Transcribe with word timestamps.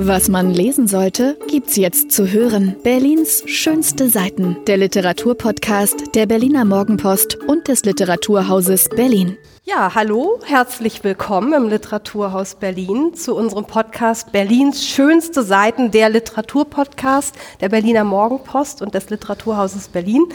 Was 0.00 0.28
man 0.28 0.52
lesen 0.52 0.86
sollte, 0.86 1.36
gibt's 1.50 1.74
jetzt 1.74 2.12
zu 2.12 2.30
hören. 2.30 2.76
Berlins 2.84 3.42
schönste 3.46 4.08
Seiten. 4.08 4.56
Der 4.68 4.76
Literaturpodcast 4.76 6.14
der 6.14 6.26
Berliner 6.26 6.64
Morgenpost 6.64 7.34
und 7.34 7.66
des 7.66 7.84
Literaturhauses 7.84 8.90
Berlin. 8.90 9.36
Ja, 9.64 9.96
hallo, 9.96 10.38
herzlich 10.44 11.02
willkommen 11.02 11.52
im 11.52 11.68
Literaturhaus 11.68 12.54
Berlin 12.54 13.12
zu 13.14 13.34
unserem 13.34 13.66
Podcast 13.66 14.30
Berlins 14.30 14.86
schönste 14.86 15.42
Seiten, 15.42 15.90
der 15.90 16.10
Literaturpodcast 16.10 17.34
der 17.60 17.68
Berliner 17.68 18.04
Morgenpost 18.04 18.80
und 18.80 18.94
des 18.94 19.10
Literaturhauses 19.10 19.88
Berlin. 19.88 20.26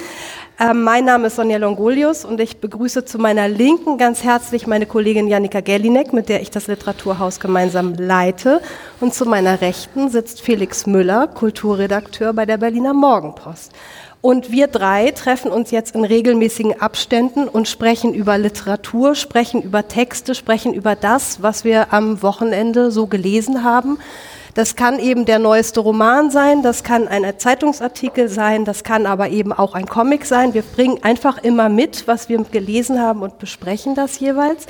Ähm, 0.60 0.84
mein 0.84 1.06
Name 1.06 1.28
ist 1.28 1.38
Sonja 1.38 1.58
Longolius 1.58 2.26
und 2.26 2.40
ich 2.40 2.58
begrüße 2.58 3.06
zu 3.06 3.18
meiner 3.18 3.48
Linken 3.48 3.98
ganz 3.98 4.24
herzlich 4.24 4.68
meine 4.68 4.86
Kollegin 4.86 5.28
Janika 5.28 5.62
Gellinek, 5.62 6.14
mit 6.14 6.30
der 6.30 6.42
ich 6.42 6.52
das 6.52 6.68
Literaturhaus 6.68 7.40
gemeinsam 7.40 7.96
leite. 7.96 8.62
Und 9.00 9.16
zu 9.16 9.26
meiner 9.26 9.62
Rechten 9.62 10.10
sitzt 10.10 10.42
Felix 10.42 10.86
Müller, 10.86 11.28
Kulturredakteur 11.28 12.34
bei 12.34 12.46
der 12.46 12.58
Berliner 12.58 12.94
Morgenpost. 12.94 13.72
Und 14.22 14.52
wir 14.52 14.68
drei 14.68 15.12
treffen 15.12 15.52
uns 15.52 15.72
jetzt 15.72 15.96
in 15.96 16.06
regelmäßigen 16.06 16.80
Abständen 16.80 17.48
und 17.48 17.68
sprechen 17.68 18.14
über 18.14 18.38
Literatur, 18.38 19.16
sprechen 19.16 19.62
über 19.64 19.88
Texte, 19.88 20.36
sprechen 20.36 20.74
über 20.74 20.96
das, 20.96 21.42
was 21.42 21.66
wir 21.66 21.92
am 21.92 22.22
Wochenende 22.22 22.92
so 22.92 23.08
gelesen 23.08 23.64
haben. 23.64 23.98
Das 24.54 24.76
kann 24.76 25.00
eben 25.00 25.26
der 25.26 25.40
neueste 25.40 25.80
Roman 25.80 26.30
sein, 26.30 26.62
das 26.62 26.84
kann 26.84 27.08
ein 27.08 27.26
Zeitungsartikel 27.38 28.30
sein, 28.30 28.66
das 28.66 28.84
kann 28.84 29.08
aber 29.08 29.30
eben 29.30 29.52
auch 29.52 29.74
ein 29.74 29.88
Comic 29.88 30.26
sein. 30.26 30.54
Wir 30.54 30.62
bringen 30.62 31.00
einfach 31.02 31.40
immer 31.40 31.70
mit, 31.70 32.08
was 32.08 32.30
wir 32.30 32.44
gelesen 32.44 33.02
haben 33.02 33.24
und 33.24 33.40
besprechen 33.40 33.96
das 33.96 34.20
jeweils. 34.20 34.68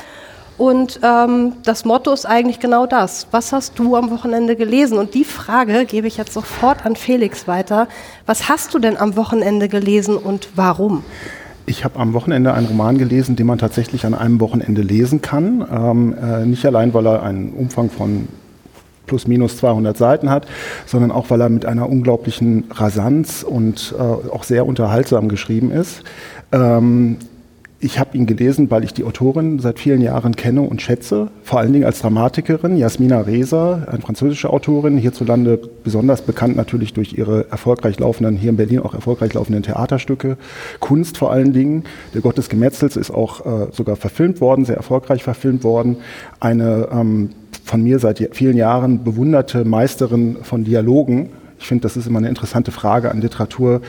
Und 0.57 1.01
ähm, 1.03 1.53
das 1.63 1.83
Motto 1.83 2.13
ist 2.13 2.25
eigentlich 2.25 2.61
genau 2.61 2.85
das. 2.85 3.27
Was 3.31 3.51
hast 3.51 3.77
du 3.77 3.97
am 3.97 4.09
Wochenende 4.09 4.55
gelesen? 4.55 4.97
Und 4.97 5.15
die 5.15 5.25
Frage 5.25 5.83
gebe 5.85 6.07
ich 6.07 6.15
jetzt 6.15 6.31
sofort 6.31 6.85
an 6.85 6.95
Felix 6.95 7.47
weiter. 7.47 7.89
Was 8.25 8.47
hast 8.47 8.73
du 8.73 8.79
denn 8.79 8.95
am 8.95 9.17
Wochenende 9.17 9.67
gelesen 9.67 10.15
und 10.15 10.49
warum? 10.55 11.03
Ich 11.65 11.83
habe 11.83 11.99
am 11.99 12.13
Wochenende 12.13 12.53
einen 12.53 12.67
Roman 12.67 12.97
gelesen, 12.97 13.35
den 13.35 13.47
man 13.47 13.57
tatsächlich 13.57 14.05
an 14.05 14.13
einem 14.13 14.39
Wochenende 14.39 14.81
lesen 14.81 15.21
kann. 15.21 15.65
Ähm, 15.69 16.15
äh, 16.21 16.45
nicht 16.45 16.65
allein, 16.65 16.93
weil 16.93 17.07
er 17.07 17.23
einen 17.23 17.51
Umfang 17.53 17.89
von 17.89 18.27
plus 19.05 19.27
minus 19.27 19.57
200 19.57 19.97
Seiten 19.97 20.29
hat, 20.29 20.47
sondern 20.85 21.11
auch, 21.11 21.29
weil 21.29 21.41
er 21.41 21.49
mit 21.49 21.65
einer 21.65 21.89
unglaublichen 21.89 22.65
Rasanz 22.71 23.43
und 23.43 23.93
äh, 23.97 24.01
auch 24.01 24.43
sehr 24.43 24.65
unterhaltsam 24.65 25.29
geschrieben 25.29 25.71
ist. 25.71 26.03
Ähm, 26.51 27.17
ich 27.83 27.99
habe 27.99 28.17
ihn 28.17 28.25
gelesen, 28.25 28.71
weil 28.71 28.85
ich 28.85 28.93
die 28.93 29.03
Autorin 29.03 29.59
seit 29.59 29.77
vielen 29.77 29.99
Jahren 29.99 30.37
kenne 30.37 30.61
und 30.61 30.81
schätze, 30.81 31.27
vor 31.43 31.59
allen 31.59 31.73
Dingen 31.73 31.83
als 31.83 31.99
Dramatikerin, 31.99 32.77
Jasmina 32.77 33.19
Reza, 33.19 33.83
eine 33.91 33.99
französische 33.99 34.49
Autorin, 34.51 34.97
hierzulande 34.97 35.59
besonders 35.83 36.21
bekannt 36.21 36.55
natürlich 36.55 36.93
durch 36.93 37.11
ihre 37.17 37.51
erfolgreich 37.51 37.99
laufenden, 37.99 38.37
hier 38.37 38.51
in 38.51 38.55
Berlin 38.55 38.79
auch 38.79 38.93
erfolgreich 38.93 39.33
laufenden 39.33 39.63
Theaterstücke, 39.63 40.37
Kunst 40.79 41.17
vor 41.17 41.33
allen 41.33 41.51
Dingen. 41.51 41.83
Der 42.13 42.21
Gott 42.21 42.37
des 42.37 42.47
Gemetzels 42.47 42.95
ist 42.95 43.11
auch 43.11 43.45
äh, 43.45 43.67
sogar 43.73 43.97
verfilmt 43.97 44.39
worden, 44.39 44.63
sehr 44.63 44.77
erfolgreich 44.77 45.21
verfilmt 45.21 45.65
worden. 45.65 45.97
Eine 46.39 46.87
ähm, 46.89 47.31
von 47.63 47.83
mir 47.83 47.99
seit 47.99 48.29
vielen 48.33 48.57
Jahren 48.57 49.03
bewunderte 49.03 49.65
Meisterin 49.65 50.37
von 50.43 50.63
Dialogen. 50.63 51.29
Ich 51.59 51.67
finde, 51.67 51.83
das 51.83 51.97
ist 51.97 52.07
immer 52.07 52.19
eine 52.19 52.29
interessante 52.29 52.71
Frage 52.71 53.09
an 53.09 53.21
Literatur 53.21 53.81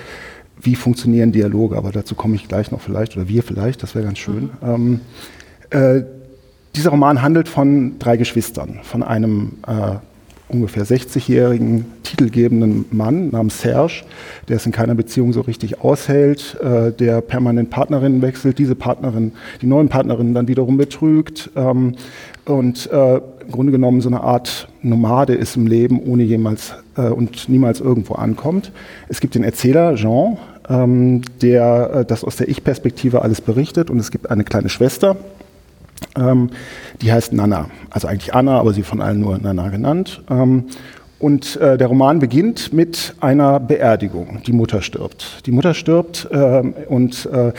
wie 0.61 0.77
funktionieren 0.77 1.33
Dialoge, 1.33 1.77
aber 1.77 1.91
dazu 1.91 2.15
komme 2.15 2.37
ich 2.37 2.49
gleich 2.49 2.71
noch 2.71 2.81
vielleicht, 2.81 3.17
oder 3.17 3.29
wir 3.29 3.43
vielleicht, 3.43 3.83
das 3.83 3.95
wäre 3.95 4.05
ganz 4.05 4.19
schön. 4.19 4.51
Mhm. 4.61 4.61
Ähm, 4.63 5.01
äh, 5.71 6.03
dieser 6.77 6.91
Roman 6.91 7.23
handelt 7.23 7.49
von 7.49 7.99
drei 7.99 8.17
Geschwistern, 8.17 8.81
von 8.83 9.03
einem 9.03 9.53
äh, 9.67 9.97
ungefähr 10.49 10.85
60-jährigen 10.85 11.87
titelgebenden 12.03 12.85
Mann 12.91 13.31
namens 13.31 13.61
Serge, 13.61 14.05
der 14.49 14.57
es 14.57 14.67
in 14.67 14.73
keiner 14.73 14.95
Beziehung 14.95 15.33
so 15.33 15.41
richtig 15.41 15.81
aushält, 15.81 16.59
äh, 16.61 16.93
der 16.93 17.21
permanent 17.21 17.71
Partnerinnen 17.71 18.23
wechselt, 18.23 18.59
diese 18.59 18.75
Partnerin, 18.75 19.33
die 19.63 19.67
neuen 19.67 19.89
Partnerinnen 19.89 20.35
dann 20.35 20.49
wiederum 20.49 20.77
betrügt 20.77 21.51
ähm, 21.57 21.95
und 22.45 22.91
äh, 22.91 23.17
im 23.17 23.51
Grunde 23.51 23.73
genommen 23.73 24.01
so 24.01 24.09
eine 24.09 24.23
Art 24.23 24.69
Nomade 24.83 25.35
ist 25.35 25.57
im 25.57 25.67
Leben, 25.67 26.01
ohne 26.01 26.23
jemals 26.23 26.75
äh, 26.97 27.03
und 27.03 27.49
niemals 27.49 27.81
irgendwo 27.81 28.15
ankommt. 28.15 28.73
Es 29.09 29.21
gibt 29.21 29.35
den 29.35 29.45
Erzähler 29.45 29.95
Jean, 29.97 30.39
ähm, 30.69 31.23
der 31.43 31.91
äh, 31.95 32.05
das 32.05 32.25
aus 32.25 32.37
der 32.37 32.49
Ich-Perspektive 32.49 33.23
alles 33.23 33.41
berichtet 33.41 33.91
und 33.91 33.99
es 33.99 34.11
gibt 34.11 34.31
eine 34.31 34.45
kleine 34.45 34.69
Schwester, 34.69 35.17
ähm, 36.17 36.51
die 37.03 37.13
heißt 37.13 37.33
Nana, 37.33 37.69
also 37.91 38.09
eigentlich 38.09 38.35
Anna, 38.35 38.59
aber 38.59 38.73
sie 38.73 38.83
von 38.83 39.01
allen 39.01 39.21
nur 39.21 39.39
Nana 39.39 39.69
genannt. 39.69 40.23
Ähm, 40.31 40.65
und 41.19 41.57
äh, 41.57 41.79
der 41.79 41.87
Roman 41.87 42.19
beginnt 42.19 42.73
mit 42.73 43.15
einer 43.21 43.59
Beerdigung. 43.61 44.43
Die 44.47 44.53
Mutter 44.53 44.83
stirbt. 44.83 45.47
Die 45.47 45.53
Mutter 45.53 45.73
stirbt 45.73 46.29
ähm, 46.31 46.75
und 46.89 47.27
äh, 47.27 47.53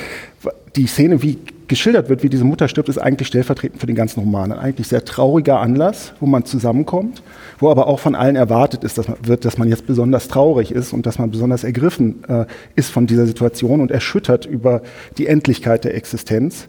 die 0.75 0.87
Szene, 0.87 1.21
wie 1.23 1.39
geschildert 1.67 2.09
wird, 2.09 2.23
wie 2.23 2.29
diese 2.29 2.43
Mutter 2.43 2.67
stirbt, 2.67 2.89
ist 2.89 2.97
eigentlich 2.97 3.27
stellvertretend 3.27 3.79
für 3.79 3.87
den 3.87 3.95
ganzen 3.95 4.19
Roman. 4.19 4.51
Ein 4.51 4.59
eigentlich 4.59 4.87
sehr 4.87 5.03
trauriger 5.03 5.59
Anlass, 5.59 6.13
wo 6.19 6.25
man 6.25 6.45
zusammenkommt, 6.45 7.23
wo 7.59 7.69
aber 7.69 7.87
auch 7.87 7.99
von 7.99 8.15
allen 8.15 8.35
erwartet 8.35 8.83
ist, 8.83 8.97
dass 8.97 9.07
man, 9.07 9.17
wird, 9.23 9.45
dass 9.45 9.57
man 9.57 9.67
jetzt 9.67 9.87
besonders 9.87 10.27
traurig 10.27 10.71
ist 10.71 10.93
und 10.93 11.05
dass 11.05 11.19
man 11.19 11.31
besonders 11.31 11.63
ergriffen 11.63 12.23
äh, 12.27 12.45
ist 12.75 12.91
von 12.91 13.07
dieser 13.07 13.25
Situation 13.25 13.81
und 13.81 13.91
erschüttert 13.91 14.45
über 14.45 14.81
die 15.17 15.27
Endlichkeit 15.27 15.83
der 15.83 15.95
Existenz. 15.95 16.67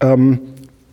Ähm, 0.00 0.40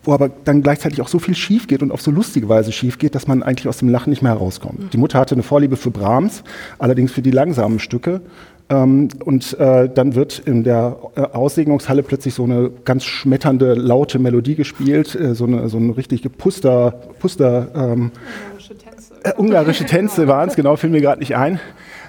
wo 0.06 0.14
aber 0.14 0.30
dann 0.44 0.62
gleichzeitig 0.62 1.02
auch 1.02 1.08
so 1.08 1.18
viel 1.18 1.34
schief 1.34 1.66
geht 1.66 1.82
und 1.82 1.90
auf 1.90 2.00
so 2.00 2.12
lustige 2.12 2.48
Weise 2.48 2.70
schief 2.70 2.98
geht, 2.98 3.14
dass 3.14 3.26
man 3.26 3.42
eigentlich 3.42 3.66
aus 3.66 3.78
dem 3.78 3.88
Lachen 3.88 4.10
nicht 4.10 4.22
mehr 4.22 4.32
herauskommt. 4.32 4.92
Die 4.92 4.98
Mutter 4.98 5.18
hatte 5.18 5.34
eine 5.34 5.42
Vorliebe 5.42 5.76
für 5.76 5.90
Brahms, 5.90 6.44
allerdings 6.78 7.10
für 7.10 7.22
die 7.22 7.32
langsamen 7.32 7.80
Stücke. 7.80 8.20
Ähm, 8.68 9.08
und 9.24 9.58
äh, 9.58 9.88
dann 9.88 10.14
wird 10.14 10.40
in 10.40 10.64
der 10.64 10.96
äh, 11.14 11.20
Aussegnungshalle 11.20 12.02
plötzlich 12.02 12.34
so 12.34 12.44
eine 12.44 12.70
ganz 12.84 13.04
schmetternde, 13.04 13.74
laute 13.74 14.18
Melodie 14.18 14.56
gespielt, 14.56 15.14
äh, 15.14 15.34
so, 15.34 15.44
eine, 15.44 15.68
so 15.68 15.76
eine 15.76 15.96
richtige 15.96 16.30
Puster, 16.30 16.92
Puster 17.20 17.68
ähm, 17.74 18.10
ungarische 18.50 18.76
Tänze, 18.76 19.14
äh, 19.22 19.32
ungarische 19.36 19.84
Tänze 19.84 20.28
waren 20.28 20.48
es, 20.48 20.56
genau, 20.56 20.74
fiel 20.76 20.90
mir 20.90 21.00
gerade 21.00 21.20
nicht 21.20 21.36
ein 21.36 21.60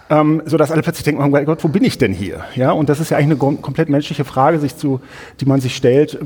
ähm, 0.10 0.42
so 0.46 0.58
dass 0.58 0.72
alle 0.72 0.82
plötzlich 0.82 1.04
denken, 1.04 1.22
oh 1.22 1.46
Gott, 1.46 1.64
wo 1.64 1.68
bin 1.68 1.84
ich 1.84 1.98
denn 1.98 2.14
hier? 2.14 2.46
Ja, 2.56 2.72
und 2.72 2.90
das 2.90 3.00
ist 3.00 3.12
ja 3.12 3.18
eigentlich 3.18 3.42
eine 3.42 3.58
komplett 3.58 3.90
menschliche 3.90 4.26
Frage, 4.26 4.60
sich 4.60 4.76
zu, 4.78 5.02
die 5.40 5.46
man 5.46 5.62
sich 5.62 5.76
stellt. 5.76 6.18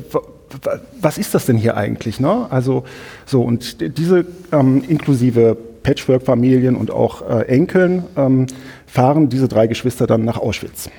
Was 0.99 1.17
ist 1.17 1.33
das 1.33 1.45
denn 1.45 1.57
hier 1.57 1.77
eigentlich? 1.77 2.19
Ne? 2.19 2.47
Also 2.49 2.83
so 3.25 3.41
und 3.41 3.97
diese 3.97 4.25
ähm, 4.51 4.83
inklusive 4.87 5.57
Patchwork-Familien 5.83 6.75
und 6.75 6.91
auch 6.91 7.27
äh, 7.27 7.47
Enkeln 7.47 8.03
ähm, 8.15 8.45
fahren 8.91 9.29
diese 9.29 9.47
drei 9.47 9.67
Geschwister 9.67 10.05
dann 10.05 10.25
nach 10.25 10.37
Auschwitz. 10.37 10.89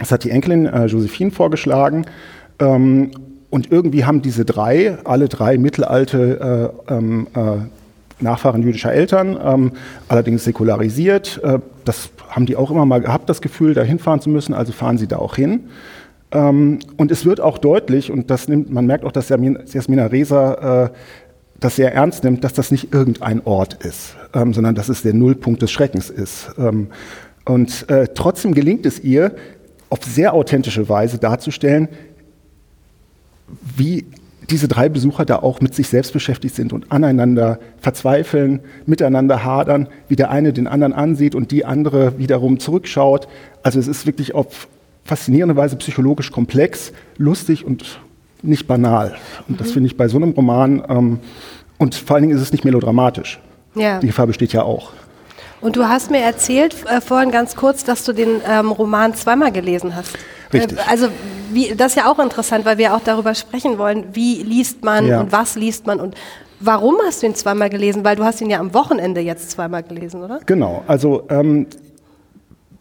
Das 0.00 0.10
hat 0.10 0.24
die 0.24 0.30
Enkelin 0.30 0.66
äh, 0.66 0.86
Josephine 0.86 1.30
vorgeschlagen. 1.30 2.04
Ähm, 2.58 3.12
und 3.48 3.70
irgendwie 3.70 4.04
haben 4.04 4.22
diese 4.22 4.44
drei, 4.44 4.98
alle 5.04 5.28
drei 5.28 5.56
mittelalte 5.56 6.72
äh, 6.88 6.92
ähm, 6.92 7.28
äh, 7.34 8.22
Nachfahren 8.22 8.62
jüdischer 8.62 8.92
Eltern, 8.92 9.38
ähm, 9.42 9.72
allerdings 10.08 10.44
säkularisiert. 10.44 11.40
Äh, 11.44 11.58
das 11.84 12.10
haben 12.28 12.46
die 12.46 12.56
auch 12.56 12.70
immer 12.70 12.86
mal 12.86 13.00
gehabt, 13.00 13.28
das 13.28 13.40
Gefühl, 13.40 13.74
da 13.74 13.82
hinfahren 13.82 14.20
zu 14.20 14.30
müssen, 14.30 14.54
also 14.54 14.72
fahren 14.72 14.98
sie 14.98 15.06
da 15.06 15.18
auch 15.18 15.36
hin. 15.36 15.68
Ähm, 16.32 16.78
und 16.96 17.12
es 17.12 17.24
wird 17.24 17.40
auch 17.40 17.58
deutlich, 17.58 18.10
und 18.10 18.30
das 18.30 18.48
nimmt, 18.48 18.72
man 18.72 18.86
merkt 18.86 19.04
auch, 19.04 19.12
dass 19.12 19.28
Jasmina 19.28 20.06
Reza 20.06 20.84
äh, 20.86 20.90
das 21.64 21.76
sehr 21.76 21.94
ernst 21.94 22.24
nimmt, 22.24 22.44
dass 22.44 22.52
das 22.52 22.70
nicht 22.70 22.92
irgendein 22.92 23.44
Ort 23.44 23.84
ist, 23.84 24.16
ähm, 24.34 24.52
sondern 24.52 24.74
dass 24.74 24.88
es 24.88 25.02
der 25.02 25.14
Nullpunkt 25.14 25.62
des 25.62 25.70
Schreckens 25.70 26.10
ist. 26.10 26.50
Ähm, 26.58 26.88
und 27.44 27.88
äh, 27.88 28.08
trotzdem 28.14 28.54
gelingt 28.54 28.86
es 28.86 29.00
ihr, 29.00 29.34
auf 29.90 30.04
sehr 30.04 30.32
authentische 30.32 30.88
Weise 30.88 31.18
darzustellen, 31.18 31.88
wie 33.76 34.06
diese 34.50 34.68
drei 34.68 34.88
Besucher 34.88 35.24
da 35.24 35.36
auch 35.36 35.60
mit 35.60 35.74
sich 35.74 35.88
selbst 35.88 36.12
beschäftigt 36.12 36.54
sind 36.54 36.72
und 36.72 36.90
aneinander 36.90 37.58
verzweifeln, 37.78 38.60
miteinander 38.86 39.44
hadern, 39.44 39.88
wie 40.08 40.16
der 40.16 40.30
eine 40.30 40.52
den 40.52 40.66
anderen 40.66 40.92
ansieht 40.92 41.34
und 41.34 41.50
die 41.50 41.64
andere 41.64 42.18
wiederum 42.18 42.58
zurückschaut. 42.58 43.28
Also 43.62 43.78
es 43.78 43.86
ist 43.86 44.06
wirklich 44.06 44.34
auf 44.34 44.68
faszinierende 45.04 45.56
Weise 45.56 45.76
psychologisch 45.76 46.32
komplex, 46.32 46.92
lustig 47.18 47.64
und 47.64 48.00
nicht 48.42 48.66
banal. 48.66 49.14
Und 49.48 49.60
das 49.60 49.68
mhm. 49.68 49.72
finde 49.72 49.86
ich 49.88 49.96
bei 49.96 50.08
so 50.08 50.16
einem 50.16 50.30
Roman, 50.30 50.82
ähm, 50.88 51.18
und 51.78 51.94
vor 51.94 52.16
allen 52.16 52.24
Dingen 52.24 52.36
ist 52.36 52.42
es 52.42 52.52
nicht 52.52 52.64
melodramatisch. 52.64 53.40
Ja. 53.74 53.98
Die 53.98 54.06
Gefahr 54.06 54.26
besteht 54.26 54.52
ja 54.52 54.62
auch. 54.62 54.92
Und 55.60 55.76
du 55.76 55.88
hast 55.88 56.10
mir 56.10 56.20
erzählt 56.20 56.76
äh, 56.86 57.00
vorhin 57.00 57.30
ganz 57.30 57.56
kurz, 57.56 57.84
dass 57.84 58.04
du 58.04 58.12
den 58.12 58.40
ähm, 58.48 58.70
Roman 58.70 59.14
zweimal 59.14 59.52
gelesen 59.52 59.94
hast. 59.94 60.18
Richtig. 60.52 60.78
Äh, 60.78 60.82
also 60.88 61.08
wie, 61.52 61.74
das 61.74 61.92
ist 61.92 61.96
ja 61.96 62.10
auch 62.10 62.18
interessant, 62.18 62.64
weil 62.64 62.78
wir 62.78 62.94
auch 62.94 63.00
darüber 63.00 63.34
sprechen 63.34 63.78
wollen, 63.78 64.06
wie 64.12 64.42
liest 64.42 64.84
man 64.84 65.06
ja. 65.06 65.20
und 65.20 65.32
was 65.32 65.54
liest 65.54 65.86
man 65.86 66.00
und 66.00 66.16
warum 66.60 66.96
hast 67.06 67.22
du 67.22 67.26
ihn 67.26 67.34
zweimal 67.34 67.70
gelesen? 67.70 68.04
Weil 68.04 68.16
du 68.16 68.24
hast 68.24 68.40
ihn 68.40 68.50
ja 68.50 68.58
am 68.58 68.74
Wochenende 68.74 69.20
jetzt 69.20 69.50
zweimal 69.50 69.82
gelesen, 69.82 70.22
oder? 70.22 70.40
Genau, 70.46 70.82
also 70.86 71.24
ähm, 71.30 71.66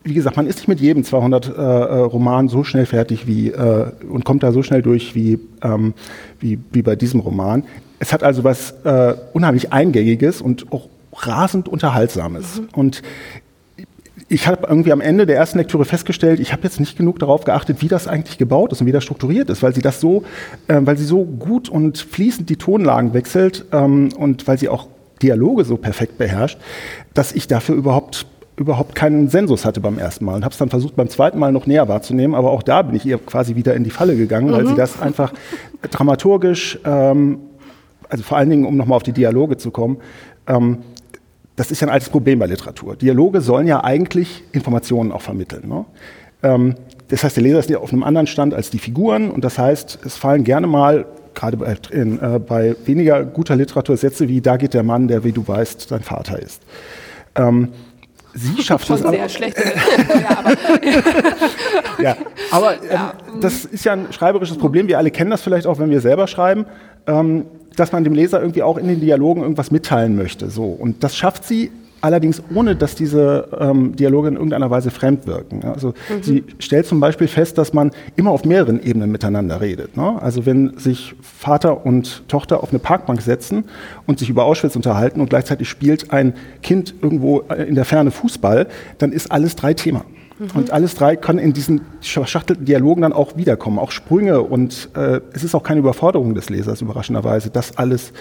wie 0.04 0.14
gesagt, 0.14 0.38
man 0.38 0.48
ist 0.48 0.58
nicht 0.58 0.68
mit 0.68 0.80
jedem 0.80 1.04
200 1.04 1.48
äh, 1.48 1.52
äh, 1.52 1.64
Roman 2.00 2.48
so 2.48 2.64
schnell 2.64 2.86
fertig 2.86 3.28
wie 3.28 3.50
äh, 3.50 3.92
und 4.10 4.26
kommt 4.26 4.44
da 4.44 4.52
so 4.52 4.64
schnell 4.64 4.82
durch 4.82 5.14
wie, 5.14 5.40
ähm, 5.62 5.94
wie, 6.40 6.60
wie 6.72 6.82
bei 6.82 6.96
diesem 6.96 7.20
Roman. 7.20 7.64
Es 8.00 8.12
hat 8.12 8.24
also 8.24 8.44
was 8.44 8.72
äh, 8.84 9.14
unheimlich 9.34 9.72
Eingängiges 9.72 10.42
und 10.42 10.72
auch 10.72 10.90
rasend 11.14 11.70
unterhaltsam 11.70 12.36
ist. 12.36 12.62
Mhm. 12.62 12.68
Und 12.74 13.02
ich 14.28 14.48
habe 14.48 14.66
irgendwie 14.68 14.92
am 14.92 15.02
Ende 15.02 15.26
der 15.26 15.36
ersten 15.36 15.58
Lektüre 15.58 15.86
festgestellt, 15.86 16.40
ich 16.40 16.52
habe 16.52 16.64
jetzt 16.64 16.80
nicht 16.80 16.98
genug 16.98 17.20
darauf 17.20 17.44
geachtet, 17.44 17.82
wie 17.82 17.88
das 17.88 18.08
eigentlich 18.08 18.38
gebaut 18.38 18.72
ist 18.72 18.82
und 18.82 18.88
wie 18.88 18.92
das 18.92 19.04
strukturiert 19.04 19.50
ist, 19.50 19.62
weil 19.62 19.76
sie 19.76 19.82
das 19.82 20.00
so, 20.00 20.24
äh, 20.68 20.80
weil 20.82 20.98
sie 20.98 21.04
so 21.04 21.24
gut 21.26 21.70
und 21.70 22.00
fließend 22.00 22.50
die 22.50 22.56
Tonlagen 22.56 23.14
wechselt 23.14 23.66
ähm, 23.72 24.10
und 24.18 24.48
weil 24.48 24.58
sie 24.58 24.70
auch 24.70 24.88
Dialoge 25.22 25.66
so 25.66 25.78
perfekt 25.78 26.18
beherrscht, 26.18 26.58
dass 27.14 27.34
ich 27.34 27.48
dafür 27.48 27.76
überhaupt 27.76 28.26
überhaupt 28.58 28.96
keinen 28.96 29.28
Sensus 29.30 29.66
hatte 29.66 29.80
beim 29.80 29.98
ersten 29.98 30.26
Mal 30.26 30.36
und 30.36 30.44
habe 30.44 30.52
es 30.52 30.58
dann 30.58 30.70
versucht 30.70 30.96
beim 30.96 31.10
zweiten 31.10 31.40
Mal 31.40 31.52
noch 31.52 31.66
näher 31.66 31.88
wahrzunehmen, 31.88 32.36
aber 32.36 32.52
auch 32.52 32.64
da 32.64 32.82
bin 32.82 32.96
ich 32.96 33.06
ihr 33.06 33.18
quasi 33.18 33.56
wieder 33.56 33.74
in 33.76 33.84
die 33.84 33.90
Falle 33.90 34.16
gegangen, 34.16 34.50
mhm. 34.50 34.54
weil 34.54 34.66
sie 34.68 34.74
mhm. 34.74 34.78
das 34.78 35.02
einfach 35.02 35.34
dramaturgisch, 35.90 36.80
ähm, 36.86 37.40
also 38.10 38.24
vor 38.24 38.38
allen 38.38 38.50
Dingen, 38.50 38.66
um 38.66 38.78
nochmal 38.78 38.98
auf 38.98 39.04
die 39.04 39.14
Dialoge 39.14 39.58
zu 39.58 39.72
kommen, 39.72 39.98
ähm, 40.48 40.80
das 41.56 41.72
ist 41.72 41.82
ja 41.82 41.88
ein 41.88 41.94
altes 41.94 42.10
Problem 42.10 42.40
bei 42.40 42.46
Literatur. 42.46 42.96
Dialoge 42.96 43.42
sollen 43.42 43.68
ja 43.68 43.84
eigentlich 43.84 44.44
Informationen 44.52 45.12
auch 45.12 45.22
vermitteln. 45.22 45.68
Ne? 45.68 45.86
Ähm, 46.44 46.76
das 47.10 47.24
heißt, 47.24 47.36
der 47.36 47.44
Leser 47.44 47.60
ist 47.60 47.70
ja 47.70 47.80
auf 47.80 47.92
einem 47.92 48.04
anderen 48.04 48.28
Stand 48.28 48.54
als 48.54 48.70
die 48.70 48.80
Figuren 48.80 49.30
und 49.32 49.44
das 49.44 49.58
heißt, 49.58 50.00
es 50.06 50.18
fallen 50.18 50.44
gerne 50.44 50.68
mal 50.68 51.06
gerade 51.34 51.58
bei, 51.58 51.76
in, 51.92 52.20
äh, 52.20 52.40
bei 52.40 52.76
weniger 52.86 53.24
guter 53.24 53.56
Literatur 53.56 53.98
Sätze 53.98 54.28
wie 54.28 54.42
da 54.42 54.58
geht 54.58 54.74
der 54.74 54.84
Mann, 54.84 55.08
der 55.08 55.24
wie 55.24 55.32
du 55.32 55.48
weißt 55.48 55.92
dein 55.92 56.02
Vater 56.02 56.42
ist. 56.42 56.62
Ähm, 57.36 57.70
sie 58.34 58.62
schafft 58.64 58.90
es 58.90 59.00
sehr 59.02 59.30
schlecht. 59.30 59.58
ja, 62.02 62.16
aber 62.52 62.76
ähm, 62.76 62.90
ja. 62.92 63.14
das 63.40 63.66
ist 63.66 63.86
ja 63.86 63.94
ein 63.94 64.12
schreiberisches 64.12 64.58
Problem. 64.58 64.88
Wir 64.88 64.98
alle 64.98 65.12
kennen 65.12 65.32
das 65.32 65.42
vielleicht 65.42 65.68
auch, 65.68 65.80
wenn 65.80 65.90
wir 65.90 66.02
selber 66.02 66.28
schreiben. 66.28 66.66
Ähm, 67.08 67.46
dass 67.76 67.92
man 67.92 68.04
dem 68.04 68.14
Leser 68.14 68.42
irgendwie 68.42 68.64
auch 68.64 68.78
in 68.78 68.88
den 68.88 69.00
Dialogen 69.00 69.42
irgendwas 69.42 69.72
mitteilen 69.72 70.16
möchte. 70.16 70.50
So. 70.50 70.66
Und 70.66 71.04
das 71.04 71.16
schafft 71.16 71.46
sie 71.46 71.72
allerdings 72.02 72.42
ohne, 72.54 72.76
dass 72.76 72.96
diese 72.96 73.48
ähm, 73.60 73.96
Dialoge 73.96 74.28
in 74.28 74.34
irgendeiner 74.36 74.70
Weise 74.70 74.92
fremd 74.92 75.28
wirken. 75.28 75.64
Also 75.64 75.90
mhm. 75.90 76.24
sie 76.24 76.44
stellt 76.60 76.88
zum 76.88 77.00
Beispiel 77.00 77.28
fest, 77.28 77.58
dass 77.58 77.74
man 77.74 77.92
immer 78.16 78.32
auf 78.32 78.44
mehreren 78.44 78.82
Ebenen 78.84 79.12
miteinander 79.12 79.62
redet. 79.62 79.96
Ne? 79.96 80.22
Also 80.22 80.46
wenn 80.46 80.78
sich 80.78 81.16
Vater 81.22 81.86
und 81.86 82.28
Tochter 82.28 82.64
auf 82.64 82.72
eine 82.72 82.80
Parkbank 82.80 83.22
setzen 83.22 83.66
und 84.08 84.20
sich 84.20 84.30
über 84.30 84.46
Auschwitz 84.46 84.76
unterhalten 84.76 85.22
und 85.22 85.30
gleichzeitig 85.30 85.70
spielt 85.70 86.12
ein 86.12 86.34
Kind 86.64 86.96
irgendwo 87.02 87.42
äh, 87.50 87.64
in 87.64 87.76
der 87.76 87.86
Ferne 87.86 88.12
Fußball, 88.12 88.68
dann 88.98 89.12
ist 89.12 89.32
alles 89.32 89.56
drei 89.56 89.74
Thema. 89.74 90.04
Mhm. 90.42 90.48
Und 90.56 90.72
alles 90.72 90.96
drei 90.96 91.16
können 91.16 91.40
in 91.40 91.54
diesen 91.54 91.82
verschachtelten 92.02 92.66
Dialogen 92.66 93.04
dann 93.04 93.14
auch 93.14 93.38
wiederkommen, 93.38 93.78
auch 93.78 93.92
Sprünge. 93.92 94.42
Und 94.42 94.90
äh, 94.96 95.22
es 95.34 95.44
ist 95.44 95.54
auch 95.54 95.64
keine 95.64 95.80
Überforderung 95.80 96.34
des 96.34 96.50
Lesers, 96.50 96.82
überraschenderweise, 96.82 97.52
das 97.52 97.78
alles 97.78 98.12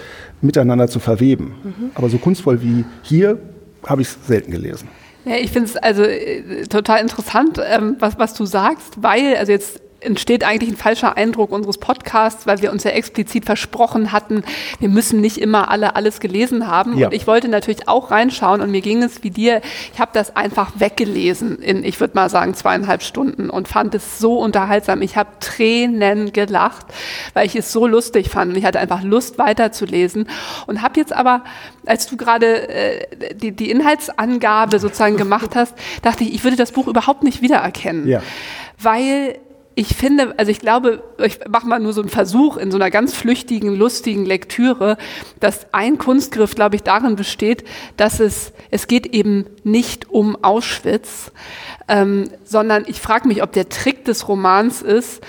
miteinander 0.41 0.87
zu 0.87 0.99
verweben. 0.99 1.55
Mhm. 1.63 1.91
Aber 1.95 2.09
so 2.09 2.17
kunstvoll 2.17 2.61
wie 2.61 2.85
hier 3.01 3.39
habe 3.85 4.01
ich 4.01 4.09
selten 4.09 4.51
gelesen. 4.51 4.87
Ja, 5.25 5.35
ich 5.35 5.51
finde 5.51 5.69
es 5.69 5.77
also 5.77 6.03
äh, 6.03 6.63
total 6.63 7.01
interessant, 7.01 7.59
ähm, 7.63 7.95
was, 7.99 8.17
was 8.17 8.33
du 8.33 8.45
sagst, 8.45 9.01
weil, 9.03 9.35
also 9.35 9.51
jetzt 9.51 9.81
entsteht 10.01 10.43
eigentlich 10.43 10.71
ein 10.71 10.77
falscher 10.77 11.15
Eindruck 11.15 11.51
unseres 11.51 11.77
Podcasts, 11.77 12.47
weil 12.47 12.61
wir 12.61 12.71
uns 12.71 12.83
ja 12.83 12.91
explizit 12.91 13.45
versprochen 13.45 14.11
hatten, 14.11 14.43
wir 14.79 14.89
müssen 14.89 15.21
nicht 15.21 15.37
immer 15.37 15.69
alle 15.69 15.95
alles 15.95 16.19
gelesen 16.19 16.67
haben. 16.67 16.97
Ja. 16.97 17.07
Und 17.07 17.13
ich 17.13 17.27
wollte 17.27 17.47
natürlich 17.47 17.87
auch 17.87 18.11
reinschauen 18.11 18.61
und 18.61 18.71
mir 18.71 18.81
ging 18.81 19.03
es 19.03 19.23
wie 19.23 19.29
dir, 19.29 19.61
ich 19.93 19.99
habe 19.99 20.11
das 20.13 20.35
einfach 20.35 20.71
weggelesen 20.75 21.59
in, 21.59 21.83
ich 21.83 21.99
würde 21.99 22.15
mal 22.15 22.29
sagen, 22.29 22.53
zweieinhalb 22.55 23.03
Stunden 23.03 23.49
und 23.49 23.67
fand 23.67 23.93
es 23.93 24.17
so 24.19 24.39
unterhaltsam. 24.39 25.01
Ich 25.01 25.15
habe 25.15 25.29
Tränen 25.39 26.33
gelacht, 26.33 26.87
weil 27.33 27.45
ich 27.45 27.55
es 27.55 27.71
so 27.71 27.85
lustig 27.85 28.29
fand. 28.29 28.57
Ich 28.57 28.65
hatte 28.65 28.79
einfach 28.79 29.03
Lust 29.03 29.37
weiterzulesen 29.37 30.27
und 30.65 30.81
habe 30.81 30.99
jetzt 30.99 31.13
aber, 31.13 31.43
als 31.85 32.07
du 32.07 32.17
gerade 32.17 32.69
äh, 32.69 33.35
die, 33.35 33.51
die 33.51 33.69
Inhaltsangabe 33.69 34.79
sozusagen 34.79 35.17
gemacht 35.17 35.51
hast, 35.55 35.75
dachte 36.01 36.23
ich, 36.23 36.33
ich 36.33 36.43
würde 36.43 36.57
das 36.57 36.71
Buch 36.71 36.87
überhaupt 36.87 37.21
nicht 37.23 37.41
wiedererkennen. 37.41 38.07
Ja. 38.07 38.23
Weil 38.79 39.37
ich 39.81 39.95
finde, 39.95 40.35
also 40.37 40.51
ich 40.51 40.59
glaube, 40.59 41.01
ich 41.17 41.39
mache 41.49 41.65
mal 41.65 41.79
nur 41.79 41.91
so 41.91 42.01
einen 42.01 42.09
Versuch 42.11 42.57
in 42.57 42.69
so 42.69 42.77
einer 42.77 42.91
ganz 42.91 43.15
flüchtigen, 43.15 43.75
lustigen 43.75 44.27
Lektüre, 44.27 44.95
dass 45.39 45.73
ein 45.73 45.97
Kunstgriff, 45.97 46.53
glaube 46.53 46.75
ich, 46.75 46.83
darin 46.83 47.15
besteht, 47.15 47.63
dass 47.97 48.19
es, 48.19 48.53
es 48.69 48.85
geht 48.85 49.07
eben 49.07 49.47
nicht 49.63 50.07
um 50.11 50.37
Auschwitz, 50.43 51.31
ähm, 51.87 52.29
sondern 52.43 52.83
ich 52.85 53.01
frage 53.01 53.27
mich, 53.27 53.41
ob 53.41 53.53
der 53.53 53.69
Trick 53.69 54.05
des 54.05 54.27
Romans 54.27 54.83
ist, 54.83 55.23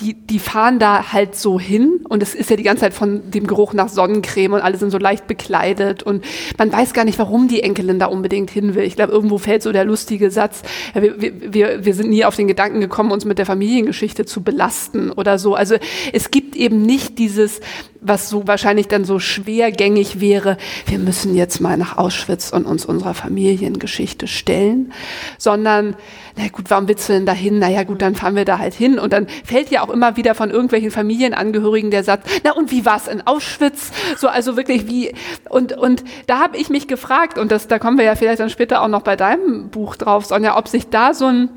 die, 0.00 0.14
die 0.14 0.38
fahren 0.38 0.78
da 0.78 1.12
halt 1.12 1.36
so 1.36 1.60
hin 1.60 2.04
und 2.08 2.22
es 2.22 2.34
ist 2.34 2.50
ja 2.50 2.56
die 2.56 2.62
ganze 2.62 2.80
Zeit 2.80 2.94
von 2.94 3.30
dem 3.30 3.46
Geruch 3.46 3.74
nach 3.74 3.88
Sonnencreme 3.88 4.54
und 4.54 4.60
alle 4.60 4.76
sind 4.76 4.90
so 4.90 4.98
leicht 4.98 5.26
bekleidet 5.26 6.02
und 6.02 6.24
man 6.58 6.72
weiß 6.72 6.94
gar 6.94 7.04
nicht, 7.04 7.18
warum 7.18 7.46
die 7.46 7.62
Enkelin 7.62 7.98
da 7.98 8.06
unbedingt 8.06 8.50
hin 8.50 8.74
will. 8.74 8.82
Ich 8.82 8.96
glaube, 8.96 9.12
irgendwo 9.12 9.38
fällt 9.38 9.62
so 9.62 9.72
der 9.72 9.84
lustige 9.84 10.30
Satz, 10.30 10.62
ja, 10.94 11.02
wir, 11.02 11.14
wir, 11.20 11.84
wir 11.84 11.94
sind 11.94 12.10
nie 12.10 12.24
auf 12.24 12.34
den 12.34 12.48
Gedanken 12.48 12.80
gekommen, 12.80 13.12
uns 13.12 13.24
mit 13.24 13.38
der 13.38 13.46
Familiengeschichte 13.46 14.24
zu 14.24 14.42
belasten 14.42 15.10
oder 15.10 15.38
so. 15.38 15.54
Also 15.54 15.76
es 16.12 16.30
gibt 16.30 16.56
eben 16.56 16.82
nicht 16.82 17.18
dieses, 17.18 17.60
was 18.04 18.28
so 18.28 18.46
wahrscheinlich 18.46 18.86
dann 18.86 19.04
so 19.04 19.18
schwergängig 19.18 20.20
wäre, 20.20 20.56
wir 20.86 20.98
müssen 20.98 21.34
jetzt 21.34 21.60
mal 21.60 21.76
nach 21.76 21.96
Auschwitz 21.96 22.50
und 22.50 22.66
uns 22.66 22.84
unserer 22.84 23.14
Familiengeschichte 23.14 24.28
stellen, 24.28 24.92
sondern, 25.38 25.96
na 26.36 26.48
gut, 26.48 26.66
warum 26.68 26.86
willst 26.86 27.08
du 27.08 27.14
denn 27.14 27.26
dahin? 27.26 27.58
Naja 27.58 27.82
gut, 27.84 28.02
dann 28.02 28.14
fahren 28.14 28.36
wir 28.36 28.44
da 28.44 28.58
halt 28.58 28.74
hin. 28.74 28.98
Und 28.98 29.12
dann 29.12 29.26
fällt 29.44 29.70
ja 29.70 29.82
auch 29.82 29.90
immer 29.90 30.16
wieder 30.16 30.34
von 30.34 30.50
irgendwelchen 30.50 30.90
Familienangehörigen 30.90 31.90
der 31.90 32.04
Satz, 32.04 32.26
na 32.44 32.52
und 32.52 32.70
wie 32.70 32.84
war 32.84 32.96
es 32.96 33.08
in 33.08 33.26
Auschwitz? 33.26 33.90
So, 34.18 34.28
also 34.28 34.56
wirklich 34.56 34.86
wie, 34.86 35.14
und, 35.48 35.72
und 35.72 36.04
da 36.26 36.40
habe 36.40 36.56
ich 36.58 36.68
mich 36.68 36.86
gefragt, 36.86 37.38
und 37.38 37.50
das, 37.50 37.68
da 37.68 37.78
kommen 37.78 37.96
wir 37.96 38.04
ja 38.04 38.14
vielleicht 38.14 38.40
dann 38.40 38.50
später 38.50 38.82
auch 38.82 38.88
noch 38.88 39.02
bei 39.02 39.16
deinem 39.16 39.70
Buch 39.70 39.96
drauf, 39.96 40.26
Sonja, 40.26 40.58
ob 40.58 40.68
sich 40.68 40.90
da 40.90 41.14
so 41.14 41.26
ein 41.26 41.48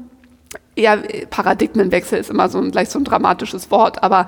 ja, 0.78 0.98
Paradigmenwechsel 1.30 2.20
ist 2.20 2.30
immer 2.30 2.50
so 2.50 2.60
ein, 2.60 2.72
gleich 2.72 2.90
so 2.90 3.00
ein 3.00 3.04
dramatisches 3.04 3.72
Wort, 3.72 4.04
aber 4.04 4.28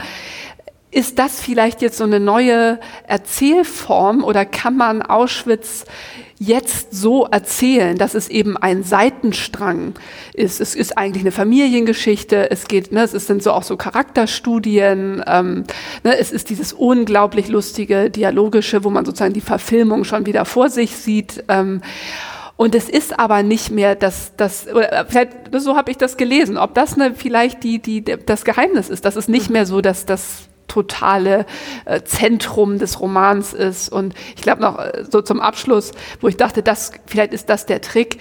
ist 0.91 1.19
das 1.19 1.39
vielleicht 1.39 1.81
jetzt 1.81 1.97
so 1.97 2.03
eine 2.03 2.19
neue 2.19 2.79
Erzählform 3.05 4.23
oder 4.23 4.43
kann 4.43 4.75
man 4.75 5.03
Auschwitz 5.03 5.85
jetzt 6.39 6.95
so 6.95 7.25
erzählen, 7.25 7.97
dass 7.97 8.15
es 8.15 8.27
eben 8.27 8.57
ein 8.57 8.83
Seitenstrang 8.83 9.93
ist? 10.33 10.59
Es 10.59 10.73
ist 10.73 10.97
eigentlich 10.97 11.21
eine 11.21 11.31
Familiengeschichte, 11.31 12.49
es 12.49 12.67
geht, 12.67 12.91
ne, 12.91 13.03
es 13.03 13.11
sind 13.11 13.43
so 13.43 13.51
auch 13.51 13.63
so 13.63 13.77
Charakterstudien, 13.77 15.23
ähm, 15.27 15.65
ne, 16.03 16.17
es 16.17 16.31
ist 16.31 16.49
dieses 16.49 16.73
unglaublich 16.73 17.49
lustige 17.49 18.09
Dialogische, 18.09 18.83
wo 18.83 18.89
man 18.89 19.05
sozusagen 19.05 19.33
die 19.33 19.41
Verfilmung 19.41 20.05
schon 20.05 20.25
wieder 20.25 20.45
vor 20.45 20.69
sich 20.69 20.95
sieht. 20.95 21.43
Ähm, 21.49 21.81
und 22.55 22.75
es 22.75 22.89
ist 22.89 23.17
aber 23.19 23.43
nicht 23.43 23.69
mehr 23.71 23.95
das, 23.95 24.33
das 24.35 24.67
oder 24.67 25.05
vielleicht 25.07 25.31
so 25.53 25.77
habe 25.77 25.91
ich 25.91 25.97
das 25.97 26.17
gelesen, 26.17 26.57
ob 26.57 26.73
das 26.73 26.97
ne, 26.97 27.13
vielleicht 27.15 27.63
die, 27.63 27.79
die, 27.79 28.03
das 28.03 28.43
Geheimnis 28.43 28.89
ist, 28.89 29.05
dass 29.05 29.15
es 29.15 29.27
nicht 29.27 29.51
mehr 29.51 29.67
so, 29.67 29.81
dass 29.81 30.05
das 30.05 30.48
totale 30.69 31.45
äh, 31.85 32.01
Zentrum 32.03 32.79
des 32.79 33.01
Romans 33.01 33.53
ist. 33.53 33.89
Und 33.89 34.13
ich 34.35 34.43
glaube 34.43 34.61
noch 34.61 34.79
äh, 34.79 35.03
so 35.09 35.21
zum 35.21 35.41
Abschluss, 35.41 35.91
wo 36.21 36.29
ich 36.29 36.37
dachte, 36.37 36.63
das 36.63 36.93
vielleicht 37.05 37.33
ist 37.33 37.49
das 37.49 37.65
der 37.65 37.81
Trick, 37.81 38.19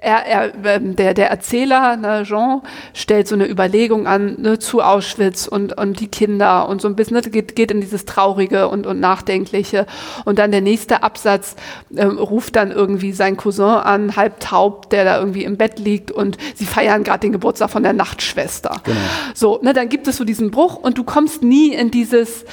er, 0.00 0.26
er, 0.26 0.52
ähm, 0.64 0.96
der, 0.96 1.14
der 1.14 1.30
Erzähler, 1.30 1.96
ne, 1.96 2.22
Jean, 2.24 2.62
stellt 2.94 3.28
so 3.28 3.34
eine 3.34 3.48
Überlegung 3.48 4.06
an 4.06 4.36
ne, 4.40 4.58
zu 4.58 4.82
Auschwitz 4.82 5.46
und, 5.46 5.76
und 5.76 6.00
die 6.00 6.08
Kinder 6.08 6.68
und 6.68 6.80
so 6.80 6.88
ein 6.88 6.96
bisschen, 6.96 7.16
ne, 7.16 7.22
geht, 7.22 7.56
geht 7.56 7.70
in 7.70 7.80
dieses 7.80 8.04
Traurige 8.04 8.68
und, 8.68 8.86
und 8.86 9.00
Nachdenkliche. 9.00 9.86
Und 10.24 10.38
dann 10.38 10.50
der 10.50 10.60
nächste 10.60 11.02
Absatz 11.02 11.56
ähm, 11.96 12.18
ruft 12.18 12.56
dann 12.56 12.70
irgendwie 12.70 13.12
sein 13.12 13.36
Cousin 13.36 13.64
an, 13.64 14.16
halb 14.16 14.40
taub, 14.40 14.90
der 14.90 15.04
da 15.04 15.18
irgendwie 15.18 15.44
im 15.44 15.56
Bett 15.56 15.78
liegt 15.78 16.10
und 16.10 16.38
sie 16.54 16.66
feiern 16.66 17.04
gerade 17.04 17.20
den 17.20 17.32
Geburtstag 17.32 17.70
von 17.70 17.82
der 17.82 17.92
Nachtschwester. 17.92 18.80
Genau. 18.84 18.96
So, 19.34 19.58
ne, 19.62 19.72
dann 19.72 19.88
gibt 19.88 20.08
es 20.08 20.16
so 20.16 20.24
diesen 20.24 20.50
Bruch 20.50 20.76
und 20.76 20.98
du 20.98 21.04
kommst 21.04 21.42
nie 21.42 21.72
in 21.72 21.90
dieses 21.90 22.44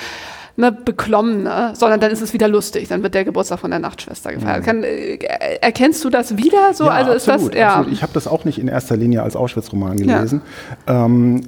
ne, 0.55 0.71
beklommen, 0.71 1.43
ne? 1.43 1.73
sondern 1.75 1.99
dann 1.99 2.11
ist 2.11 2.21
es 2.21 2.33
wieder 2.33 2.47
lustig. 2.47 2.87
Dann 2.87 3.03
wird 3.03 3.13
der 3.13 3.25
Geburtstag 3.25 3.59
von 3.59 3.71
der 3.71 3.79
Nachtschwester 3.79 4.33
gefeiert. 4.33 4.61
Mhm. 4.61 4.65
Kann, 4.65 4.83
äh, 4.83 5.17
erkennst 5.61 6.03
du 6.03 6.09
das 6.09 6.37
wieder 6.37 6.73
so? 6.73 6.85
Ja, 6.85 6.91
also 6.91 7.11
ist 7.11 7.29
absolut, 7.29 7.53
das, 7.53 7.59
ja. 7.59 7.69
Absolut. 7.75 7.93
Ich 7.93 8.03
habe 8.03 8.13
das 8.13 8.27
auch 8.27 8.45
nicht 8.45 8.59
in 8.59 8.67
erster 8.67 8.97
Linie 8.97 9.23
als 9.23 9.35
Auschwitz-Roman 9.35 9.97
gelesen. 9.97 10.41
Ja. 10.87 11.05
Ähm, 11.05 11.41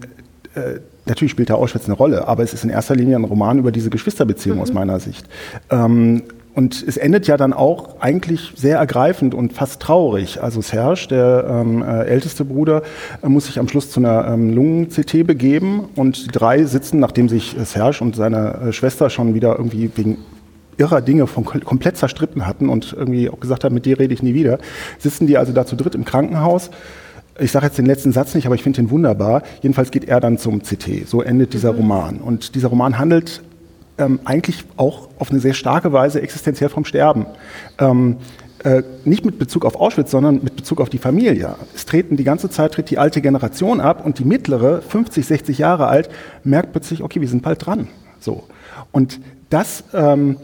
äh, 0.56 0.80
natürlich 1.06 1.32
spielt 1.32 1.50
da 1.50 1.56
Auschwitz 1.56 1.86
eine 1.86 1.96
Rolle, 1.96 2.28
aber 2.28 2.44
es 2.44 2.54
ist 2.54 2.64
in 2.64 2.70
erster 2.70 2.96
Linie 2.96 3.18
ein 3.18 3.24
Roman 3.24 3.60
über 3.60 3.72
diese 3.72 3.90
Geschwisterbeziehung 3.90 4.58
mhm. 4.58 4.64
aus 4.64 4.74
meiner 4.74 5.00
Sicht. 5.00 5.28
Ähm, 5.70 6.24
und 6.56 6.86
es 6.88 6.96
endet 6.96 7.28
ja 7.28 7.36
dann 7.36 7.52
auch 7.52 8.00
eigentlich 8.00 8.54
sehr 8.56 8.78
ergreifend 8.78 9.34
und 9.34 9.52
fast 9.52 9.82
traurig. 9.82 10.42
Also 10.42 10.62
Serge, 10.62 11.08
der 11.10 11.46
ähm, 11.50 11.84
äh, 11.84 12.06
älteste 12.06 12.46
Bruder, 12.46 12.82
äh, 13.22 13.28
muss 13.28 13.48
sich 13.48 13.60
am 13.60 13.68
Schluss 13.68 13.92
zu 13.92 14.00
einer 14.00 14.26
ähm, 14.28 14.56
Lungen-CT 14.56 15.28
begeben 15.28 15.90
und 15.96 16.26
die 16.28 16.32
drei 16.32 16.64
sitzen, 16.64 17.02
nachdem 17.02 17.28
sich 17.28 17.58
äh, 17.58 17.66
Serge 17.66 17.98
und 18.02 18.16
seine 18.16 18.72
Schwester 18.72 19.10
schon 19.10 19.34
wieder 19.34 19.58
irgendwie 19.58 19.92
wegen 19.96 20.20
irrer 20.78 21.02
Dinge 21.02 21.28
von 21.28 21.44
komplett 21.44 21.98
zerstritten 21.98 22.48
hatten 22.48 22.70
und 22.70 22.94
irgendwie 22.94 23.30
auch 23.30 23.40
gesagt 23.40 23.66
haben, 23.66 23.76
mit 23.76 23.86
dir 23.86 24.00
rede 24.00 24.14
ich 24.14 24.24
nie 24.24 24.34
wieder, 24.34 24.58
sitzen 24.98 25.28
die 25.28 25.38
also 25.38 25.52
da 25.52 25.66
zu 25.66 25.76
dritt 25.76 25.96
im 25.96 26.06
Krankenhaus. 26.06 26.70
Ich 27.38 27.52
sage 27.52 27.66
jetzt 27.66 27.78
den 27.78 27.86
letzten 27.86 28.14
Satz 28.14 28.34
nicht, 28.34 28.46
aber 28.46 28.56
ich 28.56 28.64
finde 28.64 28.78
den 28.78 28.90
wunderbar. 28.90 29.44
Jedenfalls 29.62 29.92
geht 29.92 30.06
er 30.06 30.22
dann 30.22 30.38
zum 30.38 30.62
CT. 30.62 31.06
So 31.06 31.22
endet 31.22 31.54
dieser 31.54 31.74
mhm. 31.74 31.80
Roman. 31.80 32.18
Und 32.18 32.56
dieser 32.56 32.70
Roman 32.70 32.98
handelt 32.98 33.42
ähm, 33.98 34.20
eigentlich 34.26 34.64
auch 34.78 35.10
auf 35.20 35.32
eine 35.32 35.40
sehr 35.40 35.54
starke 35.54 35.94
Weise 35.94 36.22
existenziell 36.22 36.70
vom 36.70 36.86
Sterben. 36.86 37.26
Ähm, 37.78 38.18
äh, 38.64 38.84
nicht 39.04 39.26
mit 39.26 39.38
Bezug 39.38 39.64
auf 39.64 39.76
Auschwitz, 39.76 40.12
sondern 40.12 40.44
mit 40.44 40.56
Bezug 40.56 40.82
auf 40.82 40.90
die 40.90 40.98
Familie. 40.98 41.56
Es 41.76 41.86
treten 41.86 42.18
die 42.18 42.24
ganze 42.24 42.50
Zeit 42.50 42.74
tritt 42.74 42.90
die 42.90 42.98
alte 42.98 43.22
Generation 43.22 43.80
ab 43.80 44.06
und 44.06 44.18
die 44.20 44.26
mittlere, 44.26 44.82
50, 44.82 45.26
60 45.26 45.58
Jahre 45.60 45.88
alt, 45.88 46.10
merkt 46.44 46.72
plötzlich, 46.72 47.04
okay, 47.04 47.22
wir 47.22 47.28
sind 47.28 47.44
bald 47.44 47.66
dran. 47.66 47.88
So. 48.20 48.44
Und 48.92 49.20
das 49.50 49.84
ähm, 49.94 50.38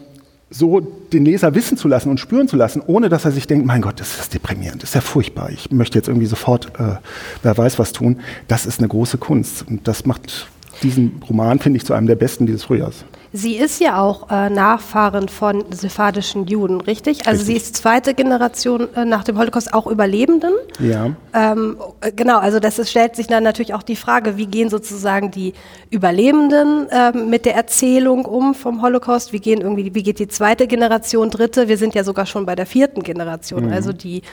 so 0.52 0.82
den 0.82 1.26
Leser 1.26 1.56
wissen 1.56 1.78
zu 1.78 1.88
lassen 1.88 2.10
und 2.10 2.20
spüren 2.20 2.48
zu 2.48 2.58
lassen, 2.58 2.84
ohne 2.86 3.10
dass 3.10 3.26
er 3.26 3.32
sich 3.32 3.48
denkt, 3.48 3.66
mein 3.66 3.82
Gott, 3.82 4.00
das 4.00 4.20
ist 4.20 4.34
deprimierend, 4.34 4.84
das 4.84 4.90
ist 4.90 4.96
ja 4.96 5.02
furchtbar, 5.02 5.50
ich 5.50 5.72
möchte 5.72 5.98
jetzt 5.98 6.10
irgendwie 6.10 6.28
sofort, 6.28 6.74
äh, 6.78 6.98
wer 7.42 7.58
weiß 7.58 7.80
was 7.80 7.94
tun, 7.94 8.20
das 8.50 8.66
ist 8.66 8.80
eine 8.80 8.90
große 8.90 9.18
Kunst. 9.18 9.66
Und 9.68 9.88
das 9.88 10.06
macht 10.06 10.48
diesen 10.84 11.24
Roman, 11.28 11.60
finde 11.60 11.78
ich, 11.78 11.86
zu 11.86 11.94
einem 11.94 12.08
der 12.08 12.16
besten 12.16 12.46
dieses 12.46 12.66
Frühjahrs. 12.66 13.06
Sie 13.34 13.56
ist 13.56 13.80
ja 13.80 14.02
auch 14.02 14.30
äh, 14.30 14.50
Nachfahrin 14.50 15.30
von 15.30 15.64
sephardischen 15.72 16.48
Juden, 16.48 16.82
richtig? 16.82 17.28
Also 17.28 17.44
richtig. 17.44 17.46
sie 17.46 17.56
ist 17.56 17.76
zweite 17.78 18.14
Generation 18.14 18.94
äh, 18.94 19.06
nach 19.06 19.24
dem 19.24 19.38
Holocaust 19.38 19.74
auch 19.74 19.88
Überlebenden. 19.88 20.54
Ja. 20.80 21.12
Ähm, 21.34 21.78
äh, 22.02 22.12
genau, 22.12 22.40
also 22.40 22.60
das 22.60 22.78
ist, 22.78 22.90
stellt 22.90 23.16
sich 23.16 23.28
dann 23.28 23.44
natürlich 23.44 23.74
auch 23.74 23.84
die 23.84 23.96
Frage, 23.96 24.36
wie 24.36 24.48
gehen 24.48 24.70
sozusagen 24.70 25.32
die 25.32 25.54
Überlebenden 25.90 26.88
ähm, 26.92 27.30
mit 27.30 27.46
der 27.46 27.56
Erzählung 27.56 28.26
um 28.26 28.54
vom 28.54 28.82
Holocaust? 28.82 29.32
Wie 29.32 29.40
gehen 29.40 29.62
irgendwie, 29.62 29.96
wie 29.96 30.04
geht 30.04 30.20
die 30.20 30.28
zweite 30.28 30.68
Generation, 30.68 31.30
dritte? 31.30 31.70
Wir 31.70 31.78
sind 31.78 31.96
ja 31.96 32.04
sogar 32.04 32.26
schon 32.26 32.46
bei 32.46 32.56
der 32.56 32.66
vierten 32.66 33.02
Generation, 33.02 33.68
mhm. 33.68 33.74
also 33.74 33.94
die 33.94 34.24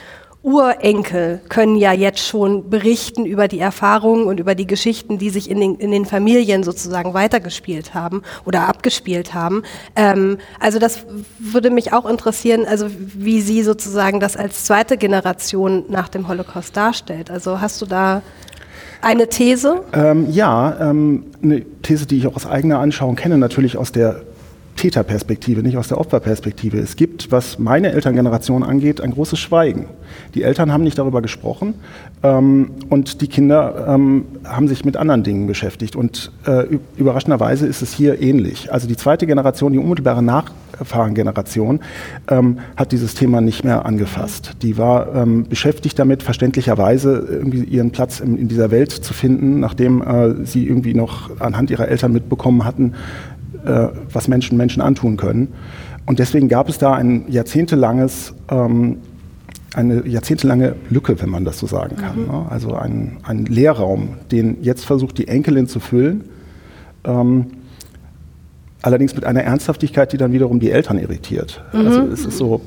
Urenkel 0.41 1.41
können 1.49 1.75
ja 1.75 1.91
jetzt 1.91 2.25
schon 2.25 2.69
berichten 2.69 3.25
über 3.25 3.49
die 3.49 3.59
Erfahrungen 3.59 4.23
und 4.25 4.39
über 4.39 4.55
die 4.55 4.67
Geschichten, 4.67 5.17
die 5.17 5.29
sich 5.29 5.49
in 5.49 5.59
den, 5.59 5.75
in 5.75 5.91
den 5.91 6.05
Familien 6.05 6.63
sozusagen 6.63 7.13
weitergespielt 7.13 7.93
haben 7.93 8.23
oder 8.45 8.69
abgespielt 8.69 9.33
haben. 9.33 9.63
Ähm, 9.97 10.37
also 10.59 10.79
das 10.79 11.05
würde 11.39 11.69
mich 11.69 11.91
auch 11.91 12.05
interessieren, 12.09 12.65
also 12.65 12.87
wie 12.89 13.41
sie 13.41 13.63
sozusagen 13.63 14.21
das 14.21 14.37
als 14.37 14.63
zweite 14.63 14.95
Generation 14.95 15.83
nach 15.89 16.07
dem 16.07 16.29
Holocaust 16.29 16.75
darstellt. 16.75 17.29
Also 17.29 17.59
hast 17.59 17.81
du 17.81 17.85
da 17.85 18.21
eine 19.01 19.27
These? 19.27 19.81
Ähm, 19.91 20.31
ja, 20.31 20.89
ähm, 20.89 21.25
eine 21.43 21.65
These, 21.81 22.05
die 22.05 22.17
ich 22.17 22.27
auch 22.27 22.37
aus 22.37 22.45
eigener 22.45 22.79
Anschauung 22.79 23.17
kenne, 23.17 23.37
natürlich 23.37 23.75
aus 23.75 23.91
der 23.91 24.21
Täterperspektive, 24.75 25.61
nicht 25.61 25.77
aus 25.77 25.89
der 25.89 25.99
Opferperspektive. 25.99 26.77
Es 26.79 26.95
gibt, 26.95 27.31
was 27.31 27.59
meine 27.59 27.91
Elterngeneration 27.91 28.63
angeht, 28.63 29.01
ein 29.01 29.11
großes 29.11 29.37
Schweigen. 29.37 29.87
Die 30.35 30.43
Eltern 30.43 30.71
haben 30.71 30.83
nicht 30.83 30.97
darüber 30.97 31.21
gesprochen 31.21 31.73
ähm, 32.23 32.71
und 32.89 33.21
die 33.21 33.27
Kinder 33.27 33.85
ähm, 33.89 34.25
haben 34.45 34.67
sich 34.67 34.85
mit 34.85 34.95
anderen 34.95 35.23
Dingen 35.23 35.47
beschäftigt. 35.47 35.95
Und 35.95 36.31
äh, 36.45 36.77
überraschenderweise 36.97 37.67
ist 37.67 37.81
es 37.81 37.93
hier 37.93 38.21
ähnlich. 38.21 38.71
Also 38.71 38.87
die 38.87 38.95
zweite 38.95 39.27
Generation, 39.27 39.73
die 39.73 39.79
unmittelbare 39.79 40.23
Nachfahrengeneration, 40.23 41.81
ähm, 42.29 42.59
hat 42.77 42.91
dieses 42.93 43.15
Thema 43.15 43.41
nicht 43.41 43.63
mehr 43.65 43.85
angefasst. 43.85 44.53
Die 44.61 44.77
war 44.77 45.13
ähm, 45.13 45.45
beschäftigt 45.47 45.99
damit, 45.99 46.23
verständlicherweise 46.23 47.27
irgendwie 47.29 47.63
ihren 47.63 47.91
Platz 47.91 48.21
in, 48.21 48.37
in 48.37 48.47
dieser 48.47 48.71
Welt 48.71 48.91
zu 48.91 49.13
finden, 49.13 49.59
nachdem 49.59 50.01
äh, 50.01 50.45
sie 50.45 50.65
irgendwie 50.65 50.93
noch 50.93 51.39
anhand 51.39 51.69
ihrer 51.69 51.89
Eltern 51.89 52.13
mitbekommen 52.13 52.63
hatten, 52.63 52.93
was 53.63 54.27
Menschen 54.27 54.57
Menschen 54.57 54.81
antun 54.81 55.17
können. 55.17 55.49
Und 56.05 56.17
deswegen 56.17 56.47
gab 56.47 56.69
es 56.69 56.79
da 56.79 56.93
ein 56.93 57.25
jahrzehntelanges, 57.29 58.33
ähm, 58.49 58.97
eine 59.75 60.07
jahrzehntelange 60.07 60.75
Lücke, 60.89 61.21
wenn 61.21 61.29
man 61.29 61.45
das 61.45 61.59
so 61.59 61.67
sagen 61.67 61.97
kann. 61.97 62.21
Mhm. 62.21 62.27
Ne? 62.27 62.45
Also 62.49 62.73
ein, 62.73 63.17
ein 63.23 63.45
Leerraum, 63.45 64.15
den 64.31 64.57
jetzt 64.63 64.85
versucht 64.85 65.19
die 65.19 65.27
Enkelin 65.27 65.67
zu 65.67 65.79
füllen. 65.79 66.23
Ähm, 67.03 67.47
allerdings 68.81 69.13
mit 69.13 69.25
einer 69.25 69.43
Ernsthaftigkeit, 69.43 70.11
die 70.11 70.17
dann 70.17 70.31
wiederum 70.31 70.59
die 70.59 70.71
Eltern 70.71 70.97
irritiert. 70.97 71.63
Mhm. 71.73 71.79
Also 71.79 72.01
es 72.07 72.25
ist 72.25 72.37
so, 72.37 72.55
äh, 72.55 72.59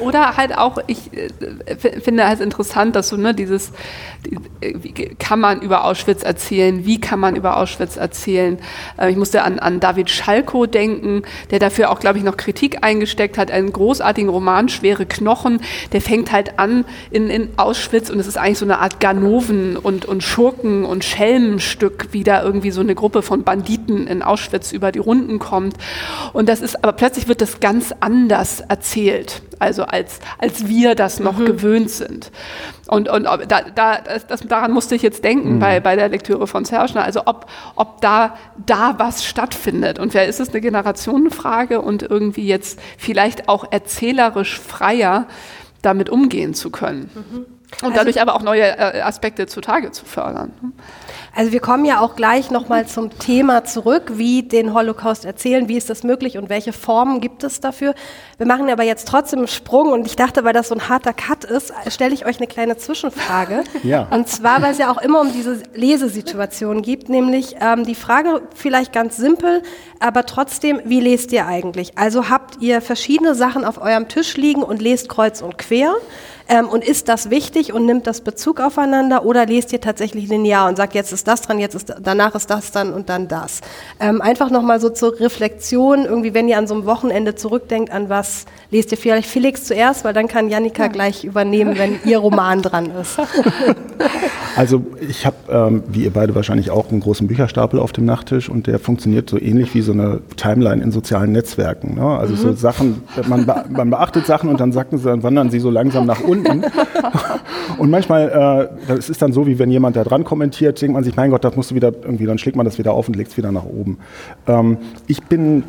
oder 0.00 0.36
halt 0.36 0.56
auch, 0.56 0.78
ich 0.86 1.10
äh, 1.12 1.28
finde 1.76 2.24
es 2.24 2.40
interessant, 2.40 2.96
dass 2.96 3.08
so 3.08 3.16
ne, 3.16 3.34
dieses, 3.34 3.72
wie 4.60 4.92
kann 5.18 5.40
man 5.40 5.60
über 5.60 5.84
Auschwitz 5.84 6.22
erzählen, 6.22 6.84
wie 6.84 7.00
kann 7.00 7.20
man 7.20 7.36
über 7.36 7.56
Auschwitz 7.56 7.96
erzählen. 7.96 8.58
Äh, 8.98 9.10
ich 9.10 9.16
musste 9.16 9.42
an, 9.42 9.58
an 9.58 9.80
David 9.80 10.10
Schalko 10.10 10.66
denken, 10.66 11.22
der 11.50 11.58
dafür 11.58 11.90
auch, 11.90 12.00
glaube 12.00 12.18
ich, 12.18 12.24
noch 12.24 12.36
Kritik 12.36 12.78
eingesteckt 12.82 13.38
hat, 13.38 13.50
einen 13.50 13.72
großartigen 13.72 14.30
Roman, 14.30 14.68
Schwere 14.68 15.06
Knochen, 15.06 15.60
der 15.92 16.00
fängt 16.00 16.32
halt 16.32 16.58
an 16.58 16.84
in, 17.10 17.30
in 17.30 17.50
Auschwitz 17.56 18.10
und 18.10 18.18
es 18.18 18.26
ist 18.26 18.38
eigentlich 18.38 18.58
so 18.58 18.64
eine 18.64 18.78
Art 18.80 19.00
Ganoven 19.00 19.76
und, 19.76 20.04
und 20.04 20.22
Schurken 20.22 20.84
und 20.84 21.04
Schelmenstück, 21.04 22.08
wie 22.12 22.24
da 22.24 22.42
irgendwie 22.42 22.70
so 22.70 22.80
eine 22.80 22.94
Gruppe 22.94 23.22
von 23.22 23.44
Banditen 23.44 24.06
in 24.06 24.22
Auschwitz 24.22 24.72
über 24.72 24.92
die 24.92 24.98
Runden 24.98 25.38
kommt. 25.38 25.76
Und 26.32 26.48
das 26.48 26.60
ist, 26.60 26.82
aber 26.82 26.92
plötzlich 26.92 27.28
wird 27.28 27.40
das 27.40 27.60
ganz 27.60 27.94
anders 28.00 28.60
erzählt 28.60 29.27
also 29.58 29.84
als, 29.84 30.20
als 30.38 30.66
wir 30.66 30.94
das 30.94 31.20
noch 31.20 31.38
mhm. 31.38 31.46
gewöhnt 31.46 31.90
sind. 31.90 32.30
Und, 32.88 33.08
und 33.08 33.24
da, 33.24 33.62
da, 33.74 33.98
das, 34.28 34.40
daran 34.40 34.72
musste 34.72 34.94
ich 34.94 35.02
jetzt 35.02 35.24
denken 35.24 35.56
mhm. 35.56 35.58
bei, 35.58 35.80
bei 35.80 35.96
der 35.96 36.08
Lektüre 36.08 36.46
von 36.46 36.64
Zerschner, 36.64 37.04
also 37.04 37.22
ob, 37.26 37.46
ob 37.76 38.00
da, 38.00 38.36
da 38.64 38.94
was 38.98 39.24
stattfindet. 39.24 39.98
Und 39.98 40.14
wer 40.14 40.26
ist 40.26 40.40
es 40.40 40.50
eine 40.50 40.60
Generationenfrage 40.60 41.80
und 41.80 42.02
irgendwie 42.02 42.46
jetzt 42.46 42.78
vielleicht 42.96 43.48
auch 43.48 43.70
erzählerisch 43.70 44.58
freier 44.58 45.26
damit 45.82 46.10
umgehen 46.10 46.54
zu 46.54 46.70
können. 46.70 47.10
Mhm. 47.14 47.46
Und 47.86 47.96
dadurch 47.96 48.18
also, 48.18 48.20
aber 48.20 48.34
auch 48.34 48.42
neue 48.42 48.62
äh, 48.62 49.00
Aspekte 49.02 49.46
zutage 49.46 49.90
zu 49.90 50.04
fördern. 50.04 50.52
Also 51.34 51.52
wir 51.52 51.60
kommen 51.60 51.84
ja 51.84 52.00
auch 52.00 52.16
gleich 52.16 52.50
nochmal 52.50 52.86
zum 52.86 53.16
Thema 53.18 53.64
zurück, 53.64 54.12
wie 54.14 54.42
den 54.42 54.74
Holocaust 54.74 55.24
erzählen, 55.24 55.68
wie 55.68 55.76
ist 55.76 55.90
das 55.90 56.02
möglich 56.02 56.38
und 56.38 56.48
welche 56.48 56.72
Formen 56.72 57.20
gibt 57.20 57.44
es 57.44 57.60
dafür. 57.60 57.94
Wir 58.38 58.46
machen 58.46 58.68
aber 58.70 58.82
jetzt 58.82 59.08
trotzdem 59.08 59.40
einen 59.40 59.48
Sprung 59.48 59.92
und 59.92 60.06
ich 60.06 60.16
dachte, 60.16 60.44
weil 60.44 60.52
das 60.52 60.68
so 60.68 60.74
ein 60.74 60.88
harter 60.88 61.12
Cut 61.12 61.44
ist, 61.44 61.72
stelle 61.88 62.14
ich 62.14 62.26
euch 62.26 62.38
eine 62.38 62.46
kleine 62.46 62.76
Zwischenfrage. 62.76 63.64
Ja. 63.84 64.08
Und 64.10 64.28
zwar, 64.28 64.60
weil 64.60 64.72
es 64.72 64.78
ja 64.78 64.90
auch 64.90 65.00
immer 65.00 65.20
um 65.20 65.32
diese 65.32 65.62
Lesesituation 65.72 66.82
gibt, 66.82 67.08
nämlich 67.08 67.56
ähm, 67.60 67.84
die 67.84 67.94
Frage 67.94 68.42
vielleicht 68.54 68.92
ganz 68.92 69.16
simpel, 69.16 69.62
aber 70.00 70.26
trotzdem, 70.26 70.80
wie 70.84 71.00
lest 71.00 71.32
ihr 71.32 71.46
eigentlich? 71.46 71.96
Also 71.96 72.28
habt 72.28 72.60
ihr 72.60 72.80
verschiedene 72.80 73.34
Sachen 73.34 73.64
auf 73.64 73.80
eurem 73.80 74.08
Tisch 74.08 74.36
liegen 74.36 74.62
und 74.62 74.82
lest 74.82 75.08
kreuz 75.08 75.42
und 75.42 75.58
quer? 75.58 75.94
Ähm, 76.48 76.68
und 76.68 76.82
ist 76.82 77.08
das 77.08 77.30
wichtig 77.30 77.72
und 77.72 77.84
nimmt 77.84 78.06
das 78.06 78.22
Bezug 78.22 78.60
aufeinander 78.60 79.24
oder 79.24 79.46
lest 79.46 79.72
ihr 79.72 79.80
tatsächlich 79.80 80.28
linear 80.28 80.68
und 80.68 80.76
sagt, 80.76 80.94
jetzt 80.94 81.12
ist 81.12 81.28
das 81.28 81.42
dran, 81.42 81.58
jetzt 81.58 81.74
ist 81.74 81.94
danach 82.02 82.34
ist 82.34 82.48
das 82.48 82.70
dann 82.72 82.92
und 82.92 83.08
dann 83.08 83.28
das. 83.28 83.60
Ähm, 84.00 84.22
einfach 84.22 84.50
nochmal 84.50 84.80
so 84.80 84.88
zur 84.88 85.20
Reflexion, 85.20 86.04
irgendwie, 86.04 86.32
wenn 86.32 86.48
ihr 86.48 86.56
an 86.56 86.66
so 86.66 86.74
einem 86.74 86.86
Wochenende 86.86 87.34
zurückdenkt, 87.34 87.92
an 87.92 88.08
was 88.08 88.46
lest 88.70 88.92
ihr 88.92 88.98
vielleicht 88.98 89.28
Felix 89.28 89.64
zuerst, 89.64 90.04
weil 90.04 90.14
dann 90.14 90.28
kann 90.28 90.48
Janika 90.48 90.84
ja. 90.84 90.88
gleich 90.88 91.24
übernehmen, 91.24 91.76
wenn 91.76 92.00
ihr 92.04 92.18
Roman 92.18 92.62
dran 92.62 92.90
ist. 93.00 93.18
Also 94.56 94.84
ich 95.08 95.24
habe, 95.24 95.36
ähm, 95.50 95.84
wie 95.86 96.02
ihr 96.02 96.10
beide 96.10 96.34
wahrscheinlich 96.34 96.72
auch, 96.72 96.90
einen 96.90 96.98
großen 96.98 97.28
Bücherstapel 97.28 97.78
auf 97.78 97.92
dem 97.92 98.06
Nachttisch 98.06 98.48
und 98.48 98.66
der 98.66 98.80
funktioniert 98.80 99.30
so 99.30 99.38
ähnlich 99.38 99.72
wie 99.74 99.82
so 99.82 99.92
eine 99.92 100.20
Timeline 100.36 100.82
in 100.82 100.90
sozialen 100.90 101.30
Netzwerken. 101.30 101.94
Ne? 101.94 102.04
Also 102.04 102.32
mhm. 102.34 102.38
so 102.38 102.52
Sachen, 102.54 103.02
man, 103.28 103.46
be 103.46 103.64
man, 103.68 103.88
beachtet 103.88 104.26
Sachen 104.26 104.50
und 104.50 104.58
dann, 104.58 104.72
sacken 104.72 104.98
sie, 104.98 105.04
dann 105.04 105.22
wandern 105.22 105.50
sie 105.50 105.60
so 105.60 105.70
langsam 105.70 106.06
nach 106.06 106.20
unten. 106.20 106.37
und 107.78 107.90
manchmal, 107.90 108.70
äh, 108.88 108.88
das 108.88 109.08
ist 109.08 109.22
dann 109.22 109.32
so, 109.32 109.46
wie 109.46 109.58
wenn 109.58 109.70
jemand 109.70 109.96
da 109.96 110.04
dran 110.04 110.24
kommentiert, 110.24 110.80
denkt 110.80 110.94
man 110.94 111.04
sich, 111.04 111.16
mein 111.16 111.30
Gott, 111.30 111.44
das 111.44 111.56
musst 111.56 111.70
du 111.70 111.74
wieder 111.74 111.92
irgendwie, 112.02 112.26
dann 112.26 112.38
schlägt 112.38 112.56
man 112.56 112.64
das 112.64 112.78
wieder 112.78 112.92
auf 112.92 113.08
und 113.08 113.16
legt 113.16 113.30
es 113.30 113.36
wieder 113.36 113.52
nach 113.52 113.64
oben. 113.64 113.98
Ähm, 114.46 114.78
ich 115.06 115.22
bin 115.24 115.64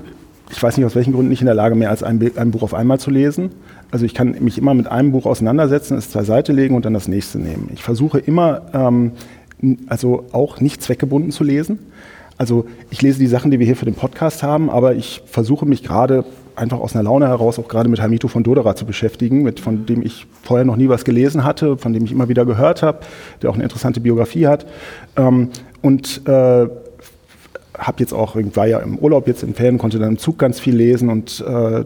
ich 0.51 0.61
weiß 0.61 0.77
nicht 0.77 0.85
aus 0.85 0.95
welchen 0.95 1.13
Gründen 1.13 1.29
nicht 1.29 1.41
in 1.41 1.45
der 1.45 1.55
Lage, 1.55 1.75
mehr 1.75 1.89
als 1.89 2.03
ein, 2.03 2.19
ein, 2.35 2.51
Buch 2.51 2.63
auf 2.63 2.73
einmal 2.73 2.99
zu 2.99 3.11
lesen. 3.11 3.51
Also 3.91 4.05
ich 4.05 4.13
kann 4.13 4.35
mich 4.39 4.57
immer 4.57 4.73
mit 4.73 4.87
einem 4.87 5.11
Buch 5.11 5.25
auseinandersetzen, 5.25 5.97
es 5.97 6.09
zur 6.09 6.23
Seite 6.23 6.53
legen 6.53 6.75
und 6.75 6.85
dann 6.85 6.93
das 6.93 7.07
nächste 7.07 7.39
nehmen. 7.39 7.69
Ich 7.73 7.83
versuche 7.83 8.19
immer, 8.19 8.61
ähm, 8.73 9.11
also 9.87 10.25
auch 10.31 10.59
nicht 10.59 10.81
zweckgebunden 10.81 11.31
zu 11.31 11.43
lesen. 11.43 11.79
Also 12.37 12.65
ich 12.89 13.01
lese 13.01 13.19
die 13.19 13.27
Sachen, 13.27 13.51
die 13.51 13.59
wir 13.59 13.65
hier 13.65 13.75
für 13.75 13.85
den 13.85 13.95
Podcast 13.95 14.41
haben, 14.41 14.69
aber 14.69 14.95
ich 14.95 15.21
versuche 15.25 15.65
mich 15.65 15.83
gerade 15.83 16.23
einfach 16.59 16.79
aus 16.79 16.95
einer 16.95 17.03
Laune 17.03 17.27
heraus 17.27 17.57
auch 17.57 17.67
gerade 17.67 17.89
mit 17.89 18.01
Hamito 18.01 18.27
von 18.27 18.43
Dodera 18.43 18.75
zu 18.75 18.85
beschäftigen, 18.85 19.41
mit, 19.41 19.59
von 19.59 19.85
dem 19.85 20.05
ich 20.05 20.27
vorher 20.43 20.65
noch 20.65 20.75
nie 20.75 20.89
was 20.89 21.05
gelesen 21.05 21.43
hatte, 21.43 21.77
von 21.77 21.93
dem 21.93 22.05
ich 22.05 22.11
immer 22.11 22.29
wieder 22.29 22.45
gehört 22.45 22.83
habe, 22.83 22.99
der 23.41 23.49
auch 23.49 23.55
eine 23.55 23.63
interessante 23.63 23.99
Biografie 23.99 24.47
hat. 24.47 24.65
Ähm, 25.15 25.49
und 25.81 26.27
äh, 26.27 26.67
habe 27.77 27.99
jetzt 27.99 28.13
auch, 28.13 28.35
war 28.35 28.67
ja 28.67 28.79
im 28.79 28.99
Urlaub 28.99 29.27
jetzt 29.27 29.43
in 29.43 29.53
Ferien, 29.53 29.77
konnte 29.77 29.99
dann 29.99 30.09
im 30.09 30.17
Zug 30.17 30.37
ganz 30.37 30.59
viel 30.59 30.75
lesen 30.75 31.09
und 31.09 31.43
äh, 31.47 31.85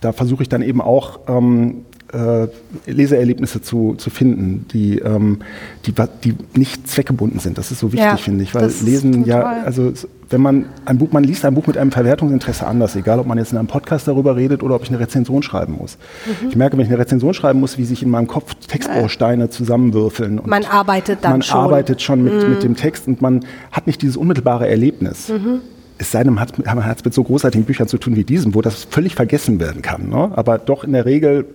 da 0.00 0.12
versuche 0.12 0.42
ich 0.42 0.48
dann 0.48 0.62
eben 0.62 0.80
auch 0.80 1.20
ähm, 1.28 1.84
äh, 2.12 2.48
Leseerlebnisse 2.86 3.62
zu, 3.62 3.94
zu 3.96 4.10
finden, 4.10 4.66
die, 4.72 4.98
ähm, 4.98 5.38
die, 5.86 5.94
die 6.24 6.34
nicht 6.54 6.88
zweckgebunden 6.88 7.40
sind. 7.40 7.58
Das 7.58 7.70
ist 7.70 7.80
so 7.80 7.92
wichtig, 7.92 8.06
ja, 8.06 8.16
finde 8.16 8.44
ich, 8.44 8.54
weil 8.54 8.70
Lesen 8.82 9.24
ja, 9.24 9.62
also 9.64 9.92
wenn 10.30 10.40
man 10.40 10.66
ein 10.84 10.98
Buch, 10.98 11.12
man 11.12 11.24
liest 11.24 11.44
ein 11.44 11.54
Buch 11.54 11.66
mit 11.66 11.76
einem 11.76 11.92
Verwertungsinteresse 11.92 12.66
anders, 12.66 12.96
egal 12.96 13.18
ob 13.18 13.26
man 13.26 13.38
jetzt 13.38 13.52
in 13.52 13.58
einem 13.58 13.68
Podcast 13.68 14.08
darüber 14.08 14.36
redet 14.36 14.62
oder 14.62 14.74
ob 14.74 14.82
ich 14.82 14.88
eine 14.88 14.98
Rezension 14.98 15.42
schreiben 15.42 15.76
muss. 15.78 15.98
Mhm. 16.26 16.48
Ich 16.48 16.56
merke, 16.56 16.76
wenn 16.76 16.84
ich 16.84 16.90
eine 16.90 16.98
Rezension 16.98 17.34
schreiben 17.34 17.60
muss, 17.60 17.78
wie 17.78 17.84
sich 17.84 18.02
in 18.02 18.10
meinem 18.10 18.26
Kopf 18.26 18.54
Textbausteine 18.66 19.50
zusammenwürfeln. 19.50 20.40
man 20.44 20.64
arbeitet 20.64 21.18
dann 21.22 21.32
man 21.32 21.42
schon. 21.42 21.58
Man 21.58 21.66
arbeitet 21.66 22.02
schon 22.02 22.24
mit, 22.24 22.32
mhm. 22.32 22.50
mit 22.50 22.62
dem 22.62 22.76
Text 22.76 23.06
und 23.08 23.20
man 23.20 23.44
hat 23.70 23.86
nicht 23.86 24.00
dieses 24.02 24.16
unmittelbare 24.16 24.68
Erlebnis. 24.68 25.28
Mhm 25.28 25.60
es 25.98 26.10
sei 26.10 26.24
denn, 26.24 26.34
man 26.34 26.40
hat, 26.40 26.98
es 26.98 27.04
mit 27.04 27.14
so 27.14 27.22
großartigen 27.22 27.64
Büchern 27.64 27.86
zu 27.86 27.96
tun 27.96 28.16
wie 28.16 28.24
diesem, 28.24 28.56
wo 28.56 28.60
das 28.60 28.84
völlig 28.90 29.14
vergessen 29.14 29.60
werden 29.60 29.82
kann. 29.82 30.08
Ne? 30.08 30.32
Aber 30.34 30.58
doch 30.58 30.82
in 30.82 30.92
der 30.92 31.06
Regel 31.06 31.46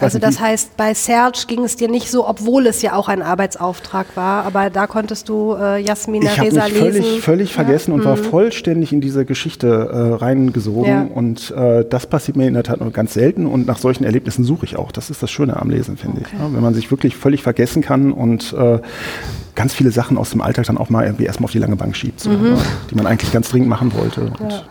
also 0.00 0.18
das 0.18 0.40
heißt, 0.40 0.76
bei 0.76 0.94
Serge 0.94 1.44
ging 1.46 1.64
es 1.64 1.76
dir 1.76 1.88
nicht 1.88 2.10
so, 2.10 2.26
obwohl 2.28 2.66
es 2.66 2.82
ja 2.82 2.94
auch 2.94 3.08
ein 3.08 3.22
Arbeitsauftrag 3.22 4.16
war, 4.16 4.44
aber 4.44 4.70
da 4.70 4.86
konntest 4.86 5.28
du 5.28 5.54
äh, 5.54 5.80
Jasmina 5.82 6.32
ich 6.32 6.40
Reza 6.40 6.64
mich 6.64 6.74
lesen. 6.74 7.02
Völlig, 7.02 7.20
völlig 7.20 7.52
vergessen 7.52 7.92
und 7.92 8.00
mhm. 8.00 8.04
war 8.04 8.16
vollständig 8.16 8.92
in 8.92 9.00
diese 9.00 9.24
Geschichte 9.24 9.66
äh, 9.68 10.14
reingesogen. 10.14 10.84
Ja. 10.90 11.08
Und 11.14 11.50
äh, 11.50 11.84
das 11.88 12.06
passiert 12.06 12.36
mir 12.36 12.46
in 12.46 12.54
der 12.54 12.62
Tat 12.62 12.80
nur 12.80 12.90
ganz 12.90 13.14
selten 13.14 13.46
und 13.46 13.66
nach 13.66 13.78
solchen 13.78 14.04
Erlebnissen 14.04 14.44
suche 14.44 14.64
ich 14.64 14.76
auch. 14.76 14.92
Das 14.92 15.10
ist 15.10 15.22
das 15.22 15.30
Schöne 15.30 15.56
am 15.60 15.70
Lesen, 15.70 15.96
finde 15.96 16.20
okay. 16.20 16.30
ich. 16.32 16.40
Ja, 16.40 16.52
wenn 16.52 16.62
man 16.62 16.74
sich 16.74 16.90
wirklich 16.90 17.16
völlig 17.16 17.42
vergessen 17.42 17.82
kann 17.82 18.12
und 18.12 18.52
äh, 18.52 18.78
ganz 19.54 19.74
viele 19.74 19.90
Sachen 19.90 20.16
aus 20.16 20.30
dem 20.30 20.40
Alltag 20.40 20.66
dann 20.66 20.78
auch 20.78 20.90
mal 20.90 21.04
irgendwie 21.04 21.24
erstmal 21.24 21.46
auf 21.46 21.52
die 21.52 21.58
lange 21.58 21.76
Bank 21.76 21.96
schiebt, 21.96 22.20
so, 22.20 22.30
mhm. 22.30 22.56
die 22.90 22.94
man 22.94 23.06
eigentlich 23.06 23.32
ganz 23.32 23.50
dringend 23.50 23.68
machen 23.68 23.92
wollte. 23.94 24.32
Ja. 24.40 24.62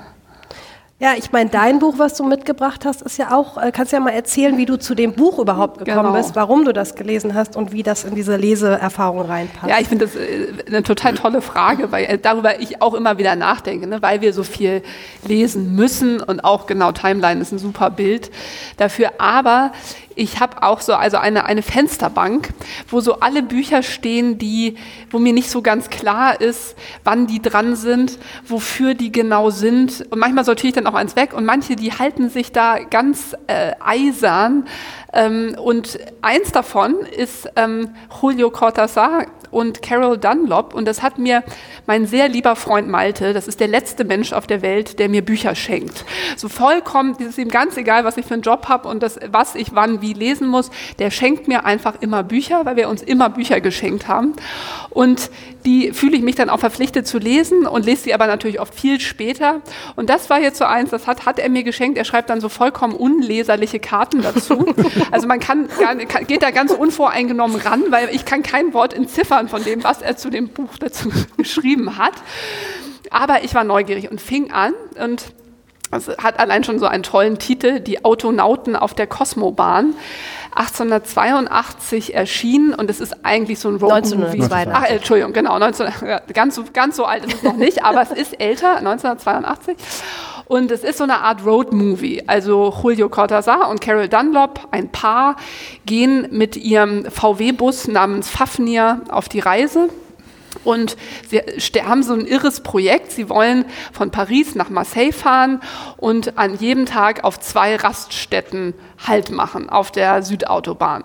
Ja, 1.01 1.13
ich 1.17 1.31
meine, 1.31 1.49
dein 1.49 1.79
Buch, 1.79 1.93
was 1.97 2.15
du 2.15 2.25
mitgebracht 2.25 2.83
hast, 2.83 3.01
ist 3.01 3.17
ja 3.17 3.33
auch, 3.33 3.55
äh, 3.55 3.71
kannst 3.71 3.93
ja 3.93 4.01
mal 4.01 4.09
erzählen, 4.09 4.57
wie 4.57 4.65
du 4.65 4.77
zu 4.77 4.95
dem 4.95 5.13
Buch 5.13 5.39
überhaupt 5.39 5.77
gekommen 5.85 6.07
genau. 6.07 6.17
bist, 6.17 6.35
warum 6.35 6.65
du 6.65 6.73
das 6.73 6.95
gelesen 6.95 7.35
hast 7.35 7.55
und 7.55 7.71
wie 7.71 7.83
das 7.83 8.03
in 8.03 8.15
diese 8.15 8.35
Leseerfahrung 8.35 9.21
reinpasst. 9.21 9.69
Ja, 9.69 9.79
ich 9.79 9.87
finde 9.87 10.07
das 10.07 10.15
äh, 10.17 10.47
eine 10.67 10.83
total 10.83 11.13
tolle 11.13 11.41
Frage, 11.41 11.93
weil 11.93 12.03
äh, 12.03 12.17
darüber 12.17 12.59
ich 12.59 12.81
auch 12.81 12.93
immer 12.95 13.17
wieder 13.17 13.37
nachdenke, 13.37 13.87
ne, 13.87 14.01
weil 14.01 14.19
wir 14.19 14.33
so 14.33 14.43
viel 14.43 14.83
lesen 15.25 15.73
müssen 15.73 16.21
und 16.21 16.43
auch 16.43 16.67
genau 16.67 16.91
Timeline 16.91 17.39
ist 17.39 17.53
ein 17.53 17.59
super 17.59 17.91
Bild 17.91 18.29
dafür. 18.75 19.13
Aber 19.19 19.71
ich 20.19 20.41
habe 20.41 20.63
auch 20.63 20.81
so 20.81 20.95
also 20.95 21.15
eine, 21.15 21.45
eine 21.45 21.61
Fensterbank, 21.61 22.49
wo 22.89 22.99
so 22.99 23.21
alle 23.21 23.41
Bücher 23.41 23.83
stehen, 23.83 24.37
die, 24.37 24.75
wo 25.11 25.17
mir 25.17 25.31
nicht 25.31 25.49
so 25.49 25.61
ganz 25.61 25.89
klar 25.89 26.41
ist, 26.41 26.75
wann 27.05 27.25
die 27.25 27.41
dran 27.41 27.77
sind, 27.77 28.19
wofür 28.45 28.95
die 28.95 29.13
genau 29.13 29.49
sind. 29.49 30.05
Und 30.09 30.19
manchmal 30.19 30.43
sortiere 30.43 30.69
ich 30.69 30.75
dann 30.75 30.87
auch 30.89 30.95
eins 30.95 31.15
weg 31.15 31.33
und 31.33 31.45
manche, 31.45 31.75
die 31.75 31.91
halten 31.91 32.29
sich 32.29 32.51
da 32.51 32.79
ganz 32.79 33.35
äh, 33.47 33.73
eisern. 33.79 34.65
Ähm, 35.13 35.55
und 35.61 35.99
eins 36.21 36.51
davon 36.51 36.95
ist 37.01 37.49
ähm, 37.55 37.89
Julio 38.21 38.49
Cortázar, 38.49 39.25
und 39.51 39.81
Carol 39.81 40.17
Dunlop. 40.17 40.73
Und 40.73 40.87
das 40.87 41.01
hat 41.01 41.17
mir 41.17 41.43
mein 41.85 42.05
sehr 42.05 42.29
lieber 42.29 42.55
Freund 42.55 42.87
Malte, 42.87 43.33
das 43.33 43.47
ist 43.47 43.59
der 43.59 43.67
letzte 43.67 44.03
Mensch 44.03 44.33
auf 44.33 44.47
der 44.47 44.61
Welt, 44.61 44.99
der 44.99 45.09
mir 45.09 45.23
Bücher 45.23 45.55
schenkt. 45.55 46.05
So 46.35 46.49
vollkommen, 46.49 47.15
es 47.19 47.27
ist 47.27 47.37
ihm 47.37 47.49
ganz 47.49 47.77
egal, 47.77 48.03
was 48.05 48.17
ich 48.17 48.25
für 48.25 48.35
einen 48.35 48.43
Job 48.43 48.67
habe 48.67 48.87
und 48.87 49.01
das, 49.01 49.19
was 49.31 49.55
ich 49.55 49.73
wann 49.73 50.01
wie 50.01 50.13
lesen 50.13 50.47
muss. 50.47 50.69
Der 50.99 51.11
schenkt 51.11 51.47
mir 51.47 51.65
einfach 51.65 51.95
immer 52.01 52.23
Bücher, 52.23 52.65
weil 52.65 52.75
wir 52.75 52.89
uns 52.89 53.01
immer 53.01 53.29
Bücher 53.29 53.61
geschenkt 53.61 54.07
haben. 54.07 54.33
Und 54.89 55.29
die 55.65 55.91
fühle 55.91 56.15
ich 56.15 56.23
mich 56.23 56.35
dann 56.35 56.49
auch 56.49 56.59
verpflichtet 56.59 57.07
zu 57.07 57.17
lesen 57.17 57.67
und 57.67 57.85
lese 57.85 58.03
sie 58.03 58.13
aber 58.13 58.27
natürlich 58.27 58.59
oft 58.59 58.73
viel 58.73 58.99
später. 58.99 59.61
Und 59.95 60.09
das 60.09 60.29
war 60.29 60.39
jetzt 60.39 60.57
so 60.57 60.65
eins, 60.65 60.89
das 60.89 61.05
hat, 61.05 61.25
hat 61.25 61.39
er 61.39 61.49
mir 61.49 61.63
geschenkt. 61.63 61.97
Er 61.97 62.05
schreibt 62.05 62.29
dann 62.29 62.39
so 62.41 62.49
vollkommen 62.49 62.93
unleserliche 62.93 63.79
Karten 63.79 64.21
dazu. 64.21 64.65
Also 65.11 65.27
man 65.27 65.39
kann, 65.39 65.67
kann 65.67 66.27
geht 66.27 66.43
da 66.43 66.51
ganz 66.51 66.71
unvoreingenommen 66.71 67.59
ran, 67.61 67.83
weil 67.89 68.09
ich 68.09 68.25
kann 68.25 68.43
kein 68.43 68.73
Wort 68.73 68.93
entziffern 68.93 69.49
von 69.49 69.63
dem, 69.63 69.83
was 69.83 70.01
er 70.01 70.17
zu 70.17 70.29
dem 70.29 70.49
Buch 70.49 70.77
dazu 70.79 71.09
geschrieben 71.37 71.97
hat. 71.97 72.13
Aber 73.11 73.43
ich 73.43 73.55
war 73.55 73.63
neugierig 73.63 74.11
und 74.11 74.21
fing 74.21 74.51
an 74.51 74.73
und 75.01 75.33
es 75.91 76.07
hat 76.07 76.39
allein 76.39 76.63
schon 76.63 76.77
so 76.77 76.85
einen 76.85 77.03
tollen 77.03 77.39
Titel, 77.39 77.79
die 77.79 78.05
Autonauten 78.05 78.75
auf 78.75 78.93
der 78.93 79.07
Kosmobahn. 79.07 79.95
1882 80.55 82.15
erschienen 82.15 82.73
und 82.73 82.89
es 82.89 82.99
ist 82.99 83.23
eigentlich 83.23 83.59
so 83.59 83.69
ein 83.69 83.75
Road-Movie. 83.75 84.47
Ach, 84.51 84.83
äh, 84.83 84.95
Entschuldigung, 84.95 85.31
genau, 85.31 85.57
19, 85.57 85.87
ganz, 86.33 86.55
so, 86.55 86.63
ganz 86.73 86.95
so 86.95 87.05
alt 87.05 87.25
ist 87.25 87.35
es 87.35 87.43
noch 87.43 87.55
nicht, 87.55 87.83
aber 87.83 88.01
es 88.01 88.11
ist 88.11 88.39
älter, 88.39 88.77
1982. 88.77 89.77
Und 90.49 90.71
es 90.71 90.83
ist 90.83 90.97
so 90.97 91.03
eine 91.03 91.19
Art 91.19 91.45
Road-Movie. 91.45 92.23
Also 92.25 92.73
Julio 92.81 93.07
Cortázar 93.07 93.69
und 93.69 93.81
Carol 93.81 94.09
Dunlop, 94.09 94.67
ein 94.71 94.91
Paar, 94.91 95.35
gehen 95.85 96.27
mit 96.31 96.57
ihrem 96.57 97.05
VW-Bus 97.05 97.87
namens 97.87 98.31
Fafnir 98.31 99.01
auf 99.09 99.29
die 99.29 99.41
Reise 99.41 99.89
und 100.63 100.97
sie 101.29 101.83
haben 101.83 102.01
so 102.01 102.13
ein 102.13 102.25
irres 102.25 102.61
Projekt. 102.61 103.11
Sie 103.11 103.29
wollen 103.29 103.65
von 103.93 104.09
Paris 104.09 104.55
nach 104.55 104.71
Marseille 104.71 105.11
fahren 105.11 105.61
und 105.97 106.39
an 106.39 106.55
jedem 106.57 106.87
Tag 106.87 107.23
auf 107.23 107.39
zwei 107.39 107.75
Raststätten 107.75 108.73
Halt 109.05 109.29
machen 109.29 109.69
auf 109.69 109.91
der 109.91 110.23
Südautobahn. 110.23 111.03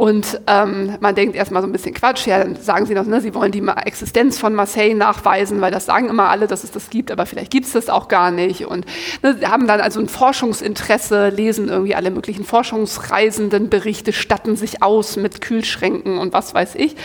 Und 0.00 0.40
ähm, 0.46 0.96
man 1.00 1.14
denkt 1.14 1.36
erstmal 1.36 1.60
so 1.60 1.68
ein 1.68 1.72
bisschen 1.72 1.92
Quatsch, 1.92 2.26
ja, 2.26 2.38
dann 2.38 2.56
sagen 2.56 2.86
sie 2.86 2.94
noch, 2.94 3.04
ne, 3.04 3.20
sie 3.20 3.34
wollen 3.34 3.52
die 3.52 3.62
Existenz 3.84 4.38
von 4.38 4.54
Marseille 4.54 4.94
nachweisen, 4.94 5.60
weil 5.60 5.70
das 5.70 5.84
sagen 5.84 6.08
immer 6.08 6.30
alle, 6.30 6.46
dass 6.46 6.64
es 6.64 6.70
das 6.70 6.88
gibt, 6.88 7.10
aber 7.10 7.26
vielleicht 7.26 7.50
gibt 7.50 7.66
es 7.66 7.72
das 7.72 7.90
auch 7.90 8.08
gar 8.08 8.30
nicht. 8.30 8.64
Und 8.64 8.86
ne, 9.22 9.36
haben 9.44 9.66
dann 9.66 9.82
also 9.82 10.00
ein 10.00 10.08
Forschungsinteresse, 10.08 11.28
lesen 11.28 11.68
irgendwie 11.68 11.94
alle 11.94 12.10
möglichen 12.10 12.46
Forschungsreisenden 12.46 13.68
Berichte, 13.68 14.14
statten 14.14 14.56
sich 14.56 14.82
aus 14.82 15.18
mit 15.18 15.42
Kühlschränken 15.42 16.16
und 16.16 16.32
was 16.32 16.54
weiß 16.54 16.76
ich. 16.76 16.96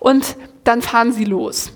Und 0.00 0.36
dann 0.64 0.80
fahren 0.80 1.12
sie 1.12 1.26
los. 1.26 1.72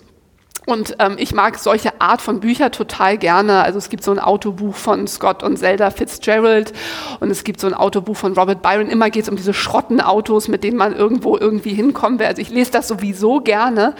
Und 0.69 0.97
ähm, 0.99 1.17
ich 1.17 1.33
mag 1.33 1.59
solche 1.59 1.99
Art 1.99 2.21
von 2.21 2.41
Bücher 2.41 2.71
total 2.71 3.17
gerne. 3.17 3.63
Also 3.63 3.79
es 3.79 3.89
gibt 3.89 4.05
so 4.05 4.11
ein 4.11 4.19
Autobuch 4.19 4.75
von 4.75 5.07
Scott 5.09 5.43
und 5.43 5.57
Zelda 5.57 5.91
Fitzgerald 5.91 6.75
und 7.21 7.31
es 7.31 7.43
gibt 7.43 7.59
so 7.59 7.67
ein 7.67 7.73
Autobuch 7.73 8.17
von 8.17 8.35
Robert 8.35 8.61
Byron. 8.61 8.91
Immer 8.91 9.09
geht 9.09 9.23
es 9.23 9.31
um 9.31 9.37
diese 9.37 9.55
Schrottenautos, 9.55 10.47
mit 10.47 10.65
denen 10.65 10.77
man 10.77 10.95
irgendwo 10.95 11.39
irgendwie 11.39 11.73
hinkommen 11.73 12.19
will. 12.19 12.27
Also 12.27 12.43
ich 12.43 12.51
lese 12.51 12.71
das 12.71 12.87
sowieso 12.87 13.41
gerne. 13.41 13.95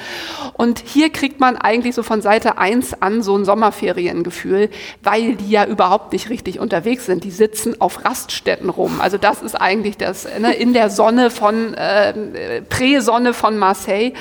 Und 0.53 0.83
hier 0.85 1.09
kriegt 1.09 1.41
man 1.41 1.57
eigentlich 1.57 1.95
so 1.95 2.03
von 2.03 2.21
Seite 2.21 2.59
1 2.59 3.01
an 3.01 3.23
so 3.23 3.35
ein 3.35 3.47
Sommerferiengefühl, 3.47 4.69
weil 5.03 5.37
die 5.37 5.49
ja 5.49 5.65
überhaupt 5.65 6.13
nicht 6.13 6.29
richtig 6.29 6.61
unterwegs 6.61 7.07
sind. 7.07 7.25
Die 7.25 7.31
sitzen 7.31 7.81
auf 7.81 8.05
Raststätten 8.05 8.69
rum. 8.69 9.01
Also 9.01 9.17
das 9.17 9.41
ist 9.41 9.55
eigentlich 9.55 9.97
das 9.97 10.29
ne, 10.39 10.53
in 10.53 10.75
der 10.75 10.91
Sonne 10.91 11.31
von 11.31 11.73
äh, 11.73 12.61
Prä-Sonne 12.61 13.33
von 13.33 13.57
Marseille. 13.57 14.13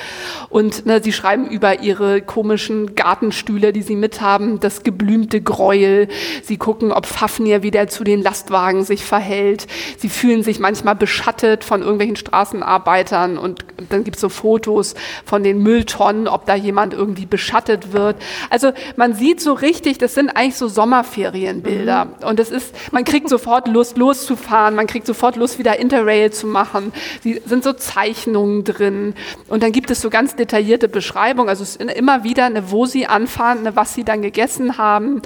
Und 0.48 0.86
ne, 0.86 1.04
sie 1.04 1.12
schreiben 1.12 1.46
über 1.46 1.82
ihre 1.82 2.22
komischen 2.38 2.94
Gartenstühle, 2.94 3.74
die 3.74 3.82
sie 3.82 3.96
mithaben, 3.96 4.60
das 4.60 4.84
geblümte 4.84 5.42
Gräuel. 5.42 6.08
Sie 6.44 6.58
gucken, 6.58 6.92
ob 6.92 7.08
Fafnir 7.08 7.64
wieder 7.64 7.88
zu 7.88 8.04
den 8.04 8.22
Lastwagen 8.22 8.84
sich 8.84 9.04
verhält. 9.04 9.66
Sie 9.98 10.08
fühlen 10.08 10.44
sich 10.44 10.60
manchmal 10.60 10.94
beschattet 10.94 11.64
von 11.64 11.82
irgendwelchen 11.82 12.16
Straßenarbeitern 12.16 13.40
und 13.40 13.66
dann 13.90 14.04
gibt 14.04 14.18
es 14.18 14.22
so 14.22 14.30
Fotos 14.30 14.94
von 15.26 15.42
den 15.42 15.64
Mülltonnen, 15.64 16.28
ob 16.28 16.46
da 16.46 16.54
jemand 16.54 16.94
irgendwie 16.94 17.26
beschattet 17.26 17.92
wird. 17.92 18.18
Also 18.52 18.72
man 18.98 19.16
sieht 19.16 19.42
so 19.42 19.54
richtig, 19.54 19.98
das 19.98 20.14
sind 20.14 20.30
eigentlich 20.30 20.58
so 20.58 20.68
Sommerferienbilder 20.68 22.06
mhm. 22.06 22.28
und 22.28 22.40
es 22.40 22.52
ist, 22.52 22.76
man 22.92 23.04
kriegt 23.04 23.30
sofort 23.30 23.68
Lust 23.68 23.98
loszufahren, 23.98 24.76
man 24.76 24.86
kriegt 24.86 25.08
sofort 25.08 25.38
Lust 25.38 25.58
wieder 25.58 25.80
Interrail 25.80 26.32
zu 26.32 26.46
machen. 26.46 26.94
Sie 27.24 27.42
sind 27.48 27.64
so 27.64 27.74
Zeichnungen 27.74 28.64
drin 28.64 29.16
und 29.48 29.64
dann 29.64 29.72
gibt 29.72 29.90
es 29.90 30.02
so 30.02 30.12
ganz 30.12 30.36
detaillierte 30.36 30.88
Beschreibungen, 30.88 31.50
also 31.50 31.64
es 31.64 31.78
ist 31.78 31.92
immer 31.94 32.24
wieder 32.24 32.27
wieder, 32.28 32.46
eine, 32.46 32.72
wo 32.72 32.86
sie 32.86 33.08
anfahren, 33.08 33.60
eine, 33.60 33.76
was 33.76 33.94
sie 33.94 34.04
dann 34.04 34.22
gegessen 34.22 34.78
haben, 34.78 35.22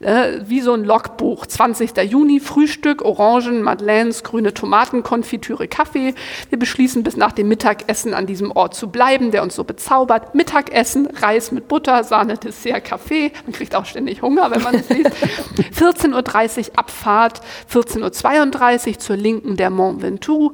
äh, 0.00 0.40
wie 0.46 0.60
so 0.60 0.72
ein 0.72 0.84
Logbuch. 0.84 1.46
20. 1.46 1.96
Juni, 2.04 2.38
Frühstück, 2.38 3.02
Orangen, 3.02 3.62
Madeleines, 3.62 4.22
grüne 4.22 4.54
Tomaten, 4.54 5.02
Konfitüre, 5.02 5.66
Kaffee. 5.66 6.14
Wir 6.48 6.58
beschließen 6.58 7.02
bis 7.02 7.16
nach 7.16 7.32
dem 7.32 7.48
Mittagessen 7.48 8.14
an 8.14 8.26
diesem 8.26 8.52
Ort 8.52 8.74
zu 8.74 8.88
bleiben, 8.88 9.32
der 9.32 9.42
uns 9.42 9.56
so 9.56 9.64
bezaubert. 9.64 10.34
Mittagessen, 10.34 11.06
Reis 11.06 11.50
mit 11.50 11.66
Butter, 11.66 12.04
Sahne, 12.04 12.36
Dessert, 12.36 12.84
Kaffee. 12.84 13.32
Man 13.44 13.52
kriegt 13.52 13.74
auch 13.74 13.86
ständig 13.86 14.22
Hunger, 14.22 14.50
wenn 14.50 14.62
man 14.62 14.76
es 14.76 14.88
liest. 14.88 15.10
14.30 15.76 16.70
Uhr 16.70 16.78
Abfahrt, 16.78 17.40
14.32 17.72 18.88
Uhr 18.88 18.98
zur 18.98 19.16
Linken 19.16 19.56
der 19.56 19.70
Mont 19.70 20.02
Ventoux, 20.02 20.52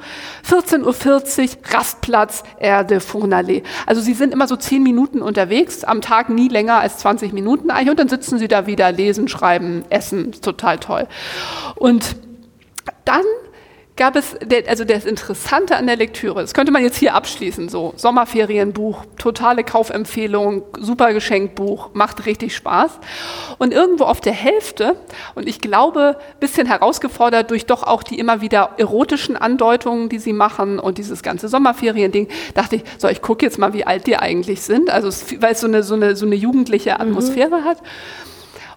14.40 0.49 1.43
Uhr 1.43 1.75
Rastplatz 1.75 2.43
Erde 2.59 3.01
Fournalais. 3.01 3.63
Also 3.87 4.01
sie 4.01 4.15
sind 4.15 4.33
immer 4.33 4.49
so 4.49 4.57
zehn 4.57 4.83
Minuten 4.83 5.23
unterwegs, 5.23 5.80
am 5.85 6.01
Tag 6.01 6.29
nie 6.31 6.49
länger 6.49 6.81
als 6.81 6.99
20 6.99 7.33
Minuten 7.33 7.71
eigentlich 7.71 7.91
und 7.91 7.99
dann 7.99 8.09
sitzen 8.09 8.39
sie 8.39 8.49
da 8.49 8.67
wieder, 8.67 8.93
lesen, 8.93 9.29
schreiben, 9.29 9.85
essen, 9.91 10.33
total 10.33 10.79
toll. 10.79 11.07
Und 11.77 12.17
dann 13.05 13.25
gab 14.01 14.17
es, 14.17 14.35
also 14.67 14.85
das 14.87 15.05
Interessante 15.05 15.77
an 15.77 15.87
der 15.87 15.97
Lektüre, 15.97 16.41
das 16.41 16.55
könnte 16.55 16.73
man 16.73 16.83
jetzt 16.83 16.97
hier 16.97 17.15
abschließen, 17.15 17.69
so 17.69 17.93
Sommerferienbuch, 17.97 19.05
totale 19.19 19.63
Kaufempfehlung, 19.63 20.63
super 20.79 21.13
Geschenkbuch, 21.13 21.91
macht 21.93 22.25
richtig 22.25 22.57
Spaß. 22.57 22.99
Und 23.59 23.75
irgendwo 23.75 24.05
auf 24.05 24.23
der 24.23 24.33
Hälfte, 24.33 24.97
und 25.35 25.47
ich 25.47 25.61
glaube, 25.61 26.17
bisschen 26.41 26.67
herausgefordert 26.67 27.51
durch 27.51 27.67
doch 27.67 27.83
auch 27.83 28.03
die 28.03 28.19
immer 28.19 28.41
wieder 28.41 28.71
erotischen 28.79 29.37
Andeutungen, 29.37 30.09
die 30.09 30.19
sie 30.19 30.33
machen 30.33 30.79
und 30.79 30.97
dieses 30.97 31.23
ganze 31.23 31.49
Sommerferiending, 31.49 32.29
dachte 32.55 32.77
ich, 32.77 32.85
so, 32.97 33.07
ich 33.07 33.21
gucke 33.21 33.45
jetzt 33.45 33.59
mal, 33.59 33.75
wie 33.75 33.85
alt 33.85 34.07
die 34.07 34.17
eigentlich 34.17 34.63
sind, 34.63 34.89
also 34.89 35.11
weil 35.43 35.53
es 35.53 35.61
so 35.61 35.67
eine, 35.67 35.83
so 35.83 35.93
eine, 35.93 36.17
so 36.17 36.25
eine 36.25 36.37
jugendliche 36.37 36.95
mhm. 36.95 37.01
Atmosphäre 37.03 37.61
mhm. 37.61 37.65
hat. 37.65 37.77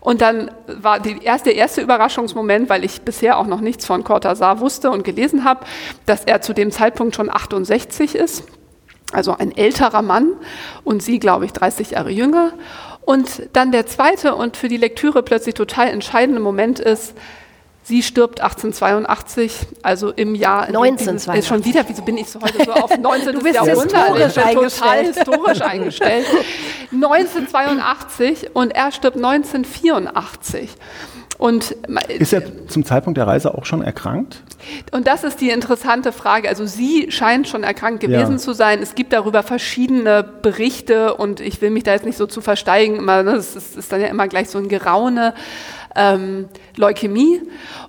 Und 0.04 0.20
dann 0.20 0.52
war 0.68 1.00
die 1.00 1.24
erste, 1.24 1.52
der 1.52 1.58
erste 1.58 1.80
Überraschungsmoment, 1.80 2.68
weil 2.68 2.84
ich 2.84 3.04
bisher 3.04 3.38
auch 3.38 3.48
noch 3.48 3.62
nichts 3.62 3.86
von 3.86 4.04
Cortázar 4.04 4.60
wusste 4.60 4.92
und 4.92 5.06
gelesen 5.06 5.46
habe, 5.46 5.66
dass 6.06 6.26
er 6.26 6.42
zu 6.42 6.52
dem 6.52 6.72
Zeitpunkt 6.72 7.16
schon 7.16 7.30
68 7.30 8.14
ist, 8.14 8.44
also 9.14 9.34
ein 9.38 9.56
älterer 9.56 10.02
Mann 10.02 10.34
und 10.84 11.02
sie, 11.02 11.20
glaube 11.20 11.46
ich, 11.46 11.54
30 11.54 11.92
Jahre 11.92 12.12
jünger. 12.12 12.52
Und 13.06 13.44
dann 13.54 13.72
der 13.72 13.86
zweite 13.86 14.36
und 14.36 14.58
für 14.58 14.68
die 14.68 14.76
Lektüre 14.76 15.24
plötzlich 15.24 15.56
total 15.56 15.88
entscheidende 15.88 16.42
Moment 16.42 16.82
ist, 16.82 17.14
Sie 17.86 18.02
stirbt 18.02 18.40
1882, 18.42 19.52
also 19.82 20.12
im 20.12 20.36
Jahr 20.36 20.64
1982. 20.68 21.40
Ist 21.40 21.48
schon 21.48 21.66
wieder, 21.66 21.84
wieso 21.88 22.02
bin 22.04 22.18
ich 22.18 22.30
so 22.30 22.40
heute 22.42 22.64
so 22.64 22.72
auf 22.72 22.98
19. 22.98 23.34
du 23.34 23.42
bist 23.44 23.56
Jahrhundert? 23.56 23.84
historisch 24.18 24.34
total 24.36 24.50
eingestellt. 24.98 25.16
historisch 25.18 25.62
eingestellt. 25.62 26.26
1982 26.94 28.52
und 28.56 28.74
er 28.76 28.92
stirbt 28.92 29.18
1984. 29.18 30.70
Und 31.40 31.72
Ist 32.08 32.32
er 32.32 32.68
zum 32.70 32.86
Zeitpunkt 32.86 33.18
der 33.18 33.28
Reise 33.28 33.54
auch 33.54 33.66
schon 33.66 33.82
erkrankt? 33.82 34.44
und 34.94 35.08
das 35.08 35.26
ist 35.26 35.42
die 35.42 35.50
interessante 35.50 36.14
Frage. 36.14 36.48
Also 36.48 36.66
sie 36.66 37.08
scheint 37.12 37.50
schon 37.50 37.64
erkrankt 37.64 38.00
gewesen 38.00 38.34
Ja. 38.34 38.38
zu 38.38 38.54
sein. 38.54 38.82
Es 38.82 38.96
gibt 38.96 39.12
darüber 39.12 39.44
verschiedene 39.44 40.24
Berichte 40.24 41.16
und 41.16 41.42
ich 41.42 41.62
will 41.62 41.70
mich 41.70 41.84
da 41.84 41.92
jetzt 41.92 42.06
nicht 42.06 42.18
so 42.18 42.28
zu 42.28 42.40
versteigen. 42.40 43.04
Ne, 43.04 43.26
das 43.26 43.58
ist, 43.58 43.76
ist 43.76 43.92
dann 43.92 44.00
ja 44.00 44.08
immer 44.08 44.30
gleich 44.30 44.50
so 44.50 44.58
ein 44.58 44.70
Geraune. 44.70 45.34
Ähm, 45.96 46.50
Leukämie. 46.76 47.42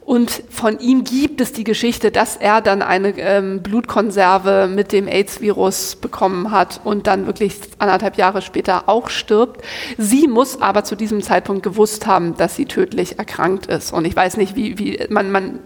Und 0.05 0.31
von 0.51 0.79
ihm 0.79 1.05
gibt 1.05 1.40
es 1.40 1.53
die 1.53 1.64
Geschichte, 1.64 2.11
dass 2.11 2.37
er 2.37 2.61
dann 2.61 2.83
eine 2.83 3.19
ähm, 3.19 3.62
Blutkonserve 3.62 4.69
mit 4.69 4.93
dem 4.93 5.09
AIDS-Virus 5.09 5.97
bekommen 5.97 6.51
hat 6.51 6.81
und 6.85 7.07
dann 7.07 7.27
wirklich 7.27 7.55
anderthalb 7.79 8.19
Jahre 8.19 8.43
später 8.43 8.88
auch 8.88 9.09
stirbt. 9.09 9.64
Sie 9.97 10.29
muss 10.29 10.61
aber 10.61 10.85
zu 10.85 10.97
diesem 10.97 11.23
Zeitpunkt 11.23 11.62
gewusst 11.62 12.07
haben, 12.07 12.37
dass 12.37 12.57
sie 12.57 12.67
tödlich 12.67 13.19
erkrankt 13.19 13.67
ist. 13.67 13.93
Und 13.93 14.05
ich 14.05 14.14
weiß 14.14 14.37
nicht, 14.37 14.55
wie, 14.57 14.79
wie 14.79 15.07
man, 15.09 15.31
man 15.31 15.61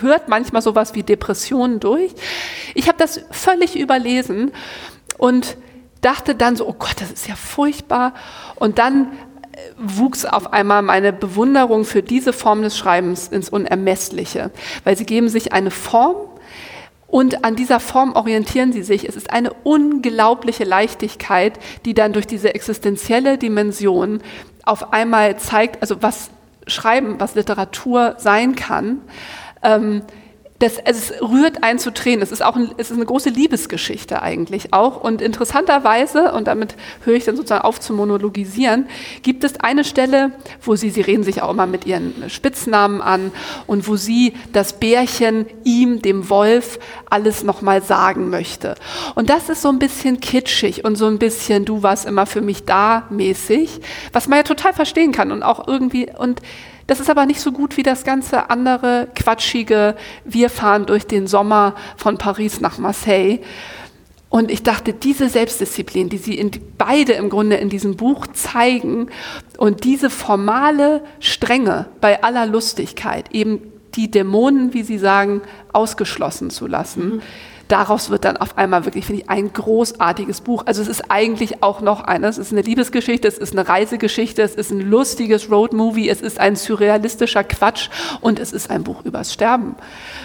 hört 0.00 0.28
manchmal 0.28 0.62
sowas 0.62 0.94
wie 0.94 1.04
Depressionen 1.04 1.78
durch. 1.78 2.12
Ich 2.74 2.88
habe 2.88 2.98
das 2.98 3.20
völlig 3.30 3.78
überlesen 3.78 4.50
und 5.18 5.56
dachte 6.00 6.34
dann 6.34 6.56
so, 6.56 6.68
oh 6.68 6.74
Gott, 6.76 6.96
das 6.98 7.10
ist 7.10 7.28
ja 7.28 7.36
furchtbar. 7.36 8.12
Und 8.56 8.78
dann 8.78 9.12
wuchs 9.78 10.24
auf 10.24 10.52
einmal 10.52 10.82
meine 10.82 11.12
Bewunderung 11.12 11.84
für 11.84 12.02
diese 12.02 12.32
Form 12.32 12.62
des 12.62 12.76
Schreibens 12.76 13.28
ins 13.28 13.48
Unermessliche, 13.48 14.50
weil 14.84 14.96
sie 14.96 15.06
geben 15.06 15.28
sich 15.28 15.52
eine 15.52 15.70
Form 15.70 16.16
und 17.06 17.44
an 17.44 17.56
dieser 17.56 17.78
Form 17.78 18.14
orientieren 18.14 18.72
sie 18.72 18.82
sich. 18.82 19.06
Es 19.06 19.16
ist 19.16 19.30
eine 19.30 19.52
unglaubliche 19.64 20.64
Leichtigkeit, 20.64 21.58
die 21.84 21.92
dann 21.92 22.14
durch 22.14 22.26
diese 22.26 22.54
existenzielle 22.54 23.36
Dimension 23.36 24.22
auf 24.64 24.94
einmal 24.94 25.36
zeigt, 25.38 25.82
also 25.82 26.00
was 26.00 26.30
Schreiben, 26.66 27.20
was 27.20 27.34
Literatur 27.34 28.14
sein 28.18 28.54
kann. 28.54 29.02
Ähm, 29.62 30.02
das, 30.62 30.78
es 30.84 31.12
rührt 31.20 31.64
einen 31.64 31.80
zu 31.80 31.92
Tränen. 31.92 32.22
Es 32.22 32.30
ist 32.30 32.42
auch 32.42 32.54
ein, 32.54 32.70
es 32.76 32.90
ist 32.90 32.96
eine 32.96 33.04
große 33.04 33.30
Liebesgeschichte 33.30 34.22
eigentlich 34.22 34.72
auch. 34.72 35.02
Und 35.02 35.20
interessanterweise, 35.20 36.32
und 36.32 36.46
damit 36.46 36.76
höre 37.04 37.14
ich 37.14 37.24
dann 37.24 37.36
sozusagen 37.36 37.64
auf 37.64 37.80
zu 37.80 37.92
monologisieren, 37.92 38.86
gibt 39.22 39.42
es 39.42 39.58
eine 39.58 39.82
Stelle, 39.82 40.30
wo 40.62 40.76
sie, 40.76 40.90
sie 40.90 41.00
reden 41.00 41.24
sich 41.24 41.42
auch 41.42 41.50
immer 41.50 41.66
mit 41.66 41.84
ihren 41.84 42.30
Spitznamen 42.30 43.02
an 43.02 43.32
und 43.66 43.88
wo 43.88 43.96
sie 43.96 44.34
das 44.52 44.74
Bärchen 44.74 45.46
ihm, 45.64 46.00
dem 46.00 46.30
Wolf, 46.30 46.78
alles 47.10 47.42
nochmal 47.42 47.82
sagen 47.82 48.30
möchte. 48.30 48.76
Und 49.16 49.30
das 49.30 49.48
ist 49.48 49.62
so 49.62 49.68
ein 49.68 49.80
bisschen 49.80 50.20
kitschig 50.20 50.84
und 50.84 50.94
so 50.94 51.06
ein 51.06 51.18
bisschen, 51.18 51.64
du 51.64 51.82
warst 51.82 52.06
immer 52.06 52.26
für 52.26 52.40
mich 52.40 52.64
da 52.64 53.08
mäßig, 53.10 53.80
was 54.12 54.28
man 54.28 54.38
ja 54.38 54.42
total 54.44 54.72
verstehen 54.72 55.10
kann 55.10 55.32
und 55.32 55.42
auch 55.42 55.66
irgendwie, 55.66 56.08
und 56.16 56.40
das 56.86 57.00
ist 57.00 57.10
aber 57.10 57.26
nicht 57.26 57.40
so 57.40 57.52
gut 57.52 57.76
wie 57.76 57.82
das 57.82 58.04
ganze 58.04 58.50
andere 58.50 59.08
quatschige, 59.14 59.96
wir 60.24 60.50
fahren 60.50 60.86
durch 60.86 61.06
den 61.06 61.26
Sommer 61.26 61.74
von 61.96 62.18
Paris 62.18 62.60
nach 62.60 62.78
Marseille. 62.78 63.40
Und 64.28 64.50
ich 64.50 64.62
dachte, 64.62 64.94
diese 64.94 65.28
Selbstdisziplin, 65.28 66.08
die 66.08 66.16
sie 66.16 66.38
in, 66.38 66.50
beide 66.78 67.12
im 67.12 67.28
Grunde 67.28 67.56
in 67.56 67.68
diesem 67.68 67.96
Buch 67.96 68.26
zeigen 68.28 69.08
und 69.58 69.84
diese 69.84 70.08
formale 70.08 71.02
Strenge 71.20 71.86
bei 72.00 72.22
aller 72.22 72.46
Lustigkeit, 72.46 73.30
eben 73.32 73.60
die 73.94 74.10
Dämonen, 74.10 74.72
wie 74.72 74.84
sie 74.84 74.96
sagen, 74.96 75.42
ausgeschlossen 75.74 76.48
zu 76.48 76.66
lassen, 76.66 77.20
daraus 77.72 78.10
wird 78.10 78.26
dann 78.26 78.36
auf 78.36 78.58
einmal 78.58 78.84
wirklich, 78.84 79.06
finde 79.06 79.22
ich, 79.22 79.30
ein 79.30 79.52
großartiges 79.52 80.42
Buch. 80.42 80.64
Also 80.66 80.82
es 80.82 80.88
ist 80.88 81.10
eigentlich 81.10 81.62
auch 81.62 81.80
noch 81.80 82.02
eines, 82.02 82.36
es 82.36 82.48
ist 82.48 82.52
eine 82.52 82.60
Liebesgeschichte, 82.60 83.26
es 83.26 83.38
ist 83.38 83.52
eine 83.52 83.66
Reisegeschichte, 83.66 84.42
es 84.42 84.54
ist 84.54 84.70
ein 84.70 84.80
lustiges 84.80 85.50
Roadmovie, 85.50 86.10
es 86.10 86.20
ist 86.20 86.38
ein 86.38 86.54
surrealistischer 86.54 87.44
Quatsch 87.44 87.88
und 88.20 88.38
es 88.38 88.52
ist 88.52 88.70
ein 88.70 88.84
Buch 88.84 89.04
übers 89.04 89.32
Sterben. 89.32 89.76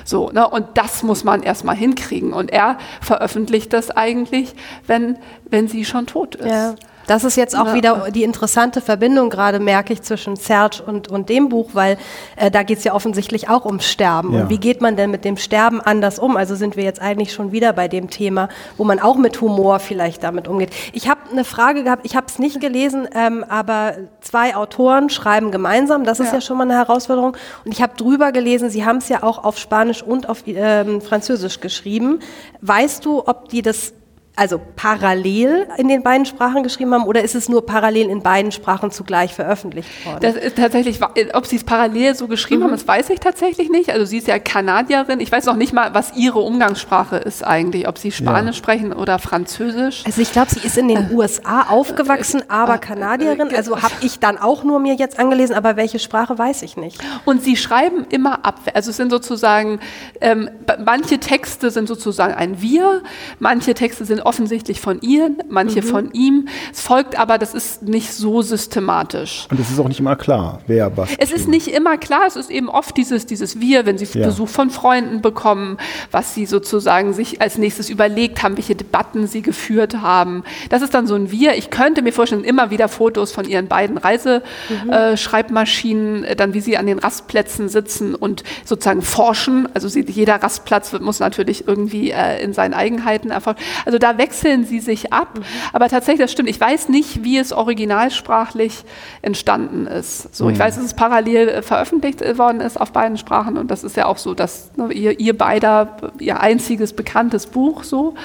So, 0.03 0.29
ne? 0.29 0.47
Und 0.47 0.65
das 0.73 1.03
muss 1.03 1.23
man 1.23 1.41
erstmal 1.41 1.77
hinkriegen. 1.77 2.33
Und 2.33 2.51
er 2.51 2.77
veröffentlicht 2.99 3.71
das 3.71 3.91
eigentlich, 3.91 4.53
wenn, 4.86 5.17
wenn 5.49 5.69
sie 5.69 5.86
schon 5.86 6.05
tot 6.05 6.36
ist. 6.36 6.47
Ja. 6.47 6.75
Das 7.07 7.23
ist 7.23 7.35
jetzt 7.37 7.57
auch 7.57 7.67
Ja. 7.67 7.73
wieder 7.73 8.11
die 8.11 8.23
interessante 8.23 8.81
Verbindung 8.81 9.29
gerade, 9.29 9.59
merke 9.59 9.93
ich, 9.93 10.01
zwischen 10.01 10.35
Serge 10.35 10.83
und, 10.85 11.07
und 11.09 11.29
dem 11.29 11.49
Buch, 11.49 11.69
weil 11.73 11.97
äh, 12.35 12.51
da 12.51 12.63
geht 12.63 12.77
es 12.79 12.83
ja 12.83 12.93
offensichtlich 12.93 13.49
auch 13.49 13.65
ums 13.65 13.85
Sterben. 13.85 14.33
Ja. 14.33 14.41
Und 14.41 14.49
wie 14.49 14.57
geht 14.59 14.81
man 14.81 14.95
denn 14.97 15.09
mit 15.09 15.23
dem 15.25 15.37
Sterben 15.37 15.81
anders 15.81 16.19
um? 16.19 16.37
Also 16.37 16.55
sind 16.55 16.75
wir 16.75 16.83
jetzt 16.83 17.01
eigentlich 17.01 17.33
schon 17.33 17.51
wieder 17.51 17.73
bei 17.73 17.87
dem 17.87 18.09
Thema, 18.09 18.49
wo 18.77 18.83
man 18.83 18.99
auch 18.99 19.15
mit 19.17 19.39
Humor 19.41 19.79
vielleicht 19.79 20.23
damit 20.23 20.47
umgeht. 20.47 20.71
Ich 20.93 21.09
habe 21.09 21.21
eine 21.31 21.43
Frage 21.45 21.83
gehabt, 21.83 22.05
ich 22.05 22.15
habe 22.15 22.27
es 22.27 22.39
nicht 22.39 22.59
gelesen, 22.59 23.07
ähm, 23.15 23.45
aber 23.47 23.93
zwei 24.21 24.55
Autoren 24.55 25.09
schreiben 25.09 25.51
gemeinsam, 25.51 26.03
das 26.03 26.19
ist 26.19 26.27
ja, 26.27 26.33
Ja. 26.35 26.41
schon 26.41 26.57
mal 26.57 26.63
eine 26.65 26.75
Herausforderung. 26.75 27.37
Und 27.65 27.71
ich 27.71 27.81
habe 27.81 27.93
drüber 27.95 28.31
gelesen, 28.33 28.69
sie 28.69 28.85
haben 28.85 28.97
es 28.97 29.07
ja 29.09 29.23
auch 29.23 29.43
auf 29.43 29.57
Spanisch 29.57 30.03
und 30.03 30.27
auf 30.27 30.43
ähm, 30.45 31.01
Französisch 31.01 31.61
geschrieben. 31.61 32.19
Weißt 32.61 33.05
du, 33.05 33.23
ob 33.25 33.47
die 33.49 33.61
das 33.61 33.93
also 34.38 34.62
parallel 34.76 35.67
in 35.78 35.88
den 35.88 36.04
beiden 36.04 36.26
Sprachen 36.26 36.63
geschrieben 36.63 36.93
haben 36.93 37.04
oder 37.06 37.23
ist 37.23 37.36
es 37.36 37.50
nur 37.50 37.65
parallel 37.65 38.10
in 38.10 38.21
beiden 38.21 38.52
Sprachen 38.52 38.91
zugleich 38.91 39.34
veröffentlicht 39.34 39.89
worden? 40.06 40.19
Das 40.21 40.36
ist 40.36 40.56
tatsächlich, 40.58 41.00
ob 41.34 41.45
sie 41.45 41.56
es 41.58 41.63
parallel 41.63 42.15
so 42.15 42.28
geschrieben 42.28 42.63
haben, 42.63 42.71
das 42.71 42.88
weiß 42.88 43.10
ich 43.10 43.19
tatsächlich 43.19 43.69
nicht. 43.69 43.89
Also 43.91 44.06
sie 44.06 44.17
ist 44.19 44.28
ja 44.28 44.39
Kanadierin. 44.39 45.19
Ich 45.19 45.32
weiß 45.32 45.45
noch 45.45 45.56
nicht 45.56 45.73
mal, 45.73 45.93
was 45.93 46.15
ihre 46.15 46.39
Umgangssprache 46.39 47.17
ist 47.17 47.43
eigentlich, 47.43 47.88
ob 47.88 47.97
sie 47.97 48.12
Spanisch 48.12 48.56
Ja. 48.58 48.60
sprechen 48.63 48.93
oder 48.93 49.19
Französisch. 49.19 50.04
also 50.06 50.21
ich 50.21 50.32
glaube, 50.32 50.52
sie 50.52 50.60
ist 50.65 50.78
in 50.78 50.88
den 50.88 51.10
USA 51.12 51.63
aufgewachsen, 51.69 52.43
aber 52.47 52.78
Kanadierin. 52.78 53.54
Also 53.56 53.82
habe 53.82 53.93
ich 54.02 54.19
dann 54.19 54.38
auch 54.38 54.63
nur 54.63 54.80
mir 54.80 54.93
jetzt 54.93 55.19
angelesen, 55.19 55.56
aber 55.56 55.76
welche 55.78 56.00
Sprache 56.00 56.38
weiß 56.38 56.62
ich 56.62 56.78
nicht. 56.78 57.00
Und 57.26 57.43
sie 57.43 57.56
schreiben 57.58 58.06
immer 58.10 58.45
ab. 58.45 58.60
Also 58.76 58.91
es 58.91 58.97
sind 58.97 59.10
sozusagen, 59.10 59.80
ähm, 60.21 60.50
manche 60.86 61.19
Texte 61.19 61.71
sind 61.71 61.88
sozusagen 61.88 62.34
ein 62.36 62.62
Wir, 62.62 63.02
manche 63.39 63.73
Texte 63.73 64.06
sind 64.06 64.26
offensichtlich 64.27 64.81
von 64.81 64.99
ihr, 65.01 65.31
manche 65.49 65.81
von 65.81 66.11
ihm. 66.11 66.47
Es 66.71 66.81
folgt 66.81 67.17
aber, 67.17 67.37
das 67.37 67.53
ist 67.53 67.83
nicht 67.83 68.13
so 68.13 68.41
systematisch. 68.41 69.47
Und 69.49 69.57
es 69.59 69.71
ist 69.71 69.79
auch 69.79 69.87
nicht 69.87 70.01
immer 70.01 70.17
klar, 70.17 70.59
wer 70.67 70.95
was. 70.97 71.09
Es 71.17 71.31
ist 71.31 71.47
nicht 71.47 71.67
immer 71.69 71.97
klar, 71.97 72.25
es 72.27 72.35
ist 72.35 72.51
eben 72.51 72.69
oft 72.69 72.97
dieses, 72.97 73.25
dieses 73.25 73.59
Wir, 73.59 73.85
wenn 73.85 73.97
sie 73.97 74.07
Ja. 74.17 74.27
Besuch 74.27 74.49
von 74.49 74.69
Freunden 74.69 75.21
bekommen, 75.21 75.77
was 76.11 76.33
sie 76.33 76.45
sozusagen 76.45 77.13
sich 77.13 77.41
als 77.41 77.57
nächstes 77.57 77.89
überlegt 77.89 78.43
haben, 78.43 78.57
welche 78.57 78.75
Debatten 78.75 79.27
sie 79.27 79.41
geführt 79.41 80.01
haben. 80.01 80.43
Das 80.69 80.81
ist 80.81 80.93
dann 80.93 81.07
so 81.07 81.15
ein 81.15 81.31
Wir. 81.31 81.55
Ich 81.55 81.69
könnte 81.69 82.01
mir 82.01 82.11
vorstellen, 82.11 82.43
immer 82.43 82.69
wieder 82.69 82.89
Fotos 82.89 83.31
von 83.31 83.45
ihren 83.45 83.67
beiden 83.67 83.97
Reiseschreibmaschinen, 83.97 86.23
äh, 86.23 86.35
dann 86.35 86.53
wie 86.53 86.61
sie 86.61 86.77
an 86.77 86.87
den 86.87 86.99
Rastplätzen 86.99 87.69
sitzen 87.69 88.15
und 88.15 88.43
sozusagen 88.65 89.01
forschen. 89.01 89.67
Also 89.73 89.87
sie, 89.87 90.05
jeder 90.07 90.35
Rastplatz 90.35 90.91
wird, 90.93 91.03
muss 91.03 91.19
natürlich 91.19 91.67
irgendwie 91.67 92.11
äh, 92.11 92.43
in 92.43 92.53
seinen 92.53 92.73
Eigenheiten 92.73 93.31
erforschen. 93.31 93.61
Also 93.85 93.97
da 93.99 94.16
wechseln 94.17 94.65
sie 94.65 94.80
sich 94.80 95.13
ab. 95.13 95.39
Aber 95.73 95.89
tatsächlich, 95.89 96.21
das 96.21 96.32
stimmt. 96.32 96.49
Ich 96.49 96.60
weiß 96.60 96.89
nicht, 96.89 97.23
wie 97.23 97.38
es 97.38 97.53
originalsprachlich 97.53 98.84
entstanden 99.21 99.88
ist. 99.88 100.36
So, 100.36 100.49
ich 100.49 100.60
weiß, 100.60 100.75
dass 100.75 100.86
es 100.86 100.93
parallel 100.93 101.49
äh, 101.49 101.62
veröffentlicht 101.62 102.21
äh, 102.21 102.38
worden 102.38 102.62
ist 102.62 102.80
auf 102.80 102.91
beiden 102.91 103.17
Sprachen 103.17 103.58
und 103.58 103.71
das 103.71 103.84
ist 103.84 103.95
ja 103.97 104.06
auch 104.06 104.17
so, 104.17 104.34
dass 104.34 104.71
ne, 104.75 104.91
ihr, 104.93 105.19
ihr 105.19 105.38
beider 105.38 105.97
ihr 106.19 106.39
einziges 106.39 106.93
bekanntes 106.93 107.47
Buch 107.47 107.84
so. 107.84 108.15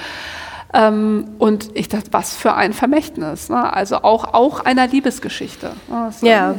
Ähm, 0.73 1.25
und 1.37 1.69
ich 1.75 1.87
dachte, 1.87 2.11
was 2.11 2.35
für 2.35 2.55
ein 2.55 2.73
Vermächtnis. 2.73 3.49
Ne? 3.49 3.71
Also 3.71 3.97
auch, 3.97 4.33
auch 4.33 4.61
einer 4.61 4.87
Liebesgeschichte. 4.87 5.71
Ne? 5.87 6.11
Ja. 6.21 6.55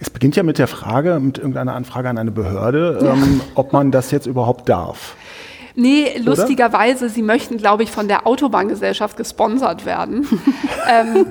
Es 0.00 0.10
beginnt 0.10 0.36
ja 0.36 0.42
mit 0.42 0.58
der 0.58 0.68
Frage, 0.68 1.18
mit 1.20 1.38
irgendeiner 1.38 1.74
Anfrage 1.74 2.08
an 2.08 2.16
eine 2.16 2.30
Behörde, 2.30 2.98
ähm, 3.02 3.40
ob 3.54 3.72
man 3.72 3.90
das 3.90 4.10
jetzt 4.10 4.26
überhaupt 4.26 4.68
darf. 4.68 5.16
Nee, 5.74 6.18
lustigerweise, 6.18 7.08
sie 7.08 7.22
möchten, 7.22 7.56
glaube 7.56 7.82
ich, 7.82 7.90
von 7.90 8.08
der 8.08 8.26
Autobahngesellschaft 8.26 9.16
gesponsert 9.16 9.86
werden. 9.86 10.26
ähm, 10.90 11.26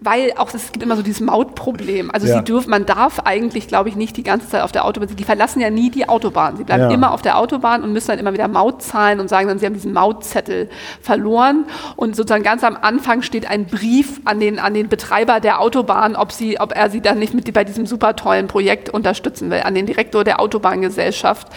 weil 0.00 0.32
auch 0.36 0.52
es 0.54 0.72
gibt 0.72 0.82
immer 0.84 0.96
so 0.96 1.02
dieses 1.02 1.20
Mautproblem. 1.20 2.10
Also 2.10 2.26
Ja. 2.26 2.38
sie 2.38 2.44
dürfen, 2.44 2.70
man 2.70 2.86
darf 2.86 3.20
eigentlich, 3.20 3.68
glaube 3.68 3.88
ich, 3.88 3.96
nicht 3.96 4.16
die 4.16 4.22
ganze 4.22 4.48
Zeit 4.48 4.62
auf 4.62 4.72
der 4.72 4.84
Autobahn. 4.84 5.08
Die 5.16 5.24
verlassen 5.24 5.60
ja 5.60 5.70
nie 5.70 5.90
die 5.90 6.08
Autobahn. 6.08 6.56
Sie 6.56 6.64
bleiben 6.64 6.84
Ja. 6.84 6.90
immer 6.90 7.12
auf 7.12 7.22
der 7.22 7.38
Autobahn 7.38 7.82
und 7.82 7.92
müssen 7.92 8.08
dann 8.08 8.18
immer 8.18 8.32
wieder 8.32 8.48
Maut 8.48 8.82
zahlen 8.82 9.20
und 9.20 9.28
sagen 9.28 9.48
dann, 9.48 9.58
sie 9.58 9.66
haben 9.66 9.74
diesen 9.74 9.92
Mautzettel 9.92 10.68
verloren. 11.00 11.64
Und 11.96 12.16
sozusagen 12.16 12.44
ganz 12.44 12.64
am 12.64 12.76
Anfang 12.80 13.22
steht 13.22 13.48
ein 13.50 13.66
Brief 13.66 14.20
an 14.24 14.40
den, 14.40 14.58
an 14.58 14.74
den 14.74 14.88
Betreiber 14.88 15.40
der 15.40 15.60
Autobahn, 15.60 16.16
ob, 16.16 16.32
sie, 16.32 16.58
ob 16.60 16.74
er 16.74 16.90
sie 16.90 17.00
dann 17.00 17.18
nicht 17.18 17.34
mit 17.34 17.52
bei 17.52 17.64
diesem 17.64 17.86
super 17.86 18.16
tollen 18.16 18.48
Projekt 18.48 18.90
unterstützen 18.90 19.50
will, 19.50 19.60
an 19.60 19.74
den 19.74 19.86
Direktor 19.86 20.24
der 20.24 20.40
Autobahngesellschaft 20.40 21.48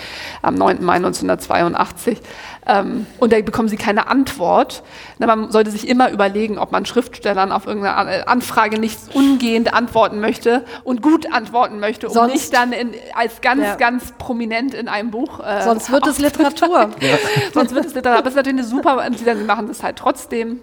am 0.41 0.55
9. 0.55 0.83
Mai 0.83 0.95
1982. 0.95 2.18
Ähm, 2.65 3.05
und 3.19 3.33
da 3.33 3.41
bekommen 3.41 3.69
sie 3.69 3.77
keine 3.77 4.07
Antwort. 4.07 4.83
Na, 5.17 5.27
man 5.27 5.51
sollte 5.51 5.71
sich 5.71 5.87
immer 5.87 6.11
überlegen, 6.11 6.57
ob 6.57 6.71
man 6.71 6.85
Schriftstellern 6.85 7.51
auf 7.51 7.65
irgendeine 7.65 8.27
Anfrage 8.27 8.79
nicht 8.79 8.97
ungehend 9.13 9.73
antworten 9.73 10.19
möchte 10.19 10.65
und 10.83 11.01
gut 11.01 11.31
antworten 11.31 11.79
möchte, 11.79 12.07
um 12.07 12.13
Sonst, 12.13 12.33
nicht 12.33 12.53
dann 12.53 12.71
in, 12.71 12.93
als 13.15 13.41
ganz, 13.41 13.63
ja. 13.63 13.75
ganz 13.75 14.13
prominent 14.17 14.73
in 14.73 14.87
einem 14.87 15.11
Buch. 15.11 15.39
Äh, 15.39 15.63
Sonst 15.63 15.91
wird 15.91 16.07
es 16.07 16.19
Literatur. 16.19 16.89
Sonst 17.53 17.73
wird 17.73 17.85
es 17.85 17.93
Literatur. 17.93 18.19
Aber 18.19 18.27
es 18.27 18.33
ist 18.33 18.37
natürlich 18.37 18.59
eine 18.59 18.67
super, 18.67 19.09
sie 19.15 19.45
machen 19.45 19.67
das 19.67 19.83
halt 19.83 19.97
trotzdem. 19.97 20.59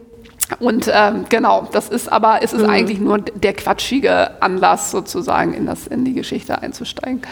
Und 0.61 0.91
ähm, 0.93 1.25
genau, 1.29 1.69
das 1.73 1.89
ist 1.89 2.11
aber, 2.11 2.43
es 2.43 2.53
ist 2.53 2.63
mhm. 2.63 2.71
eigentlich 2.71 3.01
nur 3.01 3.19
der 3.19 3.53
quatschige 3.53 4.41
Anlass, 4.41 4.91
sozusagen 4.91 5.55
in, 5.55 5.67
das, 5.67 5.87
in 5.87 6.05
die 6.05 6.15
Geschichte 6.15 6.63
einzusteigen. 6.63 7.23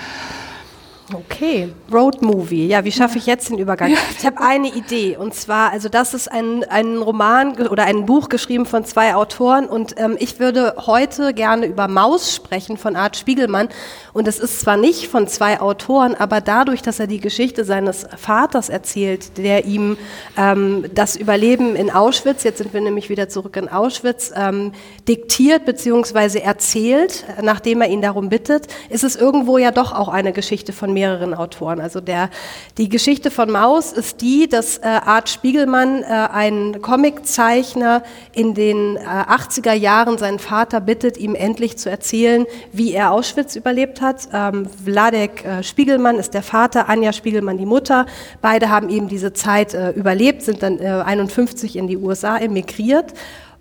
Okay, 1.12 1.70
Road 1.92 2.22
Movie. 2.22 2.66
Ja, 2.66 2.82
wie 2.82 2.92
schaffe 2.92 3.18
ich 3.18 3.26
jetzt 3.26 3.50
den 3.50 3.58
Übergang? 3.58 3.94
Ich 4.18 4.24
habe 4.24 4.40
eine 4.40 4.68
Idee 4.68 5.18
und 5.18 5.34
zwar, 5.34 5.70
also 5.70 5.90
das 5.90 6.14
ist 6.14 6.32
ein, 6.32 6.64
ein 6.64 6.96
Roman 6.96 7.58
oder 7.68 7.84
ein 7.84 8.06
Buch 8.06 8.30
geschrieben 8.30 8.64
von 8.64 8.86
zwei 8.86 9.14
Autoren 9.14 9.66
und 9.66 9.94
ähm, 9.98 10.16
ich 10.18 10.40
würde 10.40 10.74
heute 10.86 11.34
gerne 11.34 11.66
über 11.66 11.88
Maus 11.88 12.34
sprechen 12.34 12.78
von 12.78 12.96
Art 12.96 13.18
Spiegelmann 13.18 13.68
und 14.14 14.26
es 14.28 14.38
ist 14.38 14.60
zwar 14.60 14.78
nicht 14.78 15.08
von 15.08 15.28
zwei 15.28 15.60
Autoren, 15.60 16.14
aber 16.14 16.40
dadurch, 16.40 16.80
dass 16.80 17.00
er 17.00 17.06
die 17.06 17.20
Geschichte 17.20 17.66
seines 17.66 18.06
Vaters 18.16 18.70
erzählt, 18.70 19.36
der 19.36 19.66
ihm 19.66 19.98
ähm, 20.38 20.86
das 20.94 21.16
Überleben 21.16 21.76
in 21.76 21.90
Auschwitz, 21.90 22.44
jetzt 22.44 22.58
sind 22.58 22.72
wir 22.72 22.80
nämlich 22.80 23.10
wieder 23.10 23.28
zurück 23.28 23.56
in 23.58 23.68
Auschwitz, 23.68 24.32
ähm, 24.34 24.72
diktiert 25.06 25.66
bzw. 25.66 26.38
erzählt, 26.38 27.26
nachdem 27.42 27.82
er 27.82 27.88
ihn 27.88 28.00
darum 28.00 28.30
bittet, 28.30 28.68
ist 28.88 29.04
es 29.04 29.16
irgendwo 29.16 29.58
ja 29.58 29.70
doch 29.70 29.92
auch 29.92 30.08
eine 30.08 30.32
Geschichte 30.32 30.72
von 30.72 30.93
mehreren 30.94 31.34
Autoren. 31.34 31.80
Also 31.80 32.00
der, 32.00 32.30
die 32.78 32.88
Geschichte 32.88 33.30
von 33.30 33.50
Maus 33.50 33.92
ist 33.92 34.22
die, 34.22 34.48
dass 34.48 34.78
äh, 34.78 34.86
Art 34.86 35.28
Spiegelmann, 35.28 36.02
äh, 36.02 36.06
ein 36.06 36.80
Comiczeichner, 36.80 38.02
in 38.32 38.54
den 38.54 38.96
äh, 38.96 39.00
80er 39.00 39.74
Jahren 39.74 40.16
seinen 40.16 40.38
Vater 40.38 40.80
bittet, 40.80 41.18
ihm 41.18 41.34
endlich 41.34 41.76
zu 41.76 41.90
erzählen, 41.90 42.46
wie 42.72 42.92
er 42.92 43.10
Auschwitz 43.12 43.56
überlebt 43.56 44.00
hat. 44.00 44.28
Ähm, 44.32 44.66
Vladek 44.84 45.44
äh, 45.44 45.62
Spiegelmann 45.62 46.16
ist 46.16 46.32
der 46.32 46.42
Vater, 46.42 46.88
Anja 46.88 47.12
Spiegelmann 47.12 47.58
die 47.58 47.66
Mutter. 47.66 48.06
Beide 48.40 48.70
haben 48.70 48.88
eben 48.88 49.08
diese 49.08 49.32
Zeit 49.32 49.74
äh, 49.74 49.90
überlebt, 49.90 50.42
sind 50.42 50.62
dann 50.62 50.80
51 50.80 51.76
äh, 51.76 51.78
in 51.78 51.86
die 51.88 51.96
USA 51.96 52.38
emigriert 52.38 53.12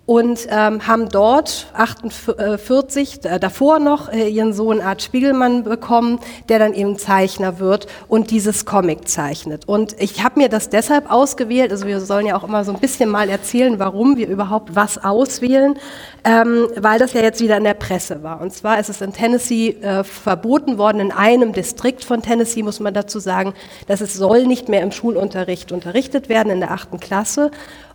und 0.06 0.46
ähm, 0.50 0.86
haben 0.86 1.08
dort 1.08 1.66
48 1.72 3.24
äh, 3.24 3.40
davor 3.40 3.78
noch 3.78 4.12
äh, 4.12 4.28
ihren 4.28 4.52
Sohn 4.52 4.82
Art 4.82 5.02
Spiegelmann 5.02 5.64
bekommen, 5.64 6.20
der 6.50 6.58
dann 6.58 6.74
eben 6.74 6.98
Zeichner 6.98 7.58
wird 7.58 7.86
und 8.06 8.30
dieses 8.30 8.66
Comic 8.66 9.08
zeichnet. 9.08 9.66
Und 9.66 9.96
ich 9.98 10.22
habe 10.22 10.40
mir 10.40 10.50
das 10.50 10.68
deshalb 10.68 11.10
ausgewählt, 11.10 11.70
also 11.70 11.86
wir 11.86 12.00
sollen 12.00 12.26
ja 12.26 12.36
auch 12.36 12.44
immer 12.44 12.64
so 12.64 12.72
ein 12.72 12.80
bisschen 12.80 13.08
mal 13.08 13.30
erzählen, 13.30 13.78
warum 13.78 14.18
wir 14.18 14.28
überhaupt 14.28 14.76
was 14.76 15.02
auswählen, 15.02 15.78
ähm, 16.24 16.68
weil 16.76 16.98
das 16.98 17.14
ja 17.14 17.22
jetzt 17.22 17.40
wieder 17.40 17.56
in 17.56 17.64
der 17.64 17.74
Presse 17.74 18.22
war. 18.22 18.42
Und 18.42 18.52
zwar 18.52 18.78
ist 18.78 18.90
es 18.90 19.00
in 19.00 19.14
Tennessee 19.14 19.70
äh, 19.80 20.04
verboten 20.04 20.76
worden, 20.76 21.00
in 21.00 21.12
einem 21.12 21.54
Distrikt 21.54 22.04
von 22.04 22.20
Tennessee 22.20 22.62
muss 22.62 22.78
man 22.78 22.92
dazu 22.92 23.20
sagen, 23.20 23.54
dass 23.86 24.02
es 24.02 24.12
soll 24.12 24.46
nicht 24.46 24.68
mehr 24.68 24.82
im 24.82 24.92
Schulunterricht 24.92 25.72
unterrichtet 25.72 26.28
werden 26.28 26.50
in 26.50 26.60
der 26.60 26.72
achten 26.72 27.00
Klasse. 27.00 27.50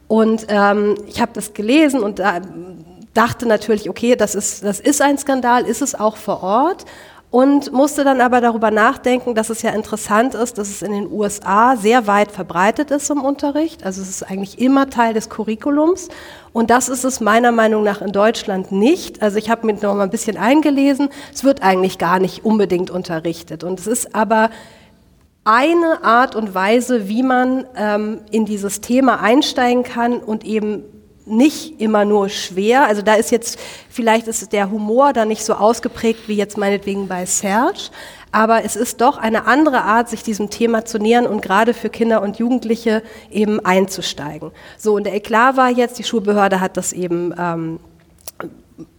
Und 0.10 0.48
ähm, 0.50 0.96
ich 1.08 1.22
habe 1.22 1.32
das 1.34 1.54
gelesen 1.54 2.02
und 2.02 2.18
da 2.18 2.42
dachte 3.14 3.46
natürlich, 3.46 3.90
okay, 3.92 4.16
das 4.16 4.34
ist, 4.34 4.64
das 4.64 4.80
ist 4.80 5.04
ein 5.04 5.20
Skandal, 5.20 5.66
ist 5.66 5.84
es 5.84 5.94
auch 5.94 6.18
vor 6.18 6.42
Ort. 6.42 6.86
Und 7.32 7.72
musste 7.72 8.04
dann 8.04 8.22
aber 8.22 8.42
darüber 8.42 8.72
nachdenken, 8.72 9.36
dass 9.36 9.52
es 9.52 9.62
ja 9.62 9.70
interessant 9.70 10.34
ist, 10.34 10.58
dass 10.58 10.68
es 10.70 10.82
in 10.82 10.92
den 10.94 11.12
USA 11.12 11.76
sehr 11.78 12.08
weit 12.08 12.32
verbreitet 12.32 12.90
ist 12.90 13.12
im 13.12 13.22
Unterricht. 13.22 13.86
Also 13.86 14.02
es 14.02 14.10
ist 14.10 14.24
eigentlich 14.24 14.60
immer 14.60 14.90
Teil 14.90 15.14
des 15.14 15.30
Curriculums. 15.30 16.10
Und 16.54 16.72
das 16.72 16.90
ist 16.90 17.04
es 17.04 17.20
meiner 17.20 17.52
Meinung 17.52 17.84
nach 17.84 18.02
in 18.02 18.12
Deutschland 18.12 18.72
nicht. 18.72 19.22
Also 19.22 19.38
ich 19.38 19.52
habe 19.52 19.68
mir 19.68 19.74
noch 19.74 19.94
mal 19.94 20.02
ein 20.02 20.10
bisschen 20.10 20.38
eingelesen. 20.38 21.10
Es 21.32 21.44
wird 21.44 21.62
eigentlich 21.62 22.00
gar 22.00 22.18
nicht 22.18 22.46
unbedingt 22.46 22.90
unterrichtet. 22.90 23.64
Und 23.64 23.80
es 23.80 23.86
ist 23.86 24.16
aber 24.16 24.50
eine 25.50 26.04
Art 26.04 26.36
und 26.36 26.54
Weise, 26.54 27.10
wie 27.10 27.24
man 27.24 27.66
ähm, 27.76 28.22
in 28.30 28.46
dieses 28.46 28.82
Thema 28.82 29.20
einsteigen 29.20 29.82
kann 29.82 30.20
und 30.20 30.46
eben 30.46 30.84
nicht 31.26 31.82
immer 31.82 32.06
nur 32.06 32.30
schwer. 32.30 32.86
Also 32.86 33.02
da 33.02 33.16
ist 33.16 33.32
jetzt, 33.32 33.58
vielleicht 33.90 34.28
ist 34.28 34.54
der 34.54 34.70
Humor 34.70 35.12
da 35.12 35.26
nicht 35.26 35.44
so 35.44 35.54
ausgeprägt 35.54 36.28
wie 36.28 36.36
jetzt 36.36 36.60
meinetwegen 36.60 37.08
bei 37.08 37.26
Serge, 37.26 37.90
aber 38.32 38.64
es 38.64 38.76
ist 38.76 39.02
doch 39.02 39.18
eine 39.18 39.48
andere 39.48 39.82
Art, 39.82 40.08
sich 40.08 40.22
diesem 40.22 40.52
Thema 40.52 40.86
zu 40.86 41.00
nähern 41.00 41.26
und 41.26 41.42
gerade 41.42 41.74
für 41.74 41.90
Kinder 41.90 42.22
und 42.22 42.38
Jugendliche 42.38 43.02
eben 43.32 43.60
einzusteigen. 43.66 44.52
So, 44.78 44.94
und 44.94 45.06
der 45.06 45.16
Eklat 45.16 45.58
war 45.58 45.72
jetzt, 45.72 45.98
die 45.98 46.04
Schulbehörde 46.04 46.60
hat 46.60 46.78
das 46.78 46.94
eben 46.94 47.34
ähm, 47.40 47.80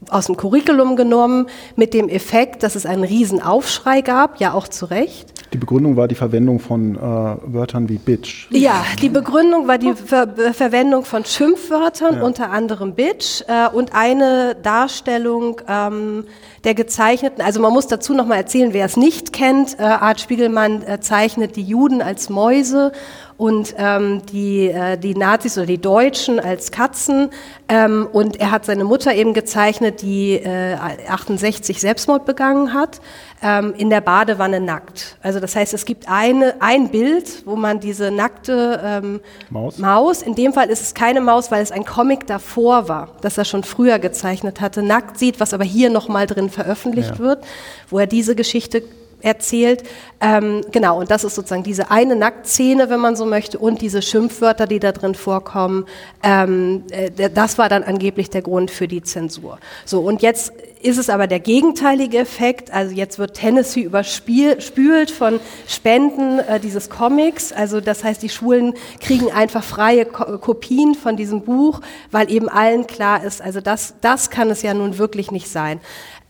aus 0.08 0.26
dem 0.26 0.36
Curriculum 0.36 0.96
genommen, 0.96 1.46
mit 1.76 1.94
dem 1.94 2.08
Effekt, 2.08 2.62
dass 2.62 2.74
es 2.74 2.86
einen 2.86 3.04
riesen 3.04 3.42
Aufschrei 3.42 4.00
gab, 4.00 4.40
ja 4.40 4.52
auch 4.52 4.68
zu 4.68 4.86
Recht. 4.86 5.32
Die 5.52 5.58
Begründung 5.58 5.96
war 5.96 6.06
die 6.06 6.14
Verwendung 6.14 6.60
von 6.60 6.94
äh, 6.94 7.00
Wörtern 7.00 7.88
wie 7.88 7.98
Bitch. 7.98 8.48
Ja, 8.50 8.84
die 9.02 9.08
Begründung 9.08 9.66
war 9.66 9.78
die 9.78 9.94
Ver 9.94 10.28
Verwendung 10.52 11.04
von 11.04 11.24
Schimpfwörtern, 11.24 12.16
ja. 12.16 12.22
unter 12.22 12.50
anderem 12.50 12.94
Bitch, 12.94 13.42
äh, 13.48 13.68
und 13.68 13.92
eine 13.92 14.54
Darstellung 14.62 15.60
ähm, 15.66 16.24
der 16.64 16.74
gezeichneten, 16.74 17.42
also 17.42 17.60
man 17.60 17.72
muss 17.72 17.88
dazu 17.88 18.14
nochmal 18.14 18.38
erzählen, 18.38 18.72
wer 18.72 18.84
es 18.86 18.96
nicht 18.96 19.32
kennt, 19.32 19.78
äh, 19.78 19.82
Art 19.82 20.20
Spiegelmann 20.20 20.82
äh, 20.82 21.00
zeichnet 21.00 21.56
die 21.56 21.62
Juden 21.62 22.00
als 22.00 22.28
Mäuse 22.28 22.92
und 23.40 23.74
ähm, 23.78 24.20
die, 24.26 24.68
äh, 24.68 24.98
die 24.98 25.14
Nazis 25.14 25.56
oder 25.56 25.66
die 25.66 25.80
Deutschen 25.80 26.38
als 26.38 26.72
Katzen. 26.72 27.30
Ähm, 27.68 28.06
und 28.12 28.38
er 28.38 28.50
hat 28.50 28.66
seine 28.66 28.84
Mutter 28.84 29.14
eben 29.14 29.32
gezeichnet, 29.32 30.02
die 30.02 30.34
äh, 30.34 30.76
68 31.08 31.80
Selbstmord 31.80 32.26
begangen 32.26 32.74
hat, 32.74 33.00
ähm, 33.42 33.72
in 33.78 33.88
der 33.88 34.02
Badewanne 34.02 34.60
nackt. 34.60 35.16
Also 35.22 35.40
das 35.40 35.56
heißt, 35.56 35.72
es 35.72 35.86
gibt 35.86 36.06
eine, 36.06 36.56
ein 36.60 36.90
Bild, 36.90 37.46
wo 37.46 37.56
man 37.56 37.80
diese 37.80 38.10
nackte 38.10 38.78
ähm, 38.84 39.20
Maus. 39.48 39.78
Maus, 39.78 40.20
in 40.20 40.34
dem 40.34 40.52
Fall 40.52 40.68
ist 40.68 40.82
es 40.82 40.92
keine 40.92 41.22
Maus, 41.22 41.50
weil 41.50 41.62
es 41.62 41.72
ein 41.72 41.86
Comic 41.86 42.26
davor 42.26 42.90
war, 42.90 43.08
das 43.22 43.38
er 43.38 43.46
schon 43.46 43.64
früher 43.64 43.98
gezeichnet 43.98 44.60
hatte, 44.60 44.82
nackt 44.82 45.18
sieht, 45.18 45.40
was 45.40 45.54
aber 45.54 45.64
hier 45.64 45.88
nochmal 45.88 46.26
drin 46.26 46.50
veröffentlicht 46.50 47.12
ja. 47.12 47.18
wird, 47.20 47.46
wo 47.88 47.98
er 47.98 48.06
diese 48.06 48.34
Geschichte 48.34 48.82
erzählt. 49.22 49.82
Ähm, 50.20 50.62
genau, 50.70 51.00
und 51.00 51.10
das 51.10 51.24
ist 51.24 51.34
sozusagen 51.34 51.62
diese 51.62 51.90
eine 51.90 52.14
Nacktszene, 52.14 52.90
wenn 52.90 53.00
man 53.00 53.16
so 53.16 53.24
möchte, 53.24 53.58
und 53.58 53.80
diese 53.80 54.02
Schimpfwörter, 54.02 54.66
die 54.66 54.78
da 54.78 54.92
drin 54.92 55.14
vorkommen. 55.14 55.86
Ähm, 56.22 56.84
äh, 56.90 57.30
das 57.30 57.56
war 57.56 57.68
dann 57.68 57.82
angeblich 57.82 58.28
der 58.28 58.42
Grund 58.42 58.70
für 58.70 58.86
die 58.86 59.02
Zensur. 59.02 59.58
So, 59.86 60.00
und 60.00 60.22
jetzt 60.22 60.52
ist 60.82 60.98
es 60.98 61.10
aber 61.10 61.26
der 61.26 61.40
gegenteilige 61.40 62.18
Effekt. 62.18 62.72
Also 62.72 62.94
jetzt 62.94 63.18
wird 63.18 63.34
Tennessee 63.34 63.82
überspült 63.82 65.10
von 65.10 65.40
Spenden 65.66 66.38
äh, 66.38 66.60
dieses 66.60 66.90
Comics. 66.90 67.52
Also 67.52 67.80
das 67.80 68.04
heißt, 68.04 68.22
die 68.22 68.28
Schulen 68.28 68.74
kriegen 69.00 69.30
einfach 69.30 69.62
freie 69.62 70.06
Ko 70.06 70.38
Kopien 70.38 70.94
von 70.94 71.16
diesem 71.16 71.42
Buch, 71.42 71.80
weil 72.10 72.30
eben 72.30 72.48
allen 72.48 72.86
klar 72.86 73.24
ist, 73.24 73.42
also 73.42 73.60
das, 73.60 73.94
das 74.00 74.30
kann 74.30 74.50
es 74.50 74.62
ja 74.62 74.74
nun 74.74 74.98
wirklich 74.98 75.30
nicht 75.30 75.48
sein. 75.48 75.80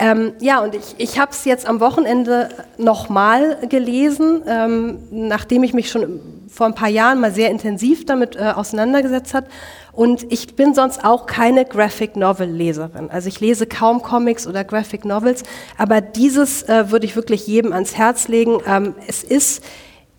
Ähm, 0.01 0.33
ja, 0.41 0.61
und 0.61 0.75
ich, 0.75 0.95
ich 0.97 1.19
habe 1.19 1.33
es 1.33 1.45
jetzt 1.45 1.67
am 1.67 1.79
Wochenende 1.79 2.49
nochmal 2.79 3.59
gelesen, 3.69 4.43
ähm, 4.49 4.99
nachdem 5.11 5.63
ich 5.63 5.75
mich 5.75 5.91
schon 5.91 6.21
vor 6.49 6.67
ein 6.67 6.75
paar 6.75 6.89
Jahren 6.89 7.21
mal 7.21 7.33
sehr 7.33 7.51
intensiv 7.51 8.07
damit 8.07 8.35
äh, 8.35 8.53
auseinandergesetzt 8.57 9.35
hat. 9.35 9.45
Und 9.93 10.33
ich 10.33 10.57
bin 10.57 10.75
sonst 10.75 11.05
auch 11.05 11.27
keine 11.27 11.67
Graphic 11.67 12.17
Novel 12.17 12.49
Leserin. 12.49 13.11
Also 13.11 13.29
ich 13.29 13.41
lese 13.41 13.67
kaum 13.67 14.03
Comics 14.03 14.47
oder 14.47 14.65
Graphic 14.65 15.05
Novels, 15.05 15.43
aber 15.77 16.01
dieses 16.01 16.63
äh, 16.63 16.91
würde 16.91 17.05
ich 17.05 17.15
wirklich 17.15 17.47
jedem 17.47 17.75
ans 17.75 17.97
Herz 17.97 18.27
legen. 18.29 18.59
Ähm, 18.67 18.95
es 19.07 19.23
ist 19.23 19.63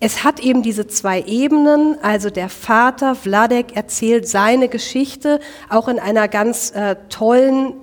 es 0.04 0.24
hat 0.24 0.40
eben 0.40 0.64
diese 0.64 0.88
zwei 0.88 1.22
Ebenen, 1.22 1.96
also 2.02 2.28
der 2.28 2.48
Vater 2.48 3.14
Vladek 3.14 3.76
erzählt 3.76 4.26
seine 4.26 4.68
Geschichte 4.68 5.38
auch 5.70 5.86
in 5.86 6.00
einer 6.00 6.26
ganz 6.26 6.72
äh, 6.72 6.96
tollen 7.08 7.74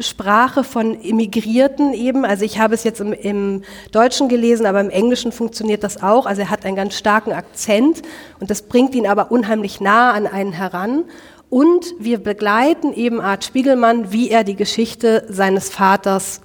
Sprache 0.00 0.64
von 0.64 1.00
Immigrierten 1.00 1.94
eben. 1.94 2.24
Also 2.24 2.44
ich 2.44 2.58
habe 2.58 2.74
es 2.74 2.82
jetzt 2.82 3.00
im, 3.00 3.12
im, 3.12 3.62
Deutschen 3.92 4.28
gelesen, 4.28 4.66
aber 4.66 4.80
im 4.80 4.90
Englischen 4.90 5.30
funktioniert 5.30 5.84
das 5.84 6.02
auch. 6.02 6.26
Also 6.26 6.42
er 6.42 6.50
hat 6.50 6.64
einen 6.64 6.76
ganz 6.76 6.96
starken 6.96 7.32
Akzent 7.32 8.02
und 8.40 8.50
das 8.50 8.62
bringt 8.62 8.94
ihn 8.94 9.06
aber 9.06 9.30
unheimlich 9.30 9.80
nah 9.80 10.12
an 10.12 10.26
einen 10.26 10.52
heran. 10.52 11.04
Und 11.48 11.94
wir 12.00 12.18
begleiten 12.18 12.92
eben 12.92 13.20
Art 13.20 13.44
Spiegelmann, 13.44 14.10
wie 14.10 14.30
er 14.30 14.42
die 14.42 14.56
Geschichte 14.56 15.24
seines 15.28 15.68
Vaters 15.68 16.40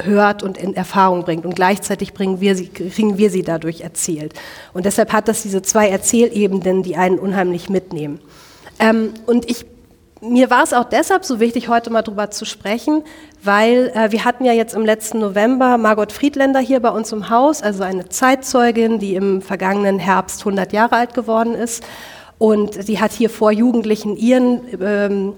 hört 0.00 0.42
und 0.42 0.56
in 0.56 0.74
Erfahrung 0.74 1.24
bringt. 1.24 1.44
Und 1.44 1.54
gleichzeitig 1.54 2.14
bringen 2.14 2.40
wir 2.40 2.56
sie, 2.56 2.68
kriegen 2.68 3.18
wir 3.18 3.30
sie 3.30 3.42
dadurch 3.42 3.82
erzählt. 3.82 4.32
Und 4.72 4.86
deshalb 4.86 5.12
hat 5.12 5.28
das 5.28 5.42
diese 5.42 5.60
zwei 5.60 5.88
Erzählebenen, 5.88 6.82
die 6.82 6.96
einen 6.96 7.18
unheimlich 7.18 7.68
mitnehmen. 7.68 8.20
Ähm, 8.78 9.12
und 9.26 9.50
ich 9.50 9.66
mir 10.20 10.50
war 10.50 10.62
es 10.62 10.72
auch 10.72 10.84
deshalb 10.84 11.24
so 11.24 11.40
wichtig, 11.40 11.68
heute 11.68 11.90
mal 11.90 12.02
drüber 12.02 12.30
zu 12.30 12.44
sprechen, 12.44 13.02
weil 13.42 13.92
äh, 13.94 14.12
wir 14.12 14.24
hatten 14.24 14.44
ja 14.44 14.52
jetzt 14.52 14.74
im 14.74 14.84
letzten 14.84 15.18
November 15.18 15.76
Margot 15.76 16.10
Friedländer 16.10 16.60
hier 16.60 16.80
bei 16.80 16.90
uns 16.90 17.12
im 17.12 17.28
Haus, 17.28 17.62
also 17.62 17.82
eine 17.82 18.08
Zeitzeugin, 18.08 18.98
die 18.98 19.14
im 19.14 19.42
vergangenen 19.42 19.98
Herbst 19.98 20.40
100 20.40 20.72
Jahre 20.72 20.96
alt 20.96 21.14
geworden 21.14 21.54
ist. 21.54 21.84
Und 22.38 22.82
sie 22.82 23.00
hat 23.00 23.12
hier 23.12 23.30
vor 23.30 23.50
Jugendlichen 23.50 24.16
ihren, 24.16 24.60
ähm, 24.80 25.32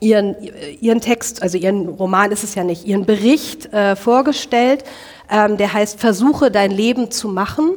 ihren, 0.00 0.36
ihren 0.80 1.00
Text, 1.00 1.42
also 1.42 1.58
ihren 1.58 1.88
Roman 1.88 2.30
ist 2.30 2.44
es 2.44 2.54
ja 2.54 2.64
nicht, 2.64 2.86
ihren 2.86 3.04
Bericht 3.04 3.72
äh, 3.72 3.96
vorgestellt. 3.96 4.84
Ähm, 5.30 5.56
der 5.56 5.72
heißt 5.72 5.98
Versuche 5.98 6.50
dein 6.50 6.70
Leben 6.70 7.10
zu 7.10 7.28
machen 7.28 7.74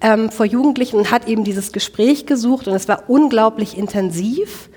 ähm, 0.00 0.30
vor 0.30 0.46
Jugendlichen 0.46 0.96
und 0.96 1.10
hat 1.10 1.28
eben 1.28 1.44
dieses 1.44 1.72
Gespräch 1.72 2.26
gesucht 2.26 2.68
und 2.68 2.74
es 2.74 2.88
war 2.88 3.04
unglaublich 3.08 3.78
intensiv. 3.78 4.68